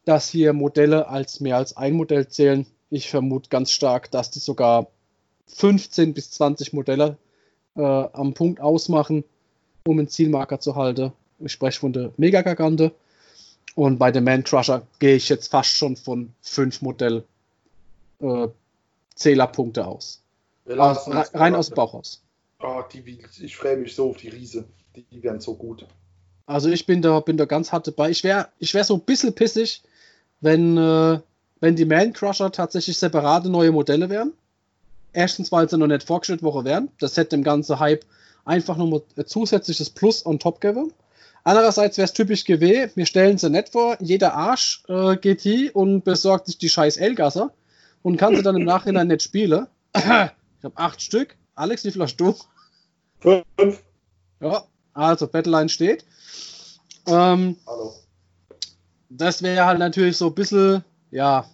dass 0.04 0.28
hier 0.28 0.52
Modelle 0.52 1.08
als 1.08 1.40
mehr 1.40 1.56
als 1.56 1.76
ein 1.76 1.94
Modell 1.94 2.28
zählen. 2.28 2.66
Ich 2.90 3.10
vermute 3.10 3.50
ganz 3.50 3.70
stark, 3.70 4.10
dass 4.10 4.30
die 4.30 4.38
sogar 4.38 4.88
15 5.48 6.14
bis 6.14 6.30
20 6.30 6.72
Modelle 6.72 7.16
äh, 7.76 7.82
am 7.82 8.34
Punkt 8.34 8.60
ausmachen, 8.60 9.24
um 9.86 9.98
einen 9.98 10.08
Zielmarker 10.08 10.60
zu 10.60 10.76
halten. 10.76 11.12
Ich 11.38 11.52
spreche 11.52 11.80
von 11.80 11.92
der 11.92 12.12
Mega-Gagante. 12.16 12.92
Und 13.74 13.98
bei 13.98 14.10
dem 14.10 14.24
Man 14.24 14.42
Crusher 14.42 14.86
gehe 14.98 15.16
ich 15.16 15.28
jetzt 15.28 15.48
fast 15.48 15.76
schon 15.76 15.96
von 15.96 16.32
5 16.42 16.82
Modell 16.82 17.24
äh, 18.20 18.48
Zählerpunkte 19.14 19.86
aus. 19.86 20.22
aus 20.66 21.08
rein 21.34 21.54
aus 21.54 21.68
dem 21.68 21.76
Bauch 21.76 21.94
aus. 21.94 22.22
Oh, 22.60 22.82
die, 22.92 23.20
ich 23.40 23.56
freue 23.56 23.76
mich 23.76 23.94
so 23.94 24.10
auf 24.10 24.16
die 24.16 24.28
Riese. 24.28 24.64
Die, 24.96 25.02
die 25.04 25.22
werden 25.22 25.40
so 25.40 25.54
gut. 25.54 25.86
Also 26.46 26.70
ich 26.70 26.86
bin 26.86 27.02
da, 27.02 27.20
bin 27.20 27.36
da 27.36 27.44
ganz 27.44 27.70
hart 27.70 27.86
dabei. 27.86 28.10
Ich 28.10 28.24
wäre 28.24 28.48
ich 28.58 28.74
wär 28.74 28.82
so 28.82 28.94
ein 28.94 29.02
bisschen 29.02 29.34
pissig, 29.34 29.82
wenn, 30.40 30.76
äh, 30.76 31.20
wenn 31.60 31.76
die 31.76 31.84
Man 31.84 32.12
Crusher 32.12 32.52
tatsächlich 32.52 32.98
separate 32.98 33.48
neue 33.48 33.72
Modelle 33.72 34.08
wären. 34.08 34.32
Erstens, 35.12 35.50
weil 35.50 35.68
sie 35.68 35.78
noch 35.78 35.86
nicht 35.86 36.04
vorgestellt 36.04 36.42
worden 36.42 36.66
wären. 36.66 36.88
Das 37.00 37.16
hätte 37.16 37.30
dem 37.30 37.42
ganzen 37.42 37.78
Hype 37.80 38.04
einfach 38.44 38.76
nur 38.76 39.02
ein 39.16 39.26
zusätzliches 39.26 39.90
Plus 39.90 40.24
on 40.24 40.38
top 40.38 40.60
gegeben. 40.60 40.92
Andererseits 41.44 41.96
wäre 41.96 42.04
es 42.04 42.12
typisch 42.12 42.44
GW, 42.44 42.90
wir 42.94 43.06
stellen 43.06 43.38
sie 43.38 43.48
nicht 43.48 43.70
vor, 43.70 43.96
jeder 44.00 44.34
Arsch 44.34 44.82
äh, 44.88 45.16
geht 45.16 45.40
hier 45.40 45.74
und 45.74 46.04
besorgt 46.04 46.46
sich 46.46 46.58
die 46.58 46.68
scheiß 46.68 46.96
Elgasser 46.98 47.52
und 48.02 48.16
kann 48.16 48.36
sie 48.36 48.42
dann 48.42 48.56
im 48.56 48.64
Nachhinein 48.64 49.08
nicht 49.08 49.22
spielen. 49.22 49.66
ich 49.94 50.04
habe 50.04 50.42
acht 50.74 51.00
Stück. 51.00 51.36
Alex, 51.54 51.84
wie 51.84 51.90
viel 51.90 52.02
hast 52.02 52.16
du? 52.16 52.34
Fünf. 53.20 53.82
Ja, 54.40 54.64
also 54.92 55.26
Battleline 55.26 55.68
steht. 55.68 56.04
Ähm, 57.06 57.56
Hallo. 57.66 57.94
Das 59.08 59.42
wäre 59.42 59.64
halt 59.64 59.78
natürlich 59.78 60.16
so 60.16 60.26
ein 60.26 60.34
bisschen, 60.34 60.84
ja. 61.10 61.46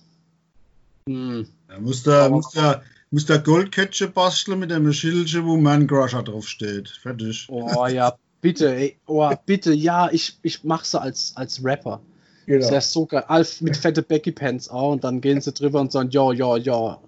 Hm. 1.08 1.46
Da 1.68 1.78
muss 1.80 2.02
der, 2.02 2.30
muss 2.30 2.50
der, 2.50 2.82
muss 3.10 3.26
der 3.26 3.38
Goldcatcher 3.38 4.08
basteln 4.08 4.58
mit 4.58 4.72
einem 4.72 4.92
Schildchen, 4.92 5.46
wo 5.46 5.56
Man 5.56 5.86
Crusher 5.86 6.22
draufsteht. 6.22 6.88
Fertig. 6.88 7.46
Oh 7.48 7.86
ja, 7.86 8.16
bitte, 8.40 8.74
ey. 8.74 8.98
Oh, 9.06 9.32
bitte, 9.46 9.72
ja, 9.72 10.08
ich, 10.10 10.38
ich 10.42 10.64
mache 10.64 10.86
sie 10.86 11.00
als, 11.00 11.32
als 11.36 11.64
Rapper. 11.64 12.00
Genau. 12.46 12.60
Das 12.60 12.70
wäre 12.70 12.80
so 12.80 13.06
geil. 13.06 13.24
Alf 13.28 13.60
mit 13.60 13.76
fette 13.76 14.02
Becky 14.02 14.32
Pants 14.32 14.68
auch 14.68 14.92
und 14.92 15.04
dann 15.04 15.20
gehen 15.20 15.40
sie 15.40 15.52
drüber 15.52 15.80
und 15.80 15.92
sagen, 15.92 16.10
ja, 16.10 16.32
ja, 16.32 16.56
ja. 16.56 17.00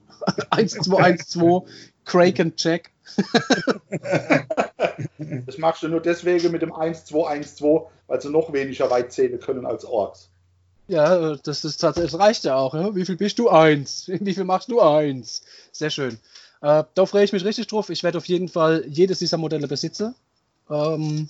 1, 0.51 0.73
2, 0.73 0.97
1, 0.97 1.29
2, 1.29 1.63
Kraken 2.05 2.57
Check. 2.57 2.91
das 5.47 5.59
machst 5.59 5.83
du 5.83 5.89
nur 5.89 6.01
deswegen 6.01 6.53
mit 6.53 6.63
dem 6.63 6.73
1, 6.73 7.05
2, 7.07 7.29
1, 7.29 7.57
2, 7.57 7.87
weil 8.07 8.21
sie 8.21 8.31
noch 8.31 8.53
weniger 8.53 8.91
weit 8.91 9.13
zählen 9.13 9.39
können 9.41 9.67
als 9.67 9.85
Orks. 9.85 10.31
Ja, 10.89 11.37
das, 11.37 11.65
ist, 11.65 11.83
das 11.83 12.19
reicht 12.19 12.45
ja 12.45 12.57
auch. 12.57 12.75
Ja? 12.75 12.95
Wie 12.95 13.05
viel 13.05 13.17
bist 13.17 13.39
du? 13.39 13.49
Eins. 13.49 14.05
Wie 14.09 14.35
viel 14.35 14.45
machst 14.45 14.71
du? 14.71 14.81
Eins. 14.81 15.43
Sehr 15.73 15.91
schön. 15.91 16.19
Äh, 16.63 16.85
da 16.95 17.07
freue 17.07 17.25
ich 17.25 17.33
mich 17.33 17.45
richtig 17.45 17.67
drauf. 17.67 17.91
Ich 17.91 18.03
werde 18.03 18.19
auf 18.19 18.27
jeden 18.27 18.49
Fall 18.49 18.85
jedes 18.89 19.19
dieser 19.19 19.37
Modelle 19.37 19.69
besitzen. 19.69 20.15
Ähm, 20.71 21.29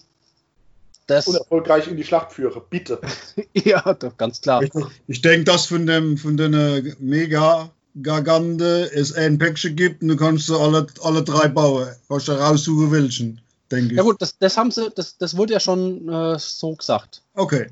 das 1.06 1.26
und 1.28 1.36
erfolgreich 1.36 1.86
in 1.88 1.96
die 1.96 2.04
Schlacht 2.04 2.32
führe, 2.32 2.62
bitte. 2.68 3.00
ja, 3.54 3.80
doch, 3.94 4.16
ganz 4.16 4.40
klar. 4.40 4.62
Ich, 4.62 4.70
ich 5.06 5.22
denke, 5.22 5.44
dass 5.44 5.66
von 5.66 5.86
dem 5.86 6.18
von 6.18 6.36
der 6.36 6.82
Mega 6.98 7.70
Gargante 8.02 8.90
es 8.92 9.12
ein 9.12 9.38
Päckchen 9.38 9.76
gibt 9.76 10.02
und 10.02 10.08
du 10.08 10.16
kannst 10.16 10.48
du 10.48 10.58
alle, 10.58 10.86
alle 11.02 11.22
drei 11.22 11.48
bauen. 11.48 11.88
Kannst 12.08 12.28
du 12.28 12.32
raussuchen, 12.32 12.90
welchen, 12.90 13.40
denke 13.70 13.92
ich. 13.92 13.96
Ja 13.96 14.02
gut, 14.02 14.20
das, 14.20 14.36
das 14.38 14.56
haben 14.56 14.70
sie, 14.70 14.90
das, 14.94 15.16
das 15.16 15.36
wurde 15.36 15.54
ja 15.54 15.60
schon 15.60 16.08
äh, 16.08 16.38
so 16.38 16.74
gesagt. 16.74 17.22
Okay. 17.34 17.68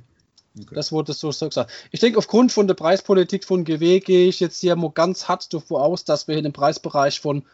Okay. 0.57 0.75
Das 0.75 0.93
wurde 0.93 1.13
so, 1.13 1.33
so 1.33 1.49
gesagt. 1.49 1.73
Ich 1.91 2.01
denke, 2.01 2.19
aufgrund 2.19 2.53
von 2.53 2.69
der 2.69 2.75
Preispolitik 2.75 3.45
von 3.45 3.65
GW 3.65 4.01
gehe 4.01 4.29
ich 4.29 4.39
jetzt 4.39 4.61
hier 4.61 4.77
mal 4.77 4.91
ganz 4.91 5.27
hart 5.27 5.53
davon 5.53 5.81
aus, 5.81 6.05
dass 6.05 6.29
wir 6.29 6.37
in 6.37 6.45
dem 6.45 6.53
Preisbereich 6.53 7.19
von 7.21 7.45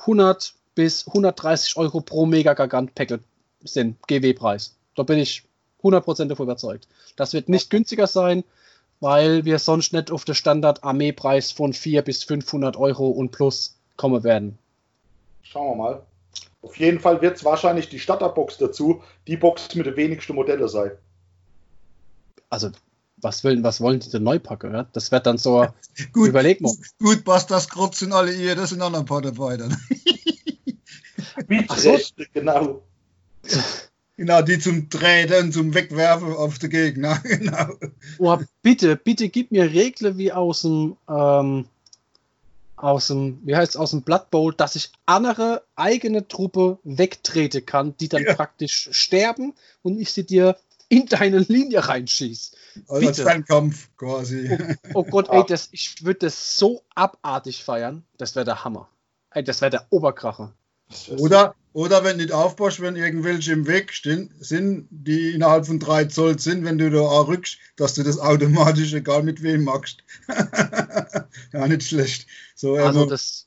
100 0.00 0.54
bis 0.76 1.06
130 1.06 1.76
Euro 1.76 2.00
pro 2.00 2.26
Mega-Gigant-Packet 2.26 3.22
sind. 3.64 3.96
GW-Preis. 4.06 4.76
Da 4.94 5.02
bin 5.02 5.18
ich 5.18 5.42
100% 5.82 6.26
davon 6.26 6.44
überzeugt. 6.44 6.86
Das 7.16 7.32
wird 7.32 7.48
nicht 7.48 7.70
günstiger 7.70 8.06
sein, 8.06 8.44
weil 9.00 9.44
wir 9.44 9.58
sonst 9.58 9.92
nicht 9.92 10.12
auf 10.12 10.24
den 10.24 10.36
Standard-Armee-Preis 10.36 11.50
von 11.50 11.72
400 11.72 12.04
bis 12.04 12.22
500 12.22 12.76
Euro 12.76 13.08
und 13.08 13.32
plus 13.32 13.76
kommen 13.96 14.22
werden. 14.22 14.58
Schauen 15.42 15.76
wir 15.76 15.82
mal. 15.82 16.02
Auf 16.62 16.78
jeden 16.78 17.00
Fall 17.00 17.20
wird 17.20 17.36
es 17.36 17.44
wahrscheinlich 17.44 17.88
die 17.88 17.98
Starterbox 17.98 18.58
dazu, 18.58 19.02
die 19.26 19.36
Box 19.36 19.74
mit 19.74 19.86
den 19.86 19.96
wenigsten 19.96 20.34
Modelle 20.34 20.68
sein 20.68 20.92
also 22.54 22.70
was, 23.16 23.42
will, 23.42 23.62
was 23.62 23.80
wollen 23.80 24.00
die 24.00 24.10
denn 24.10 24.22
neu 24.22 24.38
packen? 24.38 24.72
Ja? 24.72 24.86
Das 24.92 25.10
wird 25.10 25.26
dann 25.26 25.38
so, 25.38 25.66
gut, 26.12 26.28
überleg 26.28 26.60
mal. 26.60 26.72
Gut, 26.98 27.24
passt 27.24 27.50
das 27.50 27.68
kurz 27.68 27.98
sind 27.98 28.12
alle 28.12 28.32
ihr, 28.32 28.54
das 28.54 28.70
sind 28.70 28.82
auch 28.82 28.90
noch 28.90 29.00
ein 29.00 29.06
paar 29.06 29.22
dabei 29.22 29.56
dann. 29.56 29.76
so. 31.76 31.98
genau. 32.32 32.82
Genau, 34.16 34.42
die 34.42 34.60
zum 34.60 34.88
Treten, 34.90 35.52
zum 35.52 35.74
Wegwerfen 35.74 36.32
auf 36.32 36.58
den 36.58 36.70
Gegner. 36.70 37.18
Genau. 37.24 37.66
Oh, 38.18 38.38
bitte, 38.62 38.96
bitte 38.96 39.28
gib 39.28 39.50
mir 39.50 39.72
Regeln 39.72 40.18
wie 40.18 40.32
aus 40.32 40.62
dem, 40.62 40.96
ähm, 41.08 41.66
aus 42.76 43.08
dem, 43.08 43.40
wie 43.44 43.56
heißt 43.56 43.72
es, 43.72 43.76
aus 43.76 43.90
dem 43.90 44.02
Blood 44.02 44.30
Bowl, 44.30 44.54
dass 44.54 44.76
ich 44.76 44.92
andere 45.06 45.64
eigene 45.74 46.28
Truppe 46.28 46.78
wegtreten 46.84 47.66
kann, 47.66 47.96
die 47.96 48.08
dann 48.08 48.22
ja. 48.22 48.34
praktisch 48.34 48.88
sterben 48.92 49.54
und 49.82 49.98
ich 49.98 50.12
sie 50.12 50.24
dir 50.24 50.56
in 50.88 51.06
deine 51.06 51.38
Linie 51.38 51.86
reinschießt. 51.86 52.56
Also 52.88 53.06
als 53.06 53.20
Fernkampf 53.20 53.88
quasi. 53.96 54.50
Oh, 54.92 55.00
oh 55.00 55.04
Gott, 55.04 55.28
ey, 55.30 55.44
das, 55.48 55.68
ich 55.72 56.04
würde 56.04 56.20
das 56.20 56.58
so 56.58 56.82
abartig 56.94 57.64
feiern. 57.64 58.04
Das 58.18 58.34
wäre 58.34 58.44
der 58.44 58.64
Hammer. 58.64 58.88
Ey, 59.30 59.44
das 59.44 59.60
wäre 59.60 59.70
der 59.70 59.86
Oberkracher. 59.90 60.54
Oder, 61.18 61.54
oder 61.72 62.04
wenn 62.04 62.18
du 62.18 62.24
nicht 62.24 62.34
aufpasst, 62.34 62.80
wenn 62.80 62.94
irgendwelche 62.94 63.52
im 63.52 63.66
Weg 63.66 63.92
stehen, 63.92 64.32
sind, 64.38 64.86
die 64.90 65.32
innerhalb 65.32 65.66
von 65.66 65.78
drei 65.80 66.04
Zoll 66.04 66.38
sind, 66.38 66.64
wenn 66.64 66.78
du 66.78 66.90
da 66.90 67.00
rückst, 67.00 67.58
dass 67.76 67.94
du 67.94 68.02
das 68.02 68.18
automatisch, 68.18 68.92
egal 68.92 69.22
mit 69.22 69.42
wem 69.42 69.64
machst. 69.64 70.04
ja, 71.52 71.66
nicht 71.66 71.82
schlecht. 71.82 72.26
So, 72.54 72.76
also, 72.76 73.06
das. 73.06 73.46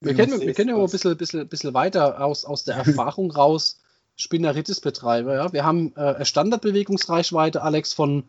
Wir 0.00 0.14
kennen, 0.14 0.40
wir 0.40 0.54
kennen 0.54 0.70
ja 0.70 0.76
ein 0.76 0.90
bisschen, 0.90 1.16
bisschen, 1.16 1.48
bisschen 1.48 1.74
weiter 1.74 2.24
aus, 2.24 2.44
aus 2.44 2.62
der 2.64 2.76
Erfahrung 2.76 3.32
raus 3.32 3.80
Spinneritis 4.18 4.80
betreibe. 4.80 5.34
Ja? 5.34 5.52
Wir 5.52 5.64
haben 5.64 5.94
äh, 5.96 6.24
Standardbewegungsreichweite, 6.24 7.62
Alex, 7.62 7.94
von 7.94 8.24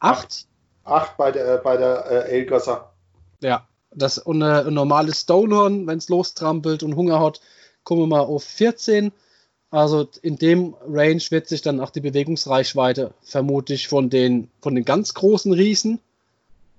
8. 0.00 0.46
8 0.84 1.16
bei 1.16 1.32
der, 1.32 1.54
äh, 1.54 1.60
bei 1.62 1.76
der 1.76 2.06
äh, 2.10 2.30
Elgasser. 2.30 2.92
Ja, 3.40 3.66
das 3.92 4.18
und 4.18 4.42
äh, 4.42 4.66
ein 4.66 4.74
normales 4.74 5.22
Stonehorn, 5.22 5.86
wenn 5.86 5.98
es 5.98 6.08
lostrampelt 6.08 6.82
und 6.82 6.96
Hunger 6.96 7.20
hat, 7.20 7.40
kommen 7.84 8.02
wir 8.02 8.06
mal 8.06 8.20
auf 8.20 8.44
14. 8.44 9.12
Also 9.70 10.08
in 10.22 10.36
dem 10.36 10.74
Range 10.86 11.22
wird 11.30 11.46
sich 11.46 11.62
dann 11.62 11.80
auch 11.80 11.90
die 11.90 12.00
Bewegungsreichweite 12.00 13.12
vermutlich 13.22 13.88
von 13.88 14.10
den, 14.10 14.50
von 14.60 14.74
den 14.74 14.84
ganz 14.84 15.14
großen 15.14 15.52
Riesen 15.52 16.00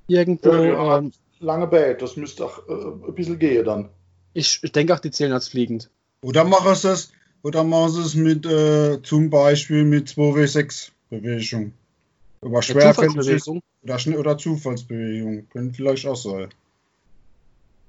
irgendwo. 0.07 0.51
Ja, 0.51 0.63
ja, 0.63 0.97
ähm, 0.97 1.13
lange 1.39 1.67
Bait, 1.67 2.01
das 2.01 2.17
müsste 2.17 2.45
auch 2.45 2.67
äh, 2.67 3.07
ein 3.07 3.15
bisschen 3.15 3.39
gehen 3.39 3.63
dann. 3.63 3.89
Ich, 4.33 4.59
ich 4.63 4.71
denke 4.71 4.93
auch, 4.93 4.99
die 4.99 5.11
zählen 5.11 5.33
als 5.33 5.47
fliegend. 5.47 5.89
Oder 6.21 6.43
machen 6.43 6.75
sie 6.75 6.91
es, 6.91 7.11
oder 7.43 7.63
machen 7.63 7.91
sie 7.91 8.01
es 8.01 8.15
mit 8.15 8.45
äh, 8.45 9.01
zum 9.01 9.29
Beispiel 9.29 9.83
mit 9.83 10.09
2W6 10.09 10.91
Bewegung. 11.09 11.73
Aber 12.41 12.61
Schwerfälligkeit 12.61 13.41
oder, 13.83 14.19
oder 14.19 14.37
Zufallsbewegung 14.37 15.49
können 15.49 15.73
vielleicht 15.73 16.05
auch 16.07 16.15
sein. 16.15 16.49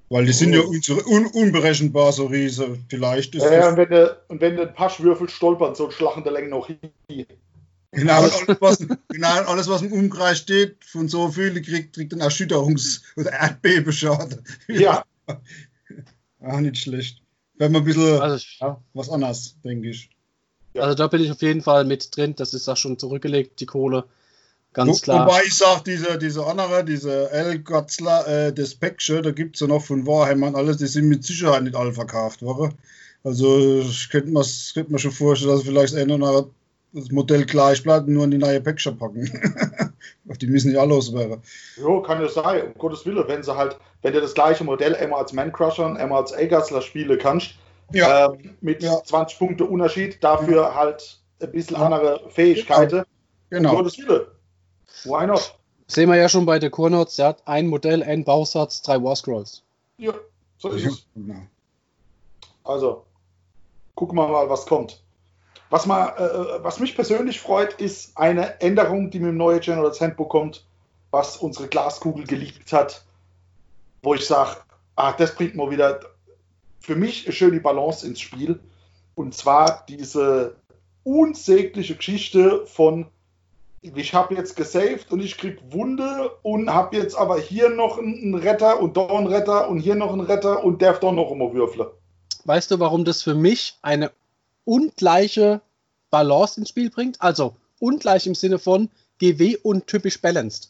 Weil 0.09 0.25
die 0.25 0.33
sind 0.33 0.51
oh. 0.51 0.55
ja 0.55 0.61
unsere, 0.63 1.05
un, 1.07 1.25
unberechenbar, 1.27 2.11
so 2.11 2.25
Riese. 2.25 2.77
Vielleicht 2.89 3.33
ist 3.33 3.43
ja, 3.43 3.53
ja 3.53 3.69
und, 3.69 3.77
wenn 3.77 3.89
du, 3.89 4.17
und 4.27 4.41
wenn 4.41 4.57
du 4.57 4.63
ein 4.63 4.73
paar 4.73 4.89
Schwürfel 4.89 5.29
stolpern, 5.29 5.73
so 5.73 5.89
schlachende 5.89 6.29
Länge 6.31 6.49
noch 6.49 6.67
hin. 6.67 6.79
Genau, 7.93 8.21
alles 8.21 8.45
was, 8.59 8.77
genau, 9.09 9.27
alles, 9.27 9.69
was 9.69 9.81
im 9.81 9.93
Umkreis 9.93 10.39
steht, 10.39 10.83
von 10.83 11.07
so 11.07 11.29
vielen 11.29 11.61
kriegt, 11.61 11.93
kriegt 11.93 12.13
einen 12.13 12.21
Erschütterungs- 12.21 13.01
oder 13.15 13.31
Erdbebenschaden. 13.31 14.43
Ja. 14.67 15.05
Auch 16.41 16.59
nicht 16.59 16.77
schlecht. 16.77 17.20
Wenn 17.55 17.71
man 17.71 17.81
ein 17.81 17.85
bisschen 17.85 18.19
also, 18.19 18.45
ja, 18.59 18.81
was 18.93 19.09
anderes, 19.09 19.55
denke 19.63 19.89
ich. 19.89 20.09
Also 20.75 20.95
da 20.95 21.07
bin 21.07 21.21
ich 21.21 21.31
auf 21.31 21.41
jeden 21.41 21.61
Fall 21.61 21.85
mit 21.85 22.15
drin. 22.15 22.35
Das 22.35 22.53
ist 22.53 22.67
auch 22.69 22.77
schon 22.77 22.97
zurückgelegt, 22.97 23.59
die 23.59 23.65
Kohle. 23.65 24.05
Ganz 24.73 24.89
Wo, 24.89 25.03
klar. 25.03 25.27
Wobei 25.27 25.43
ich 25.43 25.53
sage, 25.53 25.81
diese, 25.85 26.17
diese 26.17 26.45
andere, 26.45 26.85
diese 26.85 27.29
L-Gotzler, 27.31 28.27
äh, 28.27 28.53
das 28.53 28.75
Päckchen, 28.75 29.21
da 29.21 29.31
gibt 29.31 29.55
es 29.55 29.59
ja 29.59 29.67
noch 29.67 29.83
von 29.83 30.07
Warhammer 30.07 30.55
alles, 30.55 30.77
die 30.77 30.87
sind 30.87 31.09
mit 31.09 31.25
Sicherheit 31.25 31.63
nicht 31.63 31.75
alle 31.75 31.91
verkauft 31.91 32.41
worden. 32.41 32.77
Also 33.23 33.81
ich 33.81 34.09
könnte 34.09 34.31
mir, 34.31 34.45
könnte 34.73 34.91
mir 34.91 34.99
schon 34.99 35.11
vorstellen, 35.11 35.51
dass 35.51 35.63
vielleicht 35.63 35.95
einer 35.95 36.47
das 36.93 37.11
Modell 37.11 37.45
gleich 37.45 37.83
bleibt 37.83 38.07
und 38.07 38.13
nur 38.13 38.25
in 38.25 38.31
die 38.31 38.37
neue 38.37 38.61
Päckchen 38.61 38.97
packen. 38.97 39.29
die 40.25 40.47
müssen 40.47 40.73
ja 40.73 40.81
alle 40.81 40.89
loswerden. 40.89 41.41
Jo, 41.77 42.01
kann 42.01 42.21
ja 42.21 42.27
sein, 42.27 42.67
um 42.67 42.73
Gottes 42.75 43.05
Willen, 43.05 43.27
wenn 43.27 43.43
sie 43.43 43.55
halt, 43.55 43.77
wenn 44.01 44.13
du 44.13 44.21
das 44.21 44.33
gleiche 44.33 44.63
Modell 44.63 44.95
einmal 44.95 45.21
als 45.21 45.33
Man-Crusher 45.33 45.85
und 45.85 45.97
einmal 45.97 46.21
als 46.21 46.33
A-Guzzler 46.33 46.81
spielen 46.81 47.17
kannst, 47.19 47.55
ja. 47.93 48.25
ähm, 48.25 48.55
mit 48.61 48.83
ja. 48.83 49.03
20 49.03 49.37
Punkte 49.37 49.65
Unterschied, 49.65 50.23
dafür 50.23 50.63
ja. 50.63 50.75
halt 50.75 51.19
ein 51.41 51.51
bisschen 51.51 51.77
andere 51.77 52.29
Fähigkeiten. 52.29 53.03
Genau. 53.49 53.71
Um 53.71 53.77
Gottes 53.77 53.97
Willen. 53.97 54.27
Why 55.03 55.27
not? 55.27 55.55
Sehen 55.87 56.09
wir 56.09 56.15
ja 56.15 56.29
schon 56.29 56.45
bei 56.45 56.57
der 56.57 56.69
Kurnots, 56.69 57.17
der 57.17 57.27
hat 57.27 57.41
ein 57.45 57.67
Modell, 57.67 58.01
ein 58.01 58.23
Bausatz, 58.23 58.81
drei 58.81 59.01
War 59.03 59.15
Scrolls. 59.15 59.61
Ja, 59.97 60.13
so 60.57 60.69
ist 60.69 60.85
es. 60.85 61.05
Also, 62.63 63.03
gucken 63.95 64.17
wir 64.17 64.27
mal, 64.27 64.49
was 64.49 64.65
kommt. 64.65 65.01
Was, 65.71 65.85
mal, 65.85 66.09
äh, 66.09 66.63
was 66.63 66.81
mich 66.81 66.95
persönlich 66.95 67.39
freut, 67.39 67.75
ist 67.75 68.17
eine 68.17 68.59
Änderung, 68.59 69.09
die 69.09 69.19
mit 69.19 69.29
dem 69.29 69.37
neuen 69.37 69.61
General 69.61 69.91
Handbook 69.97 70.29
kommt, 70.29 70.65
was 71.11 71.37
unsere 71.37 71.69
Glaskugel 71.69 72.25
geliebt 72.25 72.73
hat, 72.73 73.05
wo 74.03 74.13
ich 74.13 74.27
sage, 74.27 74.57
ah, 74.97 75.13
das 75.13 75.33
bringt 75.33 75.55
mal 75.55 75.71
wieder 75.71 76.01
für 76.81 76.97
mich 76.97 77.25
eine 77.25 77.33
schöne 77.33 77.61
Balance 77.61 78.05
ins 78.05 78.19
Spiel. 78.19 78.59
Und 79.15 79.33
zwar 79.33 79.85
diese 79.87 80.57
unsägliche 81.05 81.95
Geschichte 81.95 82.65
von 82.65 83.07
ich 83.81 84.13
habe 84.13 84.35
jetzt 84.35 84.55
gesaved 84.55 85.11
und 85.11 85.21
ich 85.21 85.37
krieg 85.37 85.57
Wunde 85.71 86.31
und 86.43 86.71
habe 86.71 86.97
jetzt 86.97 87.15
aber 87.15 87.39
hier 87.39 87.69
noch 87.69 87.97
einen 87.97 88.35
Retter 88.35 88.79
und 88.79 88.95
da 88.95 89.07
einen 89.07 89.25
Retter 89.25 89.69
und 89.69 89.79
hier 89.79 89.95
noch 89.95 90.11
einen 90.11 90.21
Retter 90.21 90.63
und 90.63 90.81
darf 90.81 90.99
doch 90.99 91.13
noch 91.13 91.31
immer 91.31 91.51
würfeln. 91.51 91.87
Weißt 92.45 92.69
du, 92.69 92.79
warum 92.79 93.05
das 93.05 93.23
für 93.23 93.33
mich 93.33 93.79
eine 93.81 94.11
ungleiche 94.65 95.61
Balance 96.09 96.59
ins 96.59 96.69
Spiel 96.69 96.89
bringt? 96.89 97.21
Also 97.21 97.55
ungleich 97.79 98.27
im 98.27 98.35
Sinne 98.35 98.59
von 98.59 98.89
GW 99.19 99.57
und 99.57 99.87
typisch 99.87 100.21
balanced. 100.21 100.69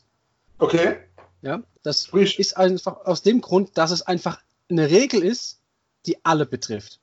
Okay. 0.60 0.98
Ja, 1.42 1.64
das 1.84 2.06
Sprich. 2.06 2.38
ist 2.38 2.58
einfach 2.58 3.06
aus 3.06 3.24
dem 3.24 3.42
Grund, 3.42 3.72
dass 3.76 3.92
es 3.92 4.02
einfach 4.04 4.40
eine 4.70 4.90
Regel 4.90 5.24
ist, 5.24 5.60
die 6.06 6.24
alle 6.24 6.46
betrifft. 6.46 7.00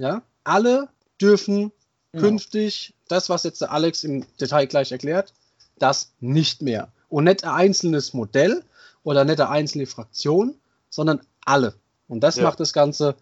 Ja, 0.00 0.22
alle 0.44 0.88
dürfen 1.20 1.72
ja. 2.12 2.20
künftig 2.20 2.94
das, 3.08 3.28
was 3.28 3.42
jetzt 3.42 3.60
der 3.60 3.72
Alex 3.72 4.04
im 4.04 4.24
Detail 4.38 4.66
gleich 4.66 4.92
erklärt, 4.92 5.32
das 5.78 6.12
nicht 6.20 6.62
mehr. 6.62 6.92
Und 7.08 7.24
nicht 7.24 7.44
ein 7.44 7.50
einzelnes 7.50 8.14
Modell 8.14 8.64
oder 9.02 9.24
nicht 9.24 9.40
eine 9.40 9.50
einzelne 9.50 9.86
Fraktion, 9.86 10.54
sondern 10.90 11.20
alle. 11.44 11.74
Und 12.08 12.20
das 12.20 12.36
ja. 12.36 12.44
macht 12.44 12.60
das 12.60 12.72
Ganze 12.72 13.14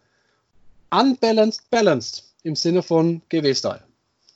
unbalanced 0.90 1.68
balanced 1.70 2.24
im 2.42 2.56
Sinne 2.56 2.82
von 2.82 3.22
GW-Style. 3.28 3.82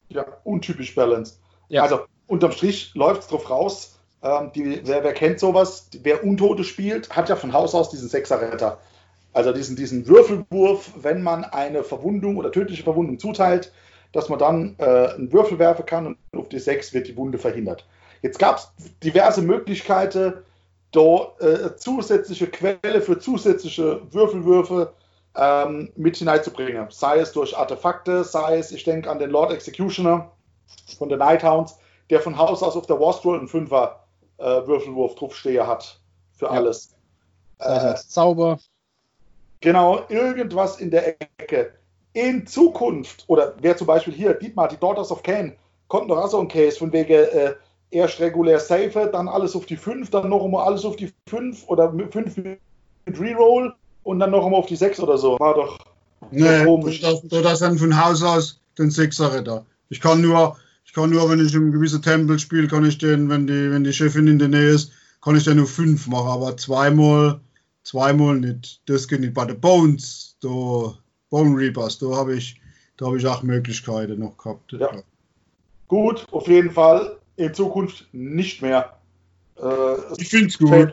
Ja, 0.08 0.26
untypisch 0.44 0.94
balanced. 0.94 1.40
Ja. 1.68 1.82
Also 1.82 2.00
unterm 2.26 2.52
Strich 2.52 2.94
läuft 2.94 3.22
es 3.22 3.28
drauf 3.28 3.50
raus. 3.50 3.98
Ähm, 4.22 4.50
die, 4.54 4.80
wer, 4.84 5.04
wer, 5.04 5.12
kennt 5.12 5.40
sowas? 5.40 5.88
Wer 6.02 6.24
Untote 6.24 6.64
spielt, 6.64 7.10
hat 7.10 7.28
ja 7.28 7.36
von 7.36 7.52
Haus 7.52 7.74
aus 7.74 7.90
diesen 7.90 8.08
Sechser-Retter. 8.08 8.78
Also 9.32 9.52
diesen, 9.52 9.76
diesen 9.76 10.06
Würfelwurf, 10.06 10.92
wenn 10.96 11.22
man 11.22 11.44
eine 11.44 11.84
Verwundung 11.84 12.36
oder 12.36 12.50
tödliche 12.50 12.82
Verwundung 12.82 13.18
zuteilt, 13.18 13.72
dass 14.12 14.28
man 14.28 14.38
dann 14.38 14.76
äh, 14.78 14.84
einen 14.84 15.32
Würfel 15.32 15.58
werfen 15.58 15.84
kann 15.84 16.06
und 16.06 16.16
auf 16.34 16.48
die 16.48 16.58
6 16.58 16.94
wird 16.94 17.08
die 17.08 17.16
Wunde 17.16 17.38
verhindert. 17.38 17.86
Jetzt 18.22 18.38
gab 18.38 18.56
es 18.56 18.72
diverse 19.02 19.42
Möglichkeiten, 19.42 20.34
da 20.92 21.32
äh, 21.40 21.76
zusätzliche 21.76 22.46
Quelle 22.46 23.02
für 23.02 23.18
zusätzliche 23.18 24.00
Würfelwürfe 24.10 24.94
ähm, 25.36 25.92
mit 25.96 26.16
hineinzubringen. 26.16 26.86
Sei 26.90 27.18
es 27.18 27.32
durch 27.32 27.56
Artefakte, 27.56 28.24
sei 28.24 28.58
es, 28.58 28.72
ich 28.72 28.84
denke 28.84 29.10
an 29.10 29.18
den 29.18 29.30
Lord 29.30 29.52
Executioner 29.52 30.30
von 30.98 31.08
den 31.08 31.18
Nighthounds, 31.18 31.78
der 32.10 32.20
von 32.20 32.36
Haus 32.36 32.62
aus 32.62 32.76
auf 32.76 32.86
der 32.86 32.98
Warscroll 32.98 33.38
einen 33.38 33.48
Fünfer 33.48 34.04
äh, 34.38 34.44
Würfelwurf 34.44 35.14
draufsteher 35.14 35.66
hat 35.66 36.00
für 36.32 36.46
ja. 36.46 36.52
alles. 36.52 36.94
Äh, 37.58 37.94
Zauber. 37.94 38.58
Genau, 39.60 40.04
irgendwas 40.08 40.78
in 40.78 40.90
der 40.90 41.20
Ecke 41.38 41.72
in 42.12 42.46
Zukunft, 42.46 43.24
oder 43.26 43.54
wer 43.60 43.76
zum 43.76 43.86
Beispiel 43.86 44.14
hier, 44.14 44.34
Dietmar, 44.34 44.68
die 44.68 44.78
Daughters 44.78 45.10
of 45.10 45.22
Cain, 45.22 45.54
konnten 45.88 46.08
doch 46.08 46.18
auch 46.18 46.28
so 46.28 46.40
ein 46.40 46.48
Case 46.48 46.78
von 46.78 46.92
wegen 46.92 47.12
äh, 47.12 47.54
erst 47.90 48.20
regulär 48.20 48.58
safe, 48.58 49.08
dann 49.12 49.28
alles 49.28 49.54
auf 49.54 49.66
die 49.66 49.76
5, 49.76 50.10
dann 50.10 50.30
noch 50.30 50.42
einmal 50.42 50.66
alles 50.66 50.84
auf 50.84 50.96
die 50.96 51.12
5 51.28 51.68
oder 51.68 51.92
5 51.92 52.36
mit 52.36 52.60
Reroll 53.20 53.74
und 54.06 54.20
dann 54.20 54.30
noch 54.30 54.44
einmal 54.44 54.60
auf 54.60 54.66
die 54.66 54.76
6 54.76 55.00
oder 55.00 55.18
so. 55.18 55.36
War 55.40 55.54
doch 55.54 55.78
nee, 56.30 56.64
komisch. 56.64 57.00
Das, 57.00 57.20
das 57.28 57.58
dann 57.58 57.76
von 57.76 58.02
Haus 58.02 58.22
aus 58.22 58.60
den 58.78 58.90
6er 58.90 59.34
Ritter. 59.34 59.66
Ich 59.88 60.00
kann 60.00 60.20
nur, 60.20 60.56
ich 60.84 60.92
kann 60.92 61.10
nur, 61.10 61.28
wenn 61.28 61.44
ich 61.44 61.52
im 61.54 61.72
gewissen 61.72 62.02
Tempel 62.02 62.38
spiele, 62.38 62.68
kann 62.68 62.86
ich 62.86 62.98
den, 62.98 63.28
wenn 63.28 63.48
die, 63.48 63.70
wenn 63.70 63.82
die 63.82 63.92
Chefin 63.92 64.28
in 64.28 64.38
der 64.38 64.48
Nähe 64.48 64.70
ist, 64.70 64.92
kann 65.22 65.36
ich 65.36 65.42
den 65.42 65.56
nur 65.56 65.66
5 65.66 66.06
machen, 66.06 66.28
aber 66.28 66.56
zweimal, 66.56 67.40
zweimal 67.82 68.36
nicht. 68.36 68.80
Das 68.86 69.08
geht 69.08 69.20
nicht. 69.20 69.34
Bei 69.34 69.44
den 69.44 69.60
Bones, 69.60 70.36
da 70.40 70.94
Bone 71.30 71.56
Reapers, 71.56 71.98
da 71.98 72.06
habe 72.14 72.36
ich, 72.36 72.60
da 72.98 73.12
ich 73.12 73.26
auch 73.26 73.42
Möglichkeiten 73.42 74.20
noch 74.20 74.36
gehabt. 74.36 74.72
Ja. 74.72 75.02
Gut, 75.88 76.26
auf 76.30 76.46
jeden 76.46 76.70
Fall 76.70 77.16
in 77.34 77.52
Zukunft 77.52 78.06
nicht 78.12 78.62
mehr. 78.62 78.96
Äh, 79.60 79.96
ich 80.18 80.28
finde 80.28 80.46
es 80.46 80.58
gut. 80.58 80.92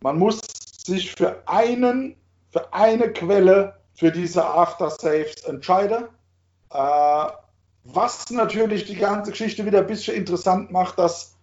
Man 0.00 0.18
muss 0.18 0.40
sich 0.84 1.12
für 1.12 1.42
einen, 1.46 2.16
für 2.54 2.72
eine 2.72 3.12
Quelle 3.12 3.74
für 3.94 4.12
diese 4.12 4.44
After 4.44 4.88
Saves 4.88 5.42
entscheiden. 5.42 6.04
Äh, 6.70 7.26
was 7.82 8.30
natürlich 8.30 8.84
die 8.84 8.94
ganze 8.94 9.32
Geschichte 9.32 9.66
wieder 9.66 9.80
ein 9.80 9.88
bisschen 9.88 10.14
interessant 10.14 10.70
macht, 10.70 10.96
dass, 10.96 11.34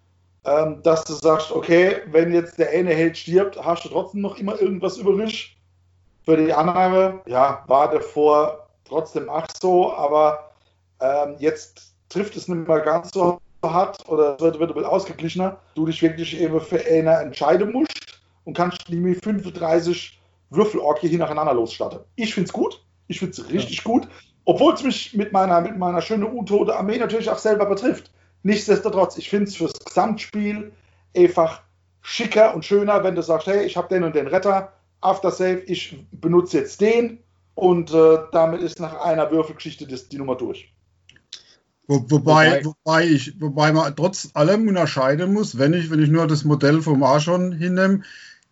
ähm, 0.45 0.81
dass 0.83 1.03
du 1.03 1.13
sagst, 1.13 1.51
okay, 1.51 1.97
wenn 2.07 2.33
jetzt 2.33 2.57
der 2.57 2.69
eine 2.69 2.93
Held 2.93 3.17
stirbt, 3.17 3.61
hast 3.61 3.83
du 3.83 3.89
trotzdem 3.89 4.21
noch 4.21 4.37
immer 4.37 4.59
irgendwas 4.61 4.97
übrig. 4.97 5.57
Für 6.23 6.37
die 6.37 6.53
andere, 6.53 7.19
ja, 7.25 7.65
war 7.67 7.91
davor 7.91 8.69
trotzdem 8.85 9.29
ach 9.29 9.47
so, 9.61 9.93
aber 9.93 10.51
ähm, 11.01 11.35
jetzt 11.39 11.93
trifft 12.07 12.37
es 12.37 12.47
nicht 12.47 12.67
mehr 12.69 12.79
ganz 12.79 13.11
so 13.13 13.41
hart 13.63 14.07
oder 14.07 14.39
wird, 14.39 14.59
wird 14.59 14.71
ein 14.71 14.75
bisschen 14.75 14.89
ausgeglichener. 14.89 15.57
Du 15.75 15.85
dich 15.85 16.01
wirklich 16.01 16.39
eben 16.39 16.61
für 16.61 16.79
eine 16.79 17.17
entscheiden 17.17 17.73
musst 17.73 18.21
und 18.45 18.55
kannst 18.55 18.89
nämlich 18.89 19.19
35 19.21 20.20
Würfelorgie 20.51 21.07
hier 21.07 21.19
nacheinander 21.19 21.53
losstarten. 21.53 22.01
Ich 22.15 22.33
finde 22.33 22.47
es 22.47 22.53
gut. 22.53 22.85
Ich 23.07 23.19
finde 23.19 23.31
es 23.31 23.49
richtig 23.49 23.77
ja. 23.77 23.83
gut. 23.83 24.07
Obwohl 24.45 24.73
es 24.73 24.83
mich 24.83 25.13
mit 25.15 25.31
meiner, 25.31 25.61
mit 25.61 25.77
meiner 25.77 26.01
schönen 26.01 26.23
untote 26.23 26.75
Armee 26.75 26.97
natürlich 26.97 27.29
auch 27.29 27.37
selber 27.37 27.65
betrifft. 27.65 28.11
Nichtsdestotrotz, 28.43 29.17
ich 29.17 29.29
finde 29.29 29.45
es 29.45 29.55
fürs 29.55 29.73
Gesamtspiel 29.73 30.71
einfach 31.15 31.61
schicker 32.01 32.55
und 32.55 32.65
schöner, 32.65 33.03
wenn 33.03 33.15
du 33.15 33.21
sagst, 33.21 33.47
hey, 33.47 33.65
ich 33.65 33.77
habe 33.77 33.87
den 33.87 34.03
und 34.03 34.15
den 34.15 34.27
Retter, 34.27 34.73
After 34.99 35.31
Save, 35.31 35.59
ich 35.65 36.05
benutze 36.11 36.59
jetzt 36.59 36.81
den 36.81 37.19
und 37.55 37.93
äh, 37.93 38.17
damit 38.31 38.61
ist 38.61 38.79
nach 38.79 38.99
einer 39.01 39.31
Würfelgeschichte 39.31 39.87
das, 39.87 40.09
die 40.09 40.17
Nummer 40.17 40.35
durch. 40.35 40.73
Wo, 41.87 42.03
wobei, 42.09 42.63
wobei, 42.63 43.05
ich, 43.05 43.39
wobei 43.41 43.71
man 43.73 43.95
trotz 43.95 44.29
allem 44.33 44.67
unterscheiden 44.67 45.33
muss, 45.33 45.57
wenn 45.57 45.73
ich, 45.73 45.89
wenn 45.91 46.01
ich 46.01 46.09
nur 46.09 46.25
das 46.27 46.45
Modell 46.45 46.81
vom 46.81 47.03
Archon 47.03 47.51
hinnehme, 47.51 48.03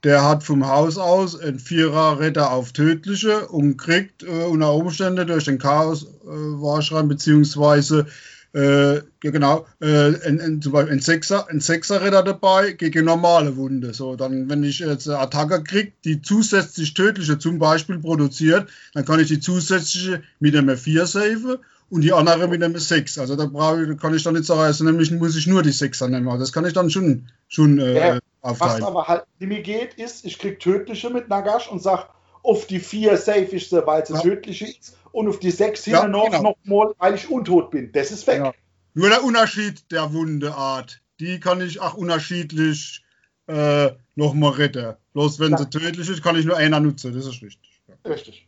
der 0.04 0.24
hat 0.24 0.44
vom 0.44 0.68
Haus 0.68 0.98
aus 0.98 1.40
ein 1.40 1.60
Vierer-Retter 1.60 2.52
auf 2.52 2.72
tödliche 2.72 3.48
und 3.48 3.78
kriegt 3.78 4.24
äh, 4.24 4.46
unter 4.46 4.74
Umständen 4.74 5.28
durch 5.28 5.46
den 5.46 5.60
Chaos-Warschrein 5.60 7.06
äh, 7.06 7.10
beziehungsweise 7.10 8.06
äh, 8.52 9.02
genau, 9.20 9.68
äh, 9.80 10.16
ein, 10.26 10.42
ein, 10.42 10.62
zum 10.62 10.72
Beispiel 10.72 10.94
ein 10.94 11.02
Sechser, 11.02 11.48
ein 11.50 11.60
Sechser-Ritter 11.60 12.24
dabei 12.24 12.72
gegen 12.72 13.06
normale 13.06 13.56
Wunde. 13.58 13.94
So, 13.94 14.16
dann, 14.16 14.50
wenn 14.50 14.64
ich 14.64 14.80
jetzt 14.80 15.08
eine 15.08 15.20
Attacke 15.20 15.62
kriege, 15.64 15.92
die 16.04 16.22
zusätzlich 16.22 16.96
tödliche 16.96 17.38
zum 17.38 17.60
Beispiel 17.60 18.00
produziert, 18.00 18.68
dann 18.94 19.06
kann 19.06 19.20
ich 19.20 19.28
die 19.28 19.40
zusätzliche 19.40 20.24
mit 20.40 20.56
einem 20.56 20.78
4 20.78 21.06
save 21.06 21.60
und 21.90 22.02
die 22.02 22.14
andere 22.14 22.48
mit 22.48 22.64
einem 22.64 22.78
6. 22.78 23.18
Also 23.18 23.36
da 23.36 23.46
brauche 23.46 23.84
ich, 23.84 24.00
kann 24.00 24.14
ich 24.14 24.24
dann 24.24 24.34
nicht 24.36 24.46
sagen, 24.46 24.62
also 24.62 24.84
nämlich 24.84 25.12
muss 25.12 25.36
ich 25.36 25.48
nur 25.48 25.64
die 25.64 25.72
6er 25.72 26.08
nehmen. 26.08 26.28
Also 26.28 26.42
das 26.42 26.54
kann 26.54 26.66
ich 26.66 26.74
dann 26.74 26.90
schon, 26.90 27.28
schon 27.48 27.80
äh, 27.80 27.94
Ja, 28.16 28.20
aufteilen. 28.42 28.82
Was 28.82 28.88
aber 28.88 29.08
halt 29.08 29.24
nicht 29.40 29.50
mehr 29.50 29.62
geht, 29.62 29.96
ist, 29.96 30.26
ich 30.26 30.38
krieg 30.38 30.60
tödliche 30.60 31.10
mit 31.10 31.30
Nagash 31.30 31.70
und 31.70 31.82
sag, 31.82 32.10
auf 32.44 32.68
die 32.68 32.80
4 32.80 33.18
safe 33.18 33.56
ich 33.56 33.70
sie, 33.70 33.86
weil 33.86 34.06
sie 34.06 34.14
Ja. 34.14 34.22
tödliche 34.22 34.66
ist 34.66 34.98
und 35.12 35.28
auf 35.28 35.40
die 35.40 35.52
6 35.52 35.86
Ja, 35.88 36.02
hinten 36.02 36.12
noch, 36.12 36.26
genau. 36.26 36.42
noch 36.44 36.56
mal, 36.64 36.94
weil 37.00 37.16
ich 37.16 37.30
untot 37.30 37.72
bin. 37.72 37.92
Das 37.92 38.12
ist 38.12 38.26
weg. 38.28 38.38
Ja. 38.38 38.54
Nur 38.94 39.10
der 39.10 39.24
Unterschied 39.24 39.92
der 39.92 40.14
Wundeart, 40.14 41.02
die 41.20 41.40
kann 41.40 41.62
ich 41.62 41.80
auch 41.80 41.96
unterschiedlich 41.96 43.04
äh, 43.48 43.90
nochmal 44.16 44.52
retten. 44.54 44.96
Bloß 45.14 45.40
wenn 45.40 45.52
Ja. 45.52 45.58
sie 45.58 45.70
tödlich 45.70 46.08
ist, 46.10 46.22
kann 46.22 46.36
ich 46.36 46.46
nur 46.46 46.56
einer 46.56 46.80
nutzen, 46.80 47.14
das 47.14 47.26
ist 47.26 47.42
richtig. 47.42 47.82
Richtig. 48.06 48.48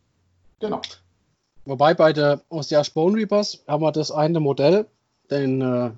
Genau. 0.60 0.82
Wobei 1.66 1.94
bei 1.94 2.12
der 2.14 2.42
Ossiage 2.50 2.92
Bone 2.94 3.18
Reapers 3.18 3.64
haben 3.68 3.84
wir 3.84 3.92
das 3.92 4.12
eine 4.12 4.40
Modell, 4.40 4.86
den, 5.30 5.62
äh, 5.62 5.92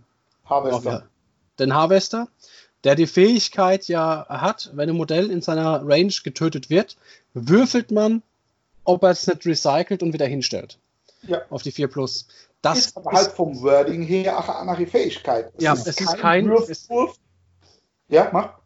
Harvester. 0.45 0.91
ja, 0.91 1.03
den 1.59 1.73
Harvester, 1.73 2.27
der 2.83 2.95
die 2.95 3.07
Fähigkeit 3.07 3.87
ja 3.87 4.25
hat, 4.27 4.71
wenn 4.73 4.89
ein 4.89 4.95
Modell 4.97 5.31
in 5.31 5.41
seiner 5.41 5.81
Range 5.87 6.13
getötet 6.23 6.69
wird, 6.69 6.97
würfelt 7.33 7.91
man, 7.91 8.21
ob 8.83 9.03
er 9.03 9.11
es 9.11 9.25
nicht 9.25 9.45
recycelt 9.45 10.03
und 10.03 10.11
wieder 10.13 10.25
hinstellt. 10.27 10.77
Ja. 11.23 11.41
Auf 11.49 11.61
die 11.63 11.71
4 11.71 11.87
Plus. 11.87 12.27
Das 12.61 12.79
ist 12.79 12.97
aber 12.97 13.11
halt 13.11 13.31
vom 13.31 13.61
Wording 13.61 14.01
her 14.03 14.37
auch 14.37 14.49
eine 14.49 14.57
andere 14.71 14.85
Fähigkeit. 14.87 15.51
Ja, 15.59 15.73
es 15.73 15.87
ist 15.87 16.17
kein- 16.17 16.49
Würfwurf. 16.49 17.15
Ja, 18.09 18.29
mach. 18.33 18.59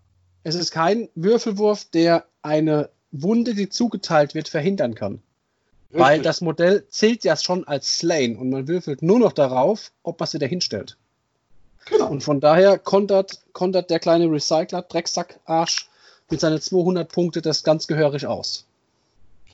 Es 0.44 0.56
ist 0.56 0.72
kein 0.72 1.10
Würfelwurf, 1.14 1.86
der 1.86 2.26
eine 2.42 2.90
Wunde, 3.12 3.54
die 3.54 3.70
zugeteilt 3.70 4.34
wird, 4.34 4.48
verhindern 4.50 4.96
kann. 4.96 5.22
Weil 5.98 6.10
Richtig. 6.10 6.24
das 6.26 6.42
Modell 6.42 6.86
zählt 6.90 7.24
ja 7.24 7.36
schon 7.36 7.68
als 7.68 7.98
Slain 7.98 8.38
und 8.38 8.52
man 8.52 8.68
würfelt 8.68 9.02
nur 9.02 9.18
noch 9.18 9.34
darauf, 9.34 9.92
ob 10.04 10.20
man 10.20 10.26
es 10.28 10.34
wieder 10.36 10.46
hinstellt. 10.46 10.96
Genau. 11.90 12.10
Und 12.10 12.22
von 12.24 12.40
daher 12.40 12.78
kontert, 12.78 13.40
kontert 13.52 13.90
der 13.90 14.00
kleine 14.00 14.30
Recycler, 14.30 14.84
Drecksack, 14.84 15.40
Arsch, 15.46 15.90
mit 16.30 16.40
seinen 16.40 16.62
200 16.62 17.12
Punkte 17.12 17.42
das 17.42 17.64
ganz 17.64 17.88
gehörig 17.88 18.28
aus. 18.28 18.66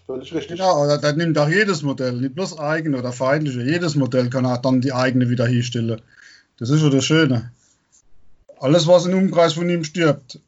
Völlig 0.05 0.33
richtig. 0.33 0.57
Genau, 0.57 0.83
aber 0.83 0.97
das 0.97 1.15
nimmt 1.15 1.37
auch 1.37 1.47
jedes 1.47 1.81
Modell, 1.81 2.13
nicht 2.13 2.35
bloß 2.35 2.59
eigene 2.59 2.97
oder 2.97 3.13
feindliche. 3.13 3.61
Jedes 3.61 3.95
Modell 3.95 4.29
kann 4.29 4.45
auch 4.45 4.57
dann 4.57 4.81
die 4.81 4.91
eigene 4.91 5.29
wieder 5.29 5.47
herstellen. 5.47 6.01
Das 6.57 6.69
ist 6.69 6.81
ja 6.81 6.89
das 6.89 7.05
Schöne. 7.05 7.53
Alles, 8.59 8.85
was 8.85 9.05
im 9.05 9.17
Umkreis 9.17 9.53
von 9.53 9.69
ihm 9.69 9.85
stirbt. 9.85 10.39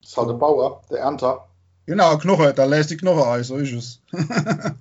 Das 0.00 0.10
ist 0.10 0.16
halt 0.16 0.28
der 0.28 0.34
Bauer, 0.34 0.80
der 0.90 0.98
Ernter. 0.98 1.48
Genau, 1.86 2.16
Knoche, 2.18 2.52
da 2.54 2.64
lässt 2.64 2.90
die 2.90 2.96
Knoche 2.96 3.26
ein, 3.28 3.44
so 3.44 3.56
ist 3.56 3.72
es. 3.72 4.00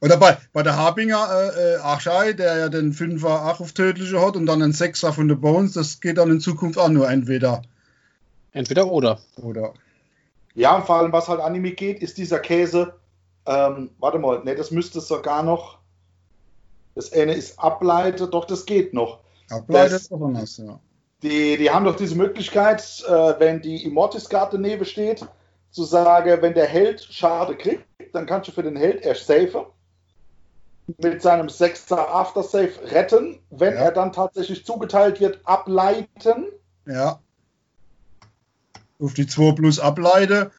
Oder 0.00 0.18
bei, 0.18 0.36
bei 0.52 0.62
der 0.62 0.76
Habinger 0.76 1.26
äh, 1.30 1.74
äh, 1.74 1.76
Achschei, 1.78 2.32
der 2.34 2.56
ja 2.58 2.68
den 2.68 2.92
Fünfer 2.92 3.46
auch 3.46 3.60
auf 3.60 3.72
tödliche 3.72 4.20
hat 4.24 4.36
und 4.36 4.44
dann 4.46 4.62
einen 4.62 4.72
Sechser 4.72 5.12
von 5.14 5.28
den 5.28 5.40
Bones, 5.40 5.72
das 5.72 6.00
geht 6.00 6.18
dann 6.18 6.30
in 6.30 6.40
Zukunft 6.40 6.78
auch 6.78 6.88
nur 6.90 7.08
entweder 7.08 7.62
Entweder 8.52 8.86
oder. 8.86 9.18
oder. 9.42 9.72
Ja, 10.54 10.76
und 10.76 10.86
vor 10.86 10.96
allem, 10.96 11.12
was 11.12 11.26
halt 11.28 11.40
Anime 11.40 11.72
geht, 11.72 12.00
ist 12.02 12.18
dieser 12.18 12.38
Käse. 12.38 12.94
Ähm, 13.46 13.90
warte 13.98 14.18
mal, 14.18 14.44
ne, 14.44 14.54
das 14.54 14.70
müsste 14.70 15.00
sogar 15.00 15.42
noch. 15.42 15.78
Das 16.94 17.12
eine 17.12 17.34
ist 17.34 17.58
Ableite, 17.58 18.28
doch, 18.28 18.44
das 18.44 18.64
geht 18.64 18.94
noch. 18.94 19.18
Ableitet 19.50 19.92
Das- 19.94 20.02
ist 20.02 20.12
doch 20.12 20.20
anders, 20.20 20.56
ja. 20.58 20.78
Die, 21.22 21.56
die 21.56 21.70
haben 21.70 21.84
doch 21.84 21.96
diese 21.96 22.14
Möglichkeit, 22.14 22.82
äh, 23.08 23.34
wenn 23.40 23.60
die 23.62 23.82
Immortis-Karte 23.84 24.56
daneben 24.56 24.84
steht, 24.84 25.26
zu 25.74 25.84
sagen, 25.84 26.40
wenn 26.40 26.54
der 26.54 26.66
Held 26.66 27.02
Schade 27.02 27.56
kriegt, 27.56 27.84
dann 28.12 28.26
kannst 28.26 28.48
du 28.48 28.52
für 28.52 28.62
den 28.62 28.76
Held 28.76 29.02
erst 29.04 29.26
safe 29.26 29.66
mit 30.98 31.20
seinem 31.22 31.48
6er 31.48 31.96
Aftersave 31.96 32.70
retten. 32.90 33.40
Wenn 33.50 33.74
Ja. 33.74 33.80
er 33.80 33.90
dann 33.92 34.12
tatsächlich 34.12 34.64
zugeteilt 34.64 35.20
wird, 35.20 35.40
ableiten. 35.44 36.46
Ja. 36.86 37.18
Auf 39.00 39.14
die 39.14 39.26
2 39.26 39.52
plus 39.52 39.80
ableite 39.80 40.52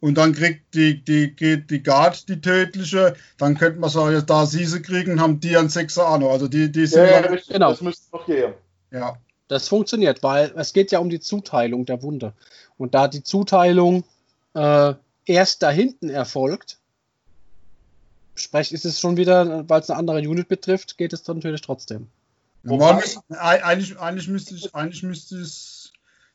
und 0.00 0.16
dann 0.16 0.32
kriegt 0.32 0.74
die, 0.74 1.04
die, 1.04 1.34
geht 1.36 1.70
die 1.70 1.82
Guard 1.82 2.28
die 2.28 2.40
tödliche, 2.40 3.14
dann 3.38 3.56
könnte 3.58 3.78
man 3.78 3.90
sagen, 3.90 4.14
jetzt 4.14 4.30
da 4.30 4.46
sie 4.46 4.64
sie 4.64 4.80
kriegen, 4.82 5.20
haben 5.20 5.38
die 5.40 5.56
einen 5.56 5.68
Sechser 5.68 6.08
auch 6.08 6.18
noch. 6.18 6.30
Also 6.30 6.48
die, 6.48 6.72
die 6.72 6.86
sind 6.86 7.06
Ja, 7.06 7.18
richtig, 7.18 7.52
genau. 7.52 7.70
das 7.70 7.80
müsste 7.82 8.16
noch 8.16 8.24
gehen. 8.26 8.54
ja. 8.90 9.16
Das 9.48 9.68
funktioniert, 9.68 10.22
weil 10.22 10.50
es 10.56 10.72
geht 10.72 10.92
ja 10.92 10.98
um 10.98 11.10
die 11.10 11.20
Zuteilung 11.20 11.84
der 11.84 12.02
Wunde. 12.02 12.32
Und 12.78 12.94
da 12.94 13.06
die 13.06 13.22
Zuteilung 13.22 14.02
äh, 14.54 14.94
erst 15.24 15.62
da 15.62 15.70
hinten 15.70 16.08
erfolgt, 16.08 16.78
sprich 18.34 18.72
ist 18.72 18.84
es 18.84 19.00
schon 19.00 19.16
wieder, 19.16 19.68
weil 19.68 19.80
es 19.80 19.90
eine 19.90 19.98
andere 19.98 20.18
Unit 20.18 20.48
betrifft, 20.48 20.98
geht 20.98 21.12
es 21.12 21.22
dann 21.22 21.36
natürlich 21.38 21.60
trotzdem. 21.60 22.08
Wobei- 22.64 23.02
eigentlich, 23.30 23.98
eigentlich 23.98 24.28
müsste 24.28 24.54
ich, 24.54 24.74
eigentlich 24.74 25.02
müsste 25.02 25.36
es, 25.38 25.92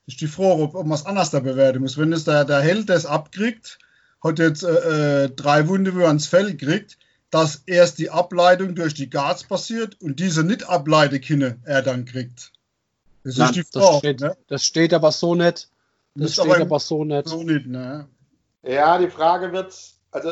ist 0.08 0.22
die 0.22 0.28
Frage, 0.28 0.62
ob, 0.62 0.76
ob 0.76 0.86
man 0.86 0.98
es 0.98 1.06
anders 1.06 1.32
da 1.32 1.40
bewerten 1.40 1.80
muss. 1.80 1.98
Wenn 1.98 2.12
es 2.14 2.26
der, 2.26 2.46
der 2.46 2.62
Held 2.62 2.90
das 2.90 3.06
abkriegt, 3.06 3.80
hat 4.24 4.40
jetzt 4.40 4.64
äh, 4.64 5.26
äh, 5.26 5.30
drei 5.30 5.68
Wunde, 5.68 5.96
wo 5.96 6.00
er 6.00 6.08
ans 6.08 6.28
Fell 6.28 6.56
kriegt, 6.58 6.98
dass 7.30 7.64
erst 7.66 7.98
die 8.00 8.10
Ableitung 8.10 8.76
durch 8.76 8.94
die 8.94 9.10
Guards 9.10 9.44
passiert 9.44 10.00
und 10.02 10.20
diese 10.20 10.44
nicht 10.44 10.68
ableiten 10.68 11.56
er 11.64 11.82
dann 11.82 12.06
kriegt. 12.06 12.52
Das 13.24 13.38
Nein, 13.38 13.50
ist 13.50 13.56
die 13.56 13.64
das, 13.72 13.84
Frage. 13.84 13.98
steht, 14.00 14.20
ne? 14.22 14.38
das 14.48 14.64
steht 14.64 14.94
aber 14.94 15.12
so 15.12 15.36
nicht. 15.36 15.70
Das 16.18 16.30
Ist 16.32 16.34
steht 16.36 16.46
aber- 16.52 16.62
aber 16.62 16.80
so 16.80 17.04
nicht. 17.04 17.28
So 17.28 17.44
nicht, 17.44 17.68
ne? 17.68 18.08
Ja, 18.64 18.98
die 18.98 19.10
Frage 19.10 19.52
wird, 19.54 19.74
also 20.12 20.32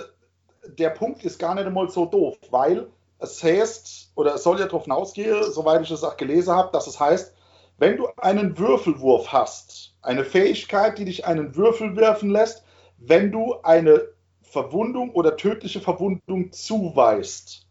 der 0.78 0.90
Punkt 0.90 1.24
ist 1.24 1.38
gar 1.40 1.54
nicht 1.56 1.66
einmal 1.68 1.90
so 1.90 2.06
doof, 2.06 2.38
weil 2.50 2.88
es 3.20 3.42
heißt, 3.44 4.12
oder 4.16 4.36
es 4.36 4.44
soll 4.44 4.60
ja 4.60 4.66
darauf 4.66 4.84
hinausgehen, 4.84 5.44
soweit 5.52 5.82
ich 5.84 5.92
es 5.92 6.04
auch 6.04 6.18
gelesen 6.18 6.54
habe, 6.54 6.70
dass 6.74 6.88
es 6.88 7.00
heißt, 7.00 7.34
wenn 7.78 7.98
du 7.98 8.08
einen 8.18 8.58
Würfelwurf 8.58 9.32
hast, 9.32 9.94
eine 10.02 10.26
Fähigkeit, 10.26 10.98
die 10.98 11.06
dich 11.06 11.26
einen 11.26 11.56
Würfel 11.56 11.96
werfen 11.96 12.30
lässt, 12.30 12.64
wenn 12.98 13.32
du 13.32 13.56
eine 13.64 14.08
Verwundung 14.42 15.12
oder 15.12 15.36
tödliche 15.38 15.82
Verwundung 15.82 16.52
zuweist 16.52 17.68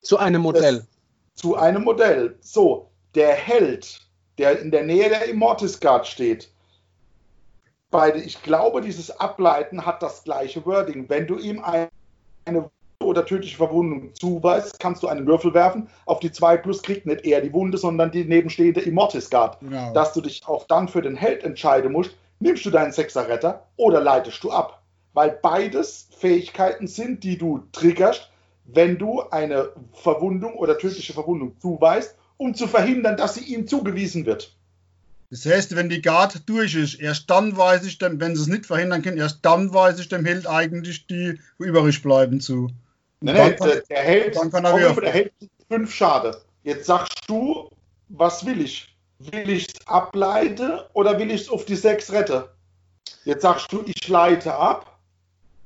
Zu 0.00 0.16
einem 0.18 0.42
Modell. 0.42 0.86
zu 1.34 1.54
einem 1.56 1.84
Modell. 1.84 2.36
So, 2.40 2.90
der 3.14 3.32
Held, 3.34 4.00
der 4.38 4.58
in 4.60 4.70
der 4.70 4.84
Nähe 4.84 5.08
der 5.08 5.26
Immortis 5.26 5.78
Guard 5.80 6.06
steht, 6.06 6.50
beide, 7.90 8.20
ich 8.20 8.42
glaube, 8.42 8.80
dieses 8.80 9.18
Ableiten 9.20 9.84
hat 9.86 10.02
das 10.02 10.24
gleiche 10.24 10.64
Wording. 10.66 11.08
Wenn 11.08 11.26
du 11.26 11.38
ihm 11.38 11.62
ein- 11.62 11.88
eine 12.44 12.70
oder 13.00 13.24
tödliche 13.24 13.56
Verwundung 13.56 14.14
zuweist, 14.14 14.80
kannst 14.80 15.02
du 15.02 15.08
einen 15.08 15.26
Würfel 15.26 15.54
werfen. 15.54 15.88
Auf 16.04 16.18
die 16.20 16.32
2 16.32 16.56
plus 16.56 16.82
kriegt 16.82 17.06
nicht 17.06 17.24
er 17.24 17.40
die 17.40 17.52
Wunde, 17.52 17.78
sondern 17.78 18.10
die 18.10 18.24
nebenstehende 18.24 18.80
Immortis 18.80 19.30
Guard. 19.30 19.60
Genau. 19.60 19.92
Dass 19.92 20.12
du 20.12 20.20
dich 20.20 20.42
auch 20.46 20.66
dann 20.66 20.88
für 20.88 21.00
den 21.00 21.14
Held 21.16 21.44
entscheiden 21.44 21.92
musst, 21.92 22.10
nimmst 22.40 22.64
du 22.66 22.70
deinen 22.70 22.92
Sechser-Retter 22.92 23.66
oder 23.76 24.00
leitest 24.00 24.42
du 24.42 24.50
ab. 24.50 24.82
Weil 25.14 25.38
beides 25.42 26.08
Fähigkeiten 26.18 26.86
sind, 26.86 27.24
die 27.24 27.38
du 27.38 27.62
triggerst, 27.72 28.30
wenn 28.64 28.98
du 28.98 29.22
eine 29.30 29.70
Verwundung 29.92 30.54
oder 30.54 30.76
tödliche 30.76 31.12
Verwundung 31.12 31.56
zuweist, 31.60 32.16
um 32.36 32.54
zu 32.54 32.66
verhindern, 32.66 33.16
dass 33.16 33.34
sie 33.34 33.44
ihm 33.44 33.66
zugewiesen 33.66 34.26
wird. 34.26 34.54
Das 35.30 35.44
heißt, 35.44 35.76
wenn 35.76 35.90
die 35.90 36.00
Guard 36.00 36.48
durch 36.48 36.74
ist, 36.74 36.94
erst 36.94 37.28
dann 37.28 37.56
weiß 37.56 37.84
ich 37.84 37.98
dem, 37.98 38.18
wenn 38.18 38.34
sie 38.34 38.42
es 38.42 38.48
nicht 38.48 38.64
verhindern 38.64 39.02
können, 39.02 39.18
erst 39.18 39.40
dann 39.42 39.72
weiß 39.74 39.98
ich 39.98 40.08
dem 40.08 40.24
Held 40.24 40.46
eigentlich 40.46 41.06
die 41.06 41.38
übrig 41.58 42.02
bleiben 42.02 42.40
zu. 42.40 42.70
Dann 43.20 43.34
nee, 43.34 43.52
kann- 43.52 43.68
der, 43.68 43.80
der 43.82 44.02
Held, 44.02 44.36
dann 44.36 44.50
kann 44.50 44.64
er 44.64 44.94
der 44.94 45.12
Held 45.12 45.32
fünf 45.68 45.94
Schade. 45.94 46.40
Jetzt 46.62 46.86
sagst 46.86 47.24
du, 47.26 47.68
was 48.08 48.46
will 48.46 48.60
ich? 48.60 48.96
Will 49.18 49.50
ich 49.50 49.66
es 49.68 49.86
ableite 49.86 50.88
oder 50.94 51.18
will 51.18 51.30
ich 51.30 51.42
es 51.42 51.48
auf 51.48 51.64
die 51.64 51.76
sechs 51.76 52.10
rette? 52.12 52.48
Jetzt 53.24 53.42
sagst 53.42 53.70
du, 53.72 53.82
ich 53.84 54.08
leite 54.08 54.54
ab, 54.54 54.98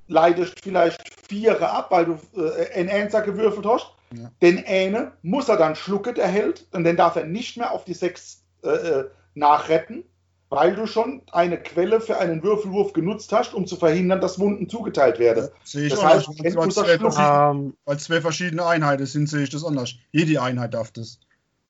leitest 0.09 0.55
vielleicht 0.63 1.01
Viere 1.29 1.69
ab, 1.71 1.91
weil 1.91 2.07
du 2.07 2.19
äh, 2.37 2.73
einen 2.75 2.89
Einser 2.89 3.21
gewürfelt 3.23 3.67
hast. 3.67 3.93
Ja. 4.15 4.31
Den 4.41 4.65
eine 4.67 5.13
muss 5.23 5.49
er 5.49 5.57
dann 5.57 5.77
schlucken, 5.77 6.15
der 6.15 6.29
Held, 6.29 6.67
und 6.73 6.85
den 6.85 6.97
darf 6.97 7.17
er 7.17 7.25
nicht 7.25 7.57
mehr 7.57 7.71
auf 7.71 7.85
die 7.85 7.95
sechs 7.95 8.43
äh, 8.65 8.69
äh, 8.69 9.11
nachretten, 9.35 10.05
weil 10.51 10.75
du 10.75 10.87
schon 10.87 11.23
eine 11.33 11.57
Quelle 11.59 12.01
für 12.01 12.19
einen 12.19 12.43
Würfelwurf 12.43 12.93
genutzt 12.93 13.33
hast, 13.33 13.55
um 13.55 13.67
zu 13.67 13.77
verhindern, 13.77 14.21
dass 14.21 14.39
Wunden 14.39 14.69
zugeteilt 14.69 15.19
werden. 15.19 15.49
Sehe 15.65 15.87
ich 15.87 15.91
Das 15.93 16.01
anders. 16.01 16.29
heißt, 16.29 16.39
Weil 16.39 16.45
wenn 16.45 16.57
weil 16.57 16.71
zwei, 17.11 17.51
Ähm, 17.51 17.77
weil 17.85 17.99
zwei 17.99 18.21
verschiedene 18.21 18.67
Einheiten 18.67 19.07
sind, 19.07 19.29
sehe 19.29 19.43
ich 19.45 19.51
das 19.51 19.65
anders. 19.65 19.95
Jede 20.11 20.43
Einheit 20.43 20.75
darf 20.75 20.91
das. 20.93 21.19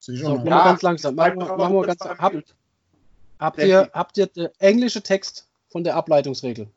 Sehe 0.00 0.16
ich 0.16 0.20
so, 0.22 0.30
machen 0.30 0.44
wir 0.44 0.50
Ja, 0.50 0.64
ganz 0.64 0.82
langsam. 0.82 1.14
Machen 1.14 1.38
wir, 1.38 1.56
machen 1.56 1.74
wir 1.74 1.86
ganz, 1.86 2.00
habt, 2.00 2.56
habt, 3.38 3.58
ihr, 3.58 3.90
habt 3.92 4.18
ihr 4.18 4.26
den 4.26 4.48
englischen 4.58 5.02
Text 5.04 5.48
von 5.70 5.84
der 5.84 5.94
Ableitungsregel? 5.94 6.68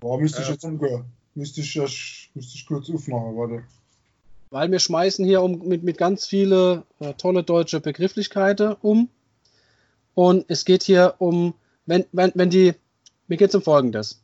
Boah, 0.00 0.18
müsste 0.18 0.40
ich 0.42 0.48
Äh, 0.48 0.52
jetzt 0.52 0.64
umgehen. 0.64 1.04
Müsste 1.34 1.60
ich, 1.60 2.30
müsste 2.34 2.56
ich 2.56 2.66
kurz 2.66 2.90
aufmachen, 2.90 3.36
warte. 3.36 3.64
Weil 4.52 4.70
wir 4.70 4.78
schmeißen 4.78 5.24
hier 5.24 5.42
um, 5.42 5.66
mit, 5.66 5.82
mit 5.82 5.98
ganz 5.98 6.26
viele 6.26 6.84
äh, 7.00 7.14
tolle 7.14 7.42
deutsche 7.42 7.80
Begrifflichkeiten 7.80 8.76
um. 8.80 9.08
Und 10.14 10.44
es 10.46 10.64
geht 10.64 10.84
hier 10.84 11.14
um, 11.18 11.54
wenn, 11.86 12.04
wenn, 12.12 12.30
wenn 12.36 12.50
die, 12.50 12.74
mir 13.26 13.38
geht 13.38 13.48
es 13.48 13.54
um 13.56 13.62
Folgendes. 13.62 14.20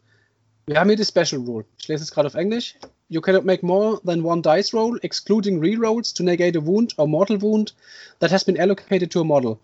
Wir 0.66 0.78
haben 0.78 0.88
hier 0.88 0.96
die 0.96 1.04
Special 1.04 1.42
Rule. 1.42 1.64
Ich 1.78 1.88
lese 1.88 2.04
es 2.04 2.12
gerade 2.12 2.28
auf 2.28 2.34
Englisch. 2.34 2.76
you 3.08 3.20
cannot 3.20 3.44
make 3.44 3.62
more 3.62 4.00
than 4.04 4.22
one 4.22 4.42
dice 4.42 4.72
roll, 4.74 4.98
excluding 5.02 5.60
rerolls, 5.60 6.12
to 6.12 6.22
negate 6.22 6.56
a 6.56 6.60
wound 6.60 6.94
or 6.98 7.08
mortal 7.08 7.38
wound 7.38 7.72
that 8.18 8.30
has 8.30 8.44
been 8.44 8.58
allocated 8.58 9.10
to 9.10 9.20
a 9.20 9.24
model. 9.24 9.58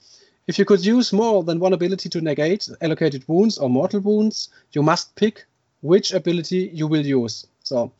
If 0.46 0.58
you 0.58 0.64
could 0.64 0.84
use 0.84 1.12
more 1.12 1.42
than 1.44 1.60
one 1.60 1.72
ability 1.72 2.08
to 2.10 2.20
negate 2.20 2.68
allocated 2.80 3.24
wounds 3.28 3.58
or 3.58 3.68
mortal 3.70 4.00
wounds, 4.00 4.50
you 4.72 4.82
must 4.82 5.14
pick 5.14 5.46
which 5.82 6.12
ability 6.12 6.70
you 6.72 6.86
will 6.86 7.04
use. 7.04 7.46
So. 7.62 7.92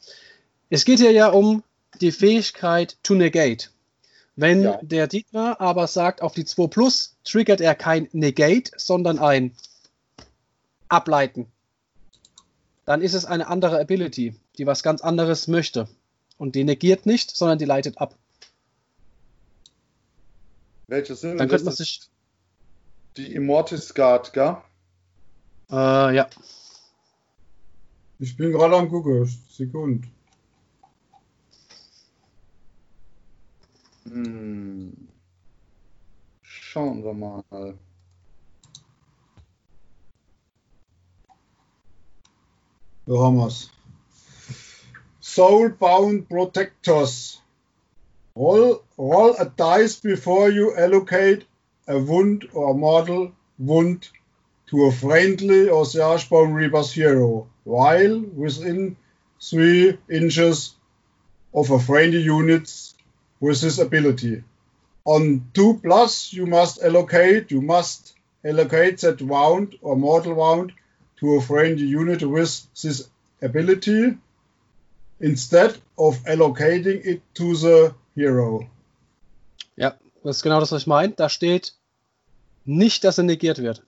Es 0.70 0.84
geht 0.84 0.98
hier 0.98 1.12
ja 1.12 1.28
um 1.28 1.62
die 2.00 2.12
Fähigkeit 2.12 2.96
to 3.02 3.14
negate. 3.14 3.68
Wenn 4.36 4.62
Ja. 4.62 4.78
der 4.82 5.06
Dietmar 5.06 5.60
aber 5.60 5.86
sagt, 5.86 6.20
auf 6.22 6.34
die 6.34 6.44
2 6.44 6.66
Plus 6.66 7.16
triggert 7.24 7.60
er 7.60 7.74
kein 7.74 8.08
Negate, 8.12 8.72
sondern 8.76 9.18
ein 9.18 9.54
Ableiten. 10.88 11.46
Dann 12.84 13.00
ist 13.00 13.14
es 13.14 13.24
eine 13.24 13.46
andere 13.46 13.80
Ability, 13.80 14.34
die 14.58 14.66
was 14.66 14.82
ganz 14.82 15.00
anderes 15.02 15.48
möchte. 15.48 15.88
Und 16.36 16.54
die 16.56 16.64
negiert 16.64 17.06
nicht, 17.06 17.34
sondern 17.36 17.58
die 17.58 17.64
leitet 17.64 17.98
ab. 17.98 18.16
Welche 20.88 21.14
sind 21.14 21.38
Dann 21.38 21.48
das? 21.48 21.50
könnte 21.50 21.64
man 21.66 21.74
sich. 21.74 22.00
Die 23.16 23.32
Immortis 23.34 23.94
Guard, 23.94 24.32
gell? 24.32 24.56
Äh, 25.70 26.16
ja. 26.16 26.28
Ich 28.18 28.36
bin 28.36 28.50
gerade 28.52 28.76
am 28.76 28.88
gucken. 28.90 29.24
Sekund. 29.48 30.06
Hm. 34.08 35.08
Schauen 36.42 37.02
wir 37.02 37.14
mal. 37.14 37.44
Da 43.06 43.18
haben 43.18 43.36
wir's. 43.36 43.70
Soulbound 45.20 46.28
Protectors. 46.28 47.40
Roll, 48.36 48.82
roll 48.98 49.36
a 49.38 49.46
dice 49.46 50.00
before 50.00 50.50
you 50.50 50.74
allocate 50.76 51.46
a 51.86 51.98
wound 51.98 52.48
or 52.52 52.74
mortal 52.74 53.32
wound 53.58 54.08
to 54.66 54.84
a 54.84 54.92
friendly 54.92 55.68
or 55.68 55.84
Sargebone 55.84 56.54
Reaper's 56.54 56.92
hero, 56.92 57.46
while 57.64 58.20
within 58.20 58.96
three 59.40 59.98
inches 60.10 60.74
of 61.54 61.70
a 61.70 61.78
friendly 61.78 62.22
unit 62.22 62.68
with 63.44 63.60
this 63.60 63.78
ability. 63.78 64.42
On 65.04 65.44
2 65.52 65.80
plus, 65.82 66.32
you 66.32 66.46
must 66.46 66.82
allocate, 66.82 67.50
you 67.50 67.60
must 67.60 68.14
allocate 68.42 68.98
that 69.00 69.20
wound 69.20 69.76
or 69.82 69.96
mortal 69.96 70.34
wound 70.34 70.72
to 71.20 71.34
a 71.34 71.40
friendly 71.42 71.86
unit 71.86 72.22
with 72.22 72.66
this 72.82 73.10
ability 73.42 74.16
instead 75.20 75.76
of 75.98 76.18
allocating 76.24 77.04
it 77.04 77.20
to 77.34 77.54
the 77.54 77.94
hero. 78.14 78.66
Ja, 79.76 79.92
das 80.22 80.36
ist 80.36 80.42
genau 80.42 80.60
das, 80.60 80.72
was 80.72 80.82
ich 80.82 80.86
meine. 80.86 81.12
Da 81.12 81.28
steht 81.28 81.74
nicht, 82.64 83.04
dass 83.04 83.18
er 83.18 83.24
negiert 83.24 83.58
wird. 83.58 83.82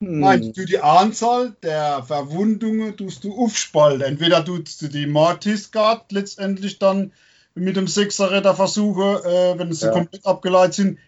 Hm. 0.00 0.20
Nein, 0.20 0.52
du 0.52 0.64
die 0.64 0.78
Anzahl 0.78 1.56
der 1.62 2.02
Verwundungen 2.02 2.96
tust 2.96 3.24
du 3.24 3.34
aufspalten. 3.36 4.02
Entweder 4.02 4.44
tust 4.44 4.82
du 4.82 4.88
die 4.88 5.06
Mortis 5.06 5.70
Guard 5.72 6.12
letztendlich 6.12 6.78
dann 6.78 7.12
mit 7.54 7.76
dem 7.76 7.86
Sechser-Retter 7.86 8.54
versuchen, 8.54 9.24
äh, 9.24 9.58
wenn 9.58 9.72
sie 9.72 9.86
Ja. 9.86 9.92
komplett 9.92 10.26
abgeleitet 10.26 10.74
sind, 10.74 10.98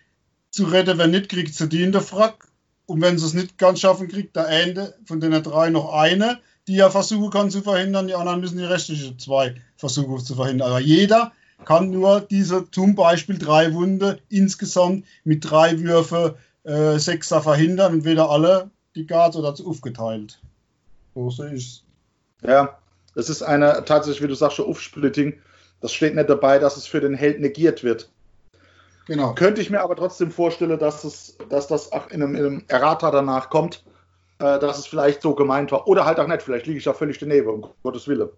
zu 0.51 0.65
retten. 0.65 0.97
Wenn 0.99 1.11
nicht, 1.11 1.29
kriegt 1.29 1.55
sie 1.55 1.69
die 1.69 1.83
in 1.83 1.93
der 1.93 2.01
Frack. 2.01 2.49
Und 2.87 3.03
wenn 3.03 3.19
sie 3.19 3.27
es 3.27 3.35
nicht 3.35 3.59
ganz 3.59 3.81
schaffen, 3.81 4.09
kriegt 4.09 4.35
der 4.37 4.49
Ende 4.49 4.95
von 5.05 5.21
den 5.21 5.33
drei 5.43 5.69
noch 5.69 5.93
eine, 5.93 6.41
die 6.67 6.79
er 6.79 6.91
versuchen 6.91 7.31
kann 7.31 7.51
zu 7.51 7.61
verhindern. 7.63 8.07
Die 8.09 8.15
anderen 8.15 8.41
müssen 8.41 8.57
die 8.59 8.65
restlichen 8.65 9.19
zwei 9.19 9.55
versuchen 9.77 10.19
zu 10.25 10.35
verhindern. 10.37 10.71
Aber 10.71 10.81
jeder 10.81 11.33
kann 11.67 11.91
nur 11.91 12.23
diese 12.23 12.71
zum 12.71 12.95
Beispiel 12.95 13.37
drei 13.39 13.75
Wunde 13.75 14.21
insgesamt 14.31 15.05
mit 15.25 15.45
drei 15.51 15.79
Würfe 15.81 16.39
äh, 16.65 16.99
Sechser 16.99 17.43
verhindern. 17.43 17.93
Entweder 17.95 18.31
alle 18.31 18.71
die 18.95 19.07
Guards 19.07 19.37
oder 19.37 19.55
zu 19.55 19.67
aufgeteilt. 19.67 20.41
So 21.15 21.31
sehe 21.31 21.55
ich 21.55 21.85
Ja, 22.43 22.79
es 23.15 23.29
ist 23.29 23.43
eine 23.43 23.85
tatsächlich, 23.85 24.23
wie 24.23 24.29
du 24.29 24.35
sagst, 24.35 24.57
schon 24.57 24.67
Aufsplitting. 24.67 25.41
Das 25.81 25.93
steht 25.93 26.15
nicht 26.15 26.29
dabei, 26.29 26.59
dass 26.59 26.77
es 26.77 26.87
für 26.87 27.01
den 27.01 27.15
Held 27.15 27.41
negiert 27.41 27.85
wird. 27.85 28.11
Genau. 29.07 29.35
Könnte 29.35 29.61
ich 29.61 29.71
mir 29.71 29.81
aber 29.81 29.97
trotzdem 29.97 30.31
vorstellen, 30.31 30.79
dass, 30.79 31.05
es, 31.05 31.39
dass 31.49 31.67
das 31.67 31.93
auch 31.93 32.11
in 32.11 32.23
einem, 32.23 32.35
in 32.35 32.45
einem 32.45 32.65
Errata 32.69 33.11
danach 33.11 33.49
kommt, 33.49 33.83
äh, 34.39 34.59
dass 34.59 34.79
es 34.79 34.87
vielleicht 34.87 35.23
so 35.23 35.35
gemeint 35.35 35.73
war. 35.73 35.89
Oder 35.89 36.05
halt 36.05 36.21
auch 36.21 36.27
nicht, 36.27 36.43
vielleicht 36.43 36.67
liege 36.67 36.79
ich 36.79 36.85
ja 36.85 36.93
völlig 36.93 37.19
daneben, 37.19 37.49
um 37.49 37.67
Gottes 37.83 38.07
Willen. 38.07 38.29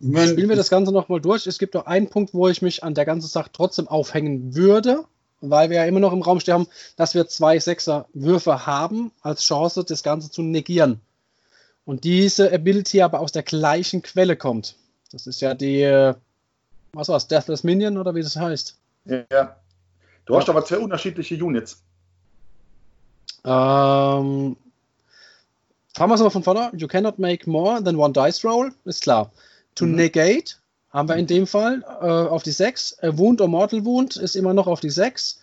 Wenn, 0.00 0.28
Spielen 0.28 0.48
wir 0.48 0.56
das 0.56 0.68
Ganze 0.68 0.92
nochmal 0.92 1.20
durch. 1.20 1.46
Es 1.46 1.58
gibt 1.58 1.74
noch 1.74 1.86
einen 1.86 2.10
Punkt, 2.10 2.34
wo 2.34 2.48
ich 2.48 2.60
mich 2.60 2.82
an 2.82 2.94
der 2.94 3.04
ganzen 3.04 3.28
Sache 3.28 3.50
trotzdem 3.52 3.88
aufhängen 3.88 4.54
würde, 4.54 5.04
weil 5.40 5.70
wir 5.70 5.78
ja 5.78 5.84
immer 5.84 6.00
noch 6.00 6.12
im 6.12 6.22
Raum 6.22 6.40
stehen 6.40 6.54
haben, 6.54 6.68
dass 6.96 7.14
wir 7.14 7.28
zwei 7.28 7.58
Sechser-Würfe 7.58 8.66
haben, 8.66 9.12
als 9.22 9.42
Chance, 9.42 9.84
das 9.84 10.02
Ganze 10.02 10.30
zu 10.30 10.42
negieren. 10.42 11.00
Und 11.84 12.04
diese 12.04 12.52
Ability 12.52 13.02
aber 13.02 13.20
aus 13.20 13.32
der 13.32 13.42
gleichen 13.42 14.02
Quelle 14.02 14.36
kommt. 14.36 14.76
Das 15.12 15.26
ist 15.26 15.40
ja 15.40 15.54
die, 15.54 15.82
äh, 15.82 16.14
was 16.92 17.08
war's, 17.08 17.28
Deathless 17.28 17.62
Minion 17.62 17.96
oder 17.98 18.14
wie 18.14 18.22
das 18.22 18.36
heißt. 18.36 18.76
Ja. 19.04 19.56
Du 20.24 20.36
hast 20.36 20.48
aber 20.48 20.64
zwei 20.64 20.78
unterschiedliche 20.78 21.36
Units. 21.36 21.80
Ähm, 23.44 24.56
fahren 25.94 26.10
wir 26.10 26.14
es 26.14 26.20
mal 26.20 26.30
von 26.30 26.42
vorne. 26.42 26.72
You 26.76 26.88
cannot 26.88 27.18
make 27.20 27.48
more 27.48 27.82
than 27.82 27.94
one 27.96 28.12
dice 28.12 28.44
roll, 28.44 28.72
ist 28.84 29.02
klar. 29.02 29.30
To 29.76 29.86
Mhm. 29.86 29.94
negate 29.94 30.56
haben 30.96 31.08
wir 31.08 31.16
in 31.16 31.26
dem 31.26 31.46
Fall 31.46 31.82
äh, 32.00 32.06
auf 32.06 32.42
die 32.42 32.50
6. 32.52 32.98
A 33.02 33.16
wound 33.18 33.40
or 33.40 33.48
mortal 33.48 33.84
wound 33.84 34.16
ist 34.16 34.34
immer 34.34 34.54
noch 34.54 34.66
auf 34.66 34.80
die 34.80 34.90
6. 34.90 35.40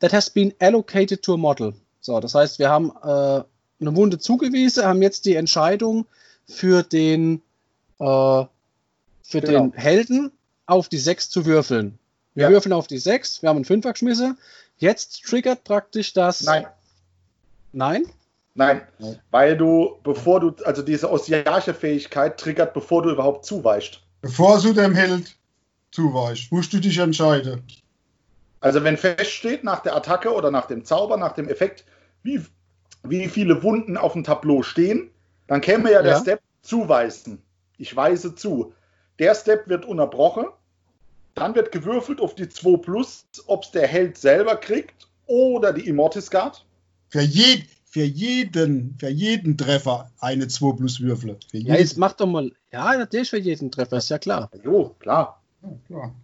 That 0.00 0.12
has 0.12 0.28
been 0.28 0.52
allocated 0.60 1.22
to 1.22 1.34
a 1.34 1.36
model. 1.36 1.74
So, 2.00 2.18
das 2.20 2.34
heißt, 2.34 2.58
wir 2.58 2.68
haben 2.68 2.90
äh, 3.02 3.06
eine 3.80 3.96
Wunde 3.96 4.18
zugewiesen, 4.18 4.84
haben 4.84 5.02
jetzt 5.02 5.24
die 5.24 5.34
Entscheidung 5.36 6.06
für 6.48 6.82
den, 6.82 7.40
äh, 7.98 8.04
für 8.04 8.48
Genau. 9.40 9.68
den 9.68 9.72
Helden 9.72 10.32
auf 10.66 10.88
die 10.88 10.98
6 10.98 11.30
zu 11.30 11.46
würfeln. 11.46 11.98
Wir 12.34 12.44
Ja. 12.44 12.50
würfeln 12.50 12.72
auf 12.72 12.86
die 12.86 12.98
6, 12.98 13.42
wir 13.42 13.48
haben 13.48 13.56
einen 13.56 13.64
Fünfer 13.64 13.92
geschmissen. 13.92 14.36
Jetzt 14.78 15.24
triggert 15.24 15.64
praktisch 15.64 16.12
das. 16.12 16.42
Nein, 16.42 16.66
Nein? 17.72 18.06
nein. 18.54 18.82
Nein. 18.98 19.18
Weil 19.30 19.56
du, 19.56 19.96
bevor 20.02 20.40
du, 20.40 20.52
also 20.64 20.82
diese 20.82 21.10
Osiache-Fähigkeit 21.10 22.38
triggert, 22.38 22.74
bevor 22.74 23.02
du 23.02 23.10
überhaupt 23.10 23.44
zuweichst. 23.46 24.00
Bevor 24.20 24.60
du 24.60 24.72
dem 24.72 24.94
Held 24.94 25.36
zuweichst, 25.90 26.52
musst 26.52 26.72
du 26.72 26.78
dich 26.78 26.98
entscheiden. 26.98 27.62
Also 28.60 28.82
wenn 28.82 28.96
feststeht 28.96 29.64
nach 29.64 29.80
der 29.80 29.94
Attacke 29.94 30.32
oder 30.32 30.50
nach 30.50 30.66
dem 30.66 30.84
Zauber, 30.84 31.16
nach 31.16 31.32
dem 31.32 31.48
Effekt, 31.48 31.84
wie, 32.22 32.44
wie 33.02 33.28
viele 33.28 33.62
Wunden 33.62 33.96
auf 33.96 34.14
dem 34.14 34.24
Tableau 34.24 34.62
stehen, 34.62 35.10
dann 35.46 35.60
käme 35.60 35.92
ja 35.92 36.02
der 36.02 36.12
Ja. 36.12 36.20
Step 36.20 36.40
zuweisen. 36.62 37.42
Ich 37.78 37.94
weise 37.94 38.34
zu. 38.34 38.72
Der 39.18 39.34
Step 39.34 39.68
wird 39.68 39.84
unterbrochen, 39.84 40.46
dann 41.34 41.54
wird 41.54 41.70
gewürfelt 41.70 42.20
auf 42.20 42.34
die 42.34 42.48
2 42.48 42.78
Plus, 42.78 43.26
ob 43.46 43.64
es 43.64 43.70
der 43.70 43.86
Held 43.86 44.18
selber 44.18 44.56
kriegt 44.56 45.08
oder 45.26 45.72
die 45.72 45.86
Immortis 45.86 46.30
Guard. 46.30 46.64
Für, 47.10 47.20
je, 47.20 47.62
für, 47.96 48.04
jeden, 48.04 48.94
für 49.00 49.08
jeden 49.08 49.56
Treffer 49.56 50.10
eine 50.20 50.48
2 50.48 50.76
plus 50.76 51.00
Würfel. 51.00 51.38
Für 51.50 51.56
Ja, 51.56 51.76
jetzt 51.76 51.96
mach 51.96 52.12
doch 52.12 52.26
mal. 52.26 52.52
Ja, 52.70 52.94
natürlich 52.94 53.30
für 53.30 53.38
jeden 53.38 53.70
Treffer, 53.70 53.96
ist 53.96 54.10
ja 54.10 54.18
klar. 54.18 54.50
Jo, 54.62 54.94
klar. 54.98 55.42
Ja, 55.62 55.70
klar. 55.86 56.14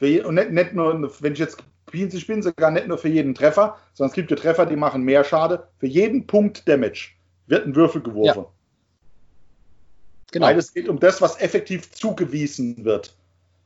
Je, 0.00 0.20
und 0.20 0.34
nicht, 0.34 0.50
nicht 0.50 0.74
nur, 0.74 1.10
wenn 1.20 1.32
ich 1.32 1.38
jetzt 1.38 1.56
Pinse 1.86 2.20
bin, 2.26 2.42
sogar 2.42 2.70
nicht 2.70 2.86
nur 2.86 2.98
für 2.98 3.08
jeden 3.08 3.34
Treffer, 3.34 3.78
sondern 3.94 4.10
es 4.10 4.14
gibt 4.14 4.30
ja 4.30 4.36
Treffer, 4.36 4.66
die 4.66 4.76
machen 4.76 5.04
mehr 5.04 5.24
Schade. 5.24 5.66
Für 5.78 5.86
jeden 5.86 6.26
Punkt 6.26 6.68
Damage 6.68 7.12
wird 7.46 7.66
ein 7.66 7.74
Würfel 7.74 8.02
geworfen. 8.02 8.44
Genau. 10.32 10.46
Weil 10.46 10.58
es 10.58 10.74
geht 10.74 10.86
um 10.86 11.00
das, 11.00 11.22
was 11.22 11.40
effektiv 11.40 11.90
zugewiesen 11.92 12.84
wird. 12.84 13.16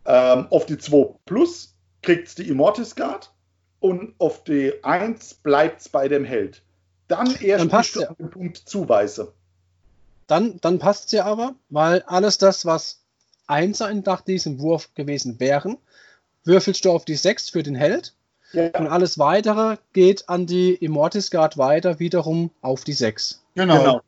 Ähm, 0.05 0.47
auf 0.51 0.67
die 0.67 0.79
2 0.79 1.17
Plus 1.25 1.75
kriegt 2.03 2.29
es 2.29 2.37
die 2.37 2.49
Immortis 2.49 2.95
Guard 2.95 3.33
und 3.81 4.15
auf 4.19 4.45
die 4.45 4.73
1 4.85 5.35
bleibt 5.35 5.81
es 5.81 5.89
bei 5.89 6.07
dem 6.07 6.25
Held. 6.25 6.63
Dann 7.09 7.35
erst 7.37 7.63
Dann 7.63 7.69
passt 7.69 7.97
ja. 7.97 8.13
den 8.15 8.31
Punkt 8.31 8.57
zuweise. 8.59 9.33
Dann, 10.27 10.61
dann 10.61 10.79
passt 10.79 11.07
es 11.07 11.13
ja 11.13 11.25
aber, 11.25 11.55
weil 11.69 12.03
alles 12.03 12.39
das, 12.39 12.67
was 12.67 13.03
Einser 13.47 13.93
nach 13.95 14.23
diesem 14.23 14.59
Wurf 14.59 14.93
gewesen 14.95 15.39
wären, 15.39 15.79
würfelst 16.45 16.85
du 16.85 16.91
auf 16.91 17.05
die 17.05 17.15
6 17.15 17.51
für 17.51 17.63
den 17.63 17.77
Held 17.77 18.15
und 18.53 18.59
Ja, 18.59 18.71
alles 18.73 19.19
weitere 19.19 19.77
geht 19.93 20.29
an 20.29 20.47
die 20.47 20.75
Immortis 20.75 21.31
Guard 21.31 21.59
weiter 21.59 21.99
wiederum 21.99 22.51
auf 22.61 22.85
die 22.85 22.93
6. 22.93 23.43
Genau. 23.55 23.79
genau. 23.79 24.01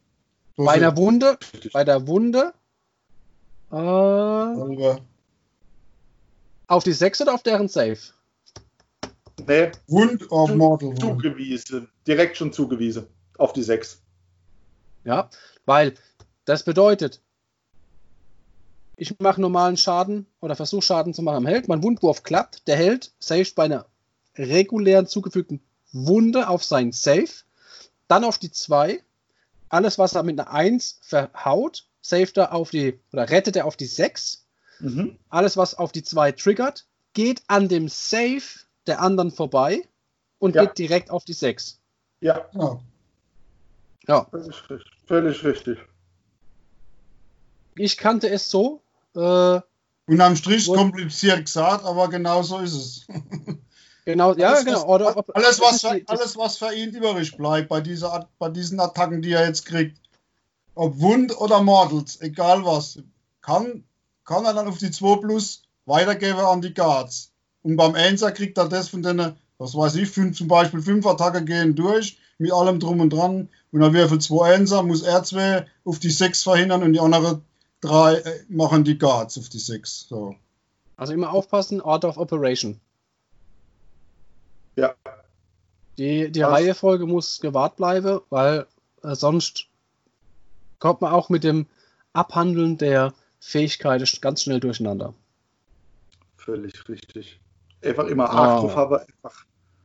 So 0.56 0.64
Bei 0.64 0.72
einer 0.72 0.96
Wunde, 0.96 1.38
bei 1.72 1.84
der 1.84 2.06
Wunde 2.08 2.52
äh, 3.72 4.52
ich 4.52 4.78
selber. 4.78 5.00
auf 6.66 6.84
die 6.84 6.92
6 6.92 7.20
oder 7.22 7.34
auf 7.34 7.42
deren 7.42 7.68
Save? 7.68 7.98
Nee, 9.46 9.70
Wund 9.86 10.30
of 10.30 10.50
Zu- 10.50 10.56
Mortal 10.56 10.88
Wound. 10.88 11.00
zugewiesen. 11.00 11.88
Direkt 12.06 12.36
schon 12.36 12.52
zugewiesen. 12.52 13.06
Auf 13.38 13.52
die 13.52 13.62
6. 13.62 14.00
Ja, 15.04 15.30
weil 15.64 15.94
das 16.44 16.62
bedeutet, 16.64 17.20
Ich 19.00 19.16
mache 19.20 19.40
normalen 19.40 19.76
Schaden 19.76 20.26
oder 20.40 20.56
versuche 20.56 20.82
Schaden 20.82 21.14
zu 21.14 21.22
machen 21.22 21.36
am 21.36 21.46
Held. 21.46 21.68
Mein 21.68 21.84
Wundwurf 21.84 22.24
klappt. 22.24 22.66
Der 22.66 22.76
Held 22.76 23.12
saved 23.20 23.54
bei 23.54 23.66
einer 23.66 23.86
regulären 24.36 25.06
zugefügten 25.06 25.60
Wunde 25.92 26.48
auf 26.48 26.64
sein 26.64 26.90
Save. 26.90 27.28
Dann 28.08 28.24
auf 28.24 28.38
die 28.38 28.50
2. 28.50 29.00
Alles, 29.68 29.98
was 29.98 30.14
er 30.16 30.24
mit 30.24 30.40
einer 30.40 30.50
1 30.50 30.98
verhaut, 31.02 31.86
saved 32.00 32.38
er 32.38 32.52
auf 32.52 32.70
die 32.70 32.98
oder 33.12 33.30
rettet 33.30 33.54
er 33.54 33.66
auf 33.66 33.76
die 33.76 33.86
6. 33.86 34.46
Mhm. 34.80 35.16
Alles, 35.28 35.56
was 35.56 35.76
auf 35.76 35.92
die 35.92 36.02
2 36.02 36.32
triggert, 36.32 36.84
geht 37.12 37.42
an 37.46 37.68
dem 37.68 37.86
Save 37.88 38.42
der 38.88 39.00
anderen 39.00 39.30
vorbei 39.30 39.82
und 40.38 40.54
Ja. 40.54 40.64
geht 40.64 40.78
direkt 40.78 41.10
auf 41.10 41.24
die 41.24 41.32
6. 41.34 41.78
Ja, 42.20 42.46
Ja. 42.54 42.78
Ja, 44.08 44.26
völlig 45.06 45.44
richtig. 45.44 45.78
Ich 47.76 47.96
kannte 47.96 48.28
es 48.30 48.50
so. 48.50 48.80
Äh, 49.14 49.60
Unterm 50.06 50.36
Strich 50.36 50.68
Und- 50.68 50.78
kompliziert 50.78 51.44
gesagt, 51.44 51.84
aber 51.84 52.08
genau 52.08 52.42
so 52.42 52.58
ist 52.58 52.72
es. 52.72 53.06
genau, 54.06 54.34
ja, 54.34 54.48
alles, 54.52 54.64
genau. 54.64 54.78
Was, 54.78 54.84
Oder, 54.86 55.16
ob- 55.18 55.36
alles, 55.36 55.58
das 55.58 55.60
was 55.60 55.80
für, 55.82 56.02
alles, 56.06 56.36
was 56.38 56.56
für 56.56 56.72
ihn 56.74 56.90
übrig 56.94 57.36
bleibt 57.36 57.68
bei, 57.68 57.82
dieser, 57.82 58.26
bei 58.38 58.48
diesen 58.48 58.80
Attacken, 58.80 59.20
die 59.20 59.32
er 59.32 59.46
jetzt 59.46 59.66
kriegt, 59.66 60.00
ob 60.74 60.98
Wund 60.98 61.36
oder 61.38 61.62
Mortals, 61.62 62.20
egal 62.22 62.64
was, 62.64 62.98
kann, 63.42 63.84
kann 64.24 64.46
er 64.46 64.54
dann 64.54 64.68
auf 64.68 64.78
die 64.78 64.90
2 64.90 65.16
Plus 65.20 65.62
weitergeben 65.84 66.40
an 66.40 66.62
die 66.62 66.72
Guards. 66.72 67.30
Und 67.62 67.76
beim 67.76 67.94
Einser 67.94 68.32
kriegt 68.32 68.58
er 68.58 68.68
das 68.68 68.88
von 68.88 69.02
denen, 69.02 69.36
was 69.58 69.74
weiß 69.74 69.96
ich, 69.96 70.08
fünf, 70.08 70.36
zum 70.36 70.48
Beispiel 70.48 70.80
fünf 70.80 71.06
Attacken 71.06 71.46
gehen 71.46 71.74
durch, 71.74 72.18
mit 72.38 72.52
allem 72.52 72.80
drum 72.80 73.00
und 73.00 73.12
dran. 73.12 73.48
Und 73.72 73.82
er 73.82 73.92
würfelt 73.92 74.22
zwei 74.22 74.54
Einser, 74.54 74.82
muss 74.82 75.02
er 75.02 75.22
zwei 75.24 75.66
auf 75.84 75.98
die 75.98 76.10
6 76.10 76.42
verhindern 76.42 76.82
und 76.82 76.92
die 76.92 77.00
anderen 77.00 77.42
drei 77.80 78.14
äh, 78.14 78.40
machen 78.48 78.84
die 78.84 78.98
Guards 78.98 79.38
auf 79.38 79.48
die 79.48 79.58
6. 79.58 80.06
So. 80.08 80.36
Also 80.96 81.12
immer 81.12 81.32
aufpassen, 81.32 81.80
Order 81.80 82.08
of 82.08 82.18
Operation. 82.18 82.80
Ja. 84.76 84.94
Die, 85.96 86.30
die? 86.30 86.42
Reihefolge 86.42 87.06
muss 87.06 87.40
gewahrt 87.40 87.76
bleiben, 87.76 88.20
weil 88.30 88.66
äh, 89.02 89.14
sonst 89.14 89.66
kommt 90.78 91.00
man 91.00 91.12
auch 91.12 91.28
mit 91.28 91.42
dem 91.42 91.66
Abhandeln 92.12 92.78
der 92.78 93.12
Fähigkeiten 93.40 94.06
ganz 94.20 94.42
schnell 94.42 94.60
durcheinander. 94.60 95.14
Völlig 96.36 96.88
richtig. 96.88 97.40
Einfach 97.82 98.06
immer 98.06 98.30
Ah. 98.30 98.54
Acht 98.54 98.62
drauf 98.62 98.76
haben, 98.76 98.96
einfach 98.96 99.44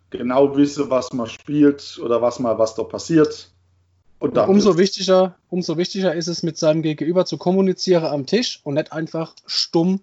genau 0.10 0.56
wissen, 0.56 0.90
was 0.90 1.14
man 1.14 1.28
spielt 1.28 2.00
oder 2.02 2.22
was 2.22 2.40
mal, 2.40 2.58
was 2.58 2.76
da 2.76 2.84
passiert. 2.84 3.50
Und 4.20 4.38
dann 4.38 4.50
umso 4.50 4.78
wichtiger, 4.78 5.36
umso 5.50 5.78
wichtiger 5.78 6.14
ist 6.16 6.28
es, 6.28 6.44
mit 6.44 6.58
seinem 6.58 6.82
Gegenüber 6.82 7.26
zu 7.26 7.38
kommunizieren 7.38 8.06
am 8.06 8.26
Tisch 8.26 8.62
und 8.64 8.76
nicht 8.76 8.94
einfach 8.94 9.36
stumm 9.46 10.00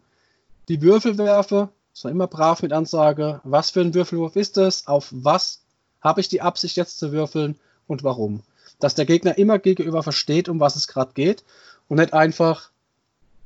die 0.68 0.82
Würfel 0.82 1.16
werfe, 1.18 1.70
sondern 1.92 2.16
immer 2.16 2.26
brav 2.26 2.62
mit 2.62 2.72
Ansage, 2.72 3.40
was 3.44 3.70
für 3.70 3.80
ein 3.80 3.94
Würfelwurf 3.94 4.36
ist 4.36 4.56
es, 4.58 4.86
auf 4.86 5.08
was 5.10 5.62
habe 6.00 6.20
ich 6.20 6.28
die 6.28 6.42
Absicht 6.42 6.76
jetzt 6.76 6.98
zu 6.98 7.12
würfeln 7.12 7.58
und 7.86 8.04
warum. 8.04 8.42
Dass 8.78 8.94
der 8.94 9.04
Gegner 9.04 9.36
immer 9.36 9.58
gegenüber 9.58 10.02
versteht, 10.02 10.48
um 10.48 10.60
was 10.60 10.76
es 10.76 10.86
gerade 10.86 11.12
geht 11.14 11.44
und 11.88 11.98
nicht 11.98 12.12
einfach 12.12 12.70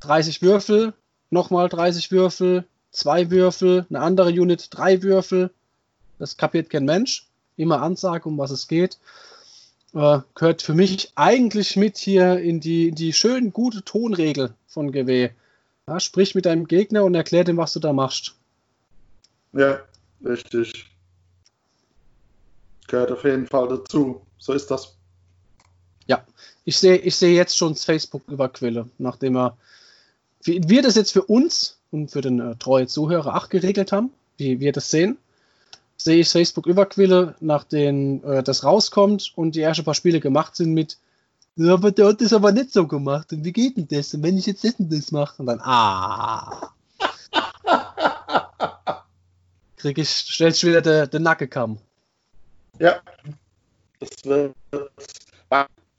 30 0.01 0.43
Würfel, 0.43 0.93
nochmal 1.31 1.69
30 1.69 2.11
Würfel, 2.11 2.65
zwei 2.95 3.31
Würfel, 3.31 3.87
eine 3.89 4.01
andere 4.01 4.31
Unit, 4.31 4.69
drei 4.71 5.03
Würfel. 5.03 5.51
Das 6.19 6.37
kapiert 6.37 6.71
kein 6.71 6.85
Mensch. 6.85 7.29
Immer 7.57 7.83
Ansage, 7.83 8.29
um 8.29 8.39
was 8.39 8.51
es 8.51 8.69
geht 8.69 8.99
äh, 9.95 10.21
gehört 10.35 10.63
für 10.63 10.75
mich 10.75 11.13
eigentlich 11.15 11.77
mit 11.77 11.99
hier 11.99 12.41
in 12.41 12.61
die, 12.61 12.91
die 12.91 13.13
schön 13.13 13.53
gute 13.53 13.83
Tonregel 13.85 14.53
von 14.67 14.91
GW. 14.91 15.31
Ja, 15.87 16.01
sprich 16.01 16.35
mit 16.35 16.47
deinem 16.47 16.67
Gegner 16.67 17.05
und 17.05 17.15
erklär 17.15 17.45
dem, 17.45 17.57
was 17.59 17.75
du 17.75 17.81
da 17.81 17.93
machst. 17.93 18.35
Ja, 19.53 19.81
richtig. 20.25 20.91
Gehört 22.89 23.13
auf 23.13 23.25
jeden 23.25 23.47
Fall 23.47 23.69
dazu. 23.69 24.23
So 24.39 24.53
ist 24.53 24.71
das. 24.71 24.97
Ich 26.65 26.79
sehe 26.79 26.97
ich 26.97 27.17
sehe 27.17 27.35
jetzt 27.35 27.57
schon 27.57 27.75
das 27.75 27.85
Facebook 27.85 28.23
über 28.29 28.49
Quille, 28.49 28.89
nachdem 28.99 29.37
er, 29.37 29.57
wie 30.43 30.67
wir 30.67 30.83
das 30.83 30.95
jetzt 30.95 31.13
für 31.13 31.23
uns 31.23 31.79
und 31.95 32.11
für 32.11 32.21
den 32.21 32.41
äh, 32.41 32.57
treue 32.57 32.87
Zuhörer 32.87 33.37
auch 33.37 33.49
geregelt 33.49 33.93
haben, 33.93 34.11
wie 34.37 34.61
wir 34.61 34.73
das 34.73 34.91
sehen, 34.91 35.17
sehe 35.97 36.19
ich 36.19 36.29
Facebook 36.29 36.67
über 36.67 36.87
Quille, 36.87 37.37
nachdem 37.41 38.23
äh, 38.25 38.43
das 38.43 38.65
rauskommt 38.65 39.33
und 39.37 39.55
die 39.55 39.63
ersten 39.63 39.85
paar 39.85 39.95
Spiele 39.95 40.21
gemacht 40.21 40.57
sind 40.57 40.75
mit 40.75 40.99
ja, 41.57 41.75
aber 41.75 41.93
der 41.93 42.09
hat 42.09 42.21
das 42.21 42.33
aber 42.33 42.51
nicht 42.51 42.73
so 42.73 42.85
gemacht. 42.89 43.33
Und 43.33 43.45
wie 43.45 43.53
geht 43.53 43.77
denn 43.77 43.87
das? 43.87 44.13
Und 44.13 44.25
wenn 44.25 44.37
ich 44.37 44.47
jetzt 44.47 44.65
das 44.65 44.75
und 44.75 44.93
das 44.93 45.13
mache? 45.13 45.41
Und 45.41 45.47
dann, 45.47 45.61
ah. 45.61 46.73
Krieg 49.77 49.99
ich, 49.99 50.09
stellst 50.09 50.65
wieder 50.65 50.83
den, 50.83 51.09
den 51.11 51.23
Nackenkamm. 51.23 51.79
Ja. 52.81 53.01
Das 54.01 54.11
wird 54.25 54.53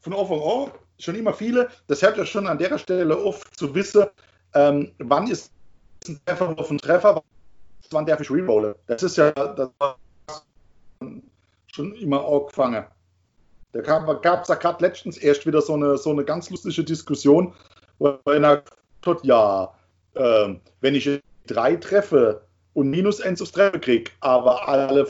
von 0.01 0.13
Anfang 0.13 0.41
an 0.41 0.71
schon 0.99 1.15
immer 1.15 1.33
viele. 1.33 1.69
Das 1.87 2.01
hört 2.01 2.17
ja 2.17 2.25
schon 2.25 2.47
an 2.47 2.57
der 2.57 2.77
Stelle 2.77 3.17
oft 3.17 3.57
zu 3.57 3.73
wissen, 3.73 4.05
ähm, 4.53 4.91
wann 4.97 5.27
ist 5.27 5.51
ein 6.09 6.19
Treffer 6.25 6.53
auf 6.57 6.71
ein 6.71 6.77
Treffer, 6.77 7.23
wann 7.91 8.05
darf 8.05 8.21
ich 8.21 8.31
rerollen. 8.31 8.75
Das 8.87 9.03
ist 9.03 9.17
ja 9.17 9.31
das 9.31 9.69
war 9.79 9.97
schon 11.71 11.93
immer 11.95 12.25
angefangen. 12.25 12.85
Da 13.73 13.81
gab 13.81 14.41
es 14.43 14.47
ja 14.47 14.55
gerade 14.55 14.83
letztens 14.83 15.17
erst 15.17 15.45
wieder 15.45 15.61
so 15.61 15.73
eine, 15.73 15.97
so 15.97 16.11
eine 16.11 16.23
ganz 16.23 16.49
lustige 16.49 16.83
Diskussion, 16.83 17.53
wo 17.99 18.17
einer 18.25 18.63
hat, 19.05 19.23
ja, 19.23 19.73
ähm, 20.15 20.61
wenn 20.81 20.95
ich 20.95 21.21
drei 21.47 21.75
treffe 21.75 22.41
und 22.73 22.89
minus 22.89 23.21
eins 23.21 23.41
aufs 23.41 23.51
Treffen 23.51 23.81
kriege, 23.81 24.11
aber 24.21 24.67
alle 24.67 25.07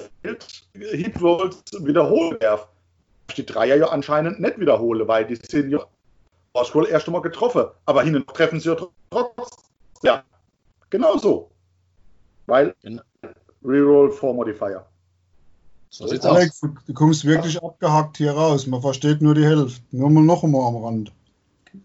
Hitrolls 0.73 1.63
wiederholen 1.79 2.37
darf, 2.39 2.67
die 3.37 3.45
Dreier 3.45 3.75
ja 3.75 3.87
anscheinend 3.89 4.39
nicht 4.39 4.59
wiederhole, 4.59 5.07
weil 5.07 5.25
die 5.25 5.35
sind 5.35 5.71
ja 5.71 5.85
wohl 6.53 6.87
erst 6.87 7.07
einmal 7.07 7.21
getroffen, 7.21 7.65
aber 7.85 8.03
hinten 8.03 8.25
treffen 8.27 8.59
sie 8.59 8.69
ja 8.69 8.75
trotzdem. 9.09 9.45
Ja, 10.03 10.23
genau 10.95 11.17
so. 11.17 11.51
Weil. 12.45 12.75
Reroll 13.63 14.11
for 14.11 14.33
Modifier. 14.33 14.85
So 15.89 16.07
sieht's 16.07 16.25
aus. 16.25 16.35
Alex, 16.35 16.59
du, 16.59 16.75
du 16.85 16.93
kommst 16.93 17.25
wirklich 17.25 17.61
abgehackt 17.61 18.17
hier 18.17 18.31
raus. 18.31 18.67
Man 18.67 18.81
versteht 18.81 19.21
nur 19.21 19.33
die 19.33 19.45
Hälfte. 19.45 19.81
Nur 19.91 20.09
mal 20.09 20.23
noch 20.23 20.43
einmal 20.43 20.67
am 20.67 20.83
Rand. 20.83 21.11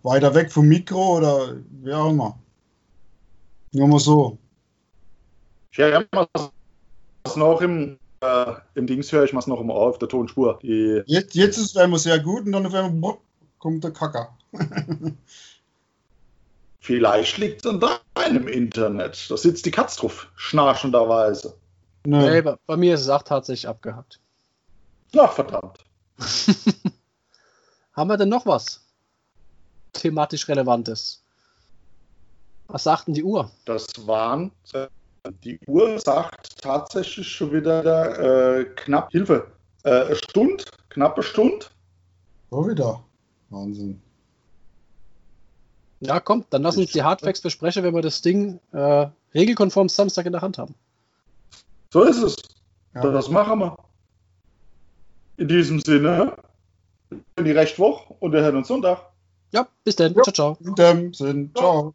Weiter 0.02 0.34
weg 0.34 0.52
vom 0.52 0.68
Mikro 0.68 1.18
oder 1.18 1.56
wie 1.82 1.92
auch 1.92 2.10
immer. 2.10 2.38
Nur 3.72 3.88
mal 3.88 3.98
so. 3.98 4.38
Ich 5.72 5.78
höre 5.78 6.04
es 7.24 7.36
noch 7.36 7.60
im, 7.60 7.98
äh, 8.20 8.52
im 8.74 8.86
Dings 8.86 9.12
höre 9.12 9.24
ich 9.24 9.34
was 9.34 9.46
noch 9.46 9.60
immer 9.60 9.74
auf 9.74 9.98
der 9.98 10.08
Tonspur. 10.08 10.58
Die, 10.62 11.02
Jetzt, 11.06 11.34
jetzt 11.34 11.56
ist 11.56 11.70
es 11.70 11.76
einmal 11.76 12.00
sehr 12.00 12.18
gut 12.18 12.46
und 12.46 12.52
dann 12.52 12.66
auf 12.66 12.74
einmal 12.74 13.16
kommt 13.58 13.84
der 13.84 13.92
Kacker. 13.92 14.36
vielleicht 16.80 17.38
liegt 17.38 17.64
es 17.64 17.70
an 17.70 17.80
deinem 18.14 18.48
Internet. 18.48 19.30
Da 19.30 19.36
sitzt 19.36 19.66
die 19.66 19.70
Katz 19.70 19.96
drauf, 19.96 20.28
schnarchenderweise. 20.36 21.54
Nee, 22.04 22.18
Nö. 22.18 22.42
bei, 22.42 22.56
bei 22.66 22.76
mir 22.76 22.94
ist 22.94 23.02
es 23.02 23.08
auch 23.08 23.22
tatsächlich 23.22 23.68
abgehackt. 23.68 24.20
Ach, 25.16 25.32
verdammt. 25.32 25.78
Haben 27.92 28.08
wir 28.08 28.16
denn 28.16 28.28
noch 28.28 28.46
was 28.46 28.80
thematisch 29.92 30.48
Relevantes? 30.48 31.22
Was 32.68 32.84
sagt 32.84 33.08
denn 33.08 33.14
die 33.14 33.24
Uhr? 33.24 33.50
Das 33.64 33.86
waren, 34.06 34.52
die 35.44 35.58
Uhr 35.66 35.98
sagt 35.98 36.62
tatsächlich 36.62 37.28
schon 37.28 37.52
wieder 37.52 38.58
äh, 38.58 38.64
knapp, 38.76 39.10
Hilfe, 39.10 39.48
äh, 39.82 40.04
eine 40.04 40.16
Stunde, 40.16 40.64
knappe 40.88 41.22
Stunde. 41.22 41.66
So 42.50 42.68
wieder. 42.68 43.02
Wahnsinn. 43.50 44.00
Ja, 46.00 46.18
komm, 46.18 46.44
dann 46.50 46.62
lass 46.62 46.78
uns 46.78 46.92
die 46.92 47.02
Hardfacts 47.02 47.42
besprechen, 47.42 47.82
wenn 47.82 47.94
wir 47.94 48.02
das 48.02 48.22
Ding 48.22 48.58
äh, 48.72 49.06
regelkonform 49.34 49.88
Samstag 49.88 50.26
in 50.26 50.32
der 50.32 50.40
Hand 50.40 50.58
haben. 50.58 50.74
So 51.92 52.02
ist 52.02 52.22
es. 52.22 52.36
Ja. 52.94 53.02
Das 53.02 53.28
machen 53.28 53.58
wir. 53.58 53.76
In 55.36 55.48
diesem 55.48 55.80
Sinne, 55.80 56.36
in 57.36 57.44
die 57.44 57.52
Rechtwoche 57.52 58.14
und 58.18 58.32
wir 58.32 58.40
hören 58.40 58.56
uns 58.56 58.68
Sonntag. 58.68 59.10
Ja, 59.52 59.66
bis 59.84 59.96
dann. 59.96 60.14
Ja. 60.14 60.22
Ciao, 60.22 60.32
ciao. 60.32 60.58
In 60.60 60.74
dem 60.74 61.14
Sinn. 61.14 61.50
Ciao. 61.54 61.94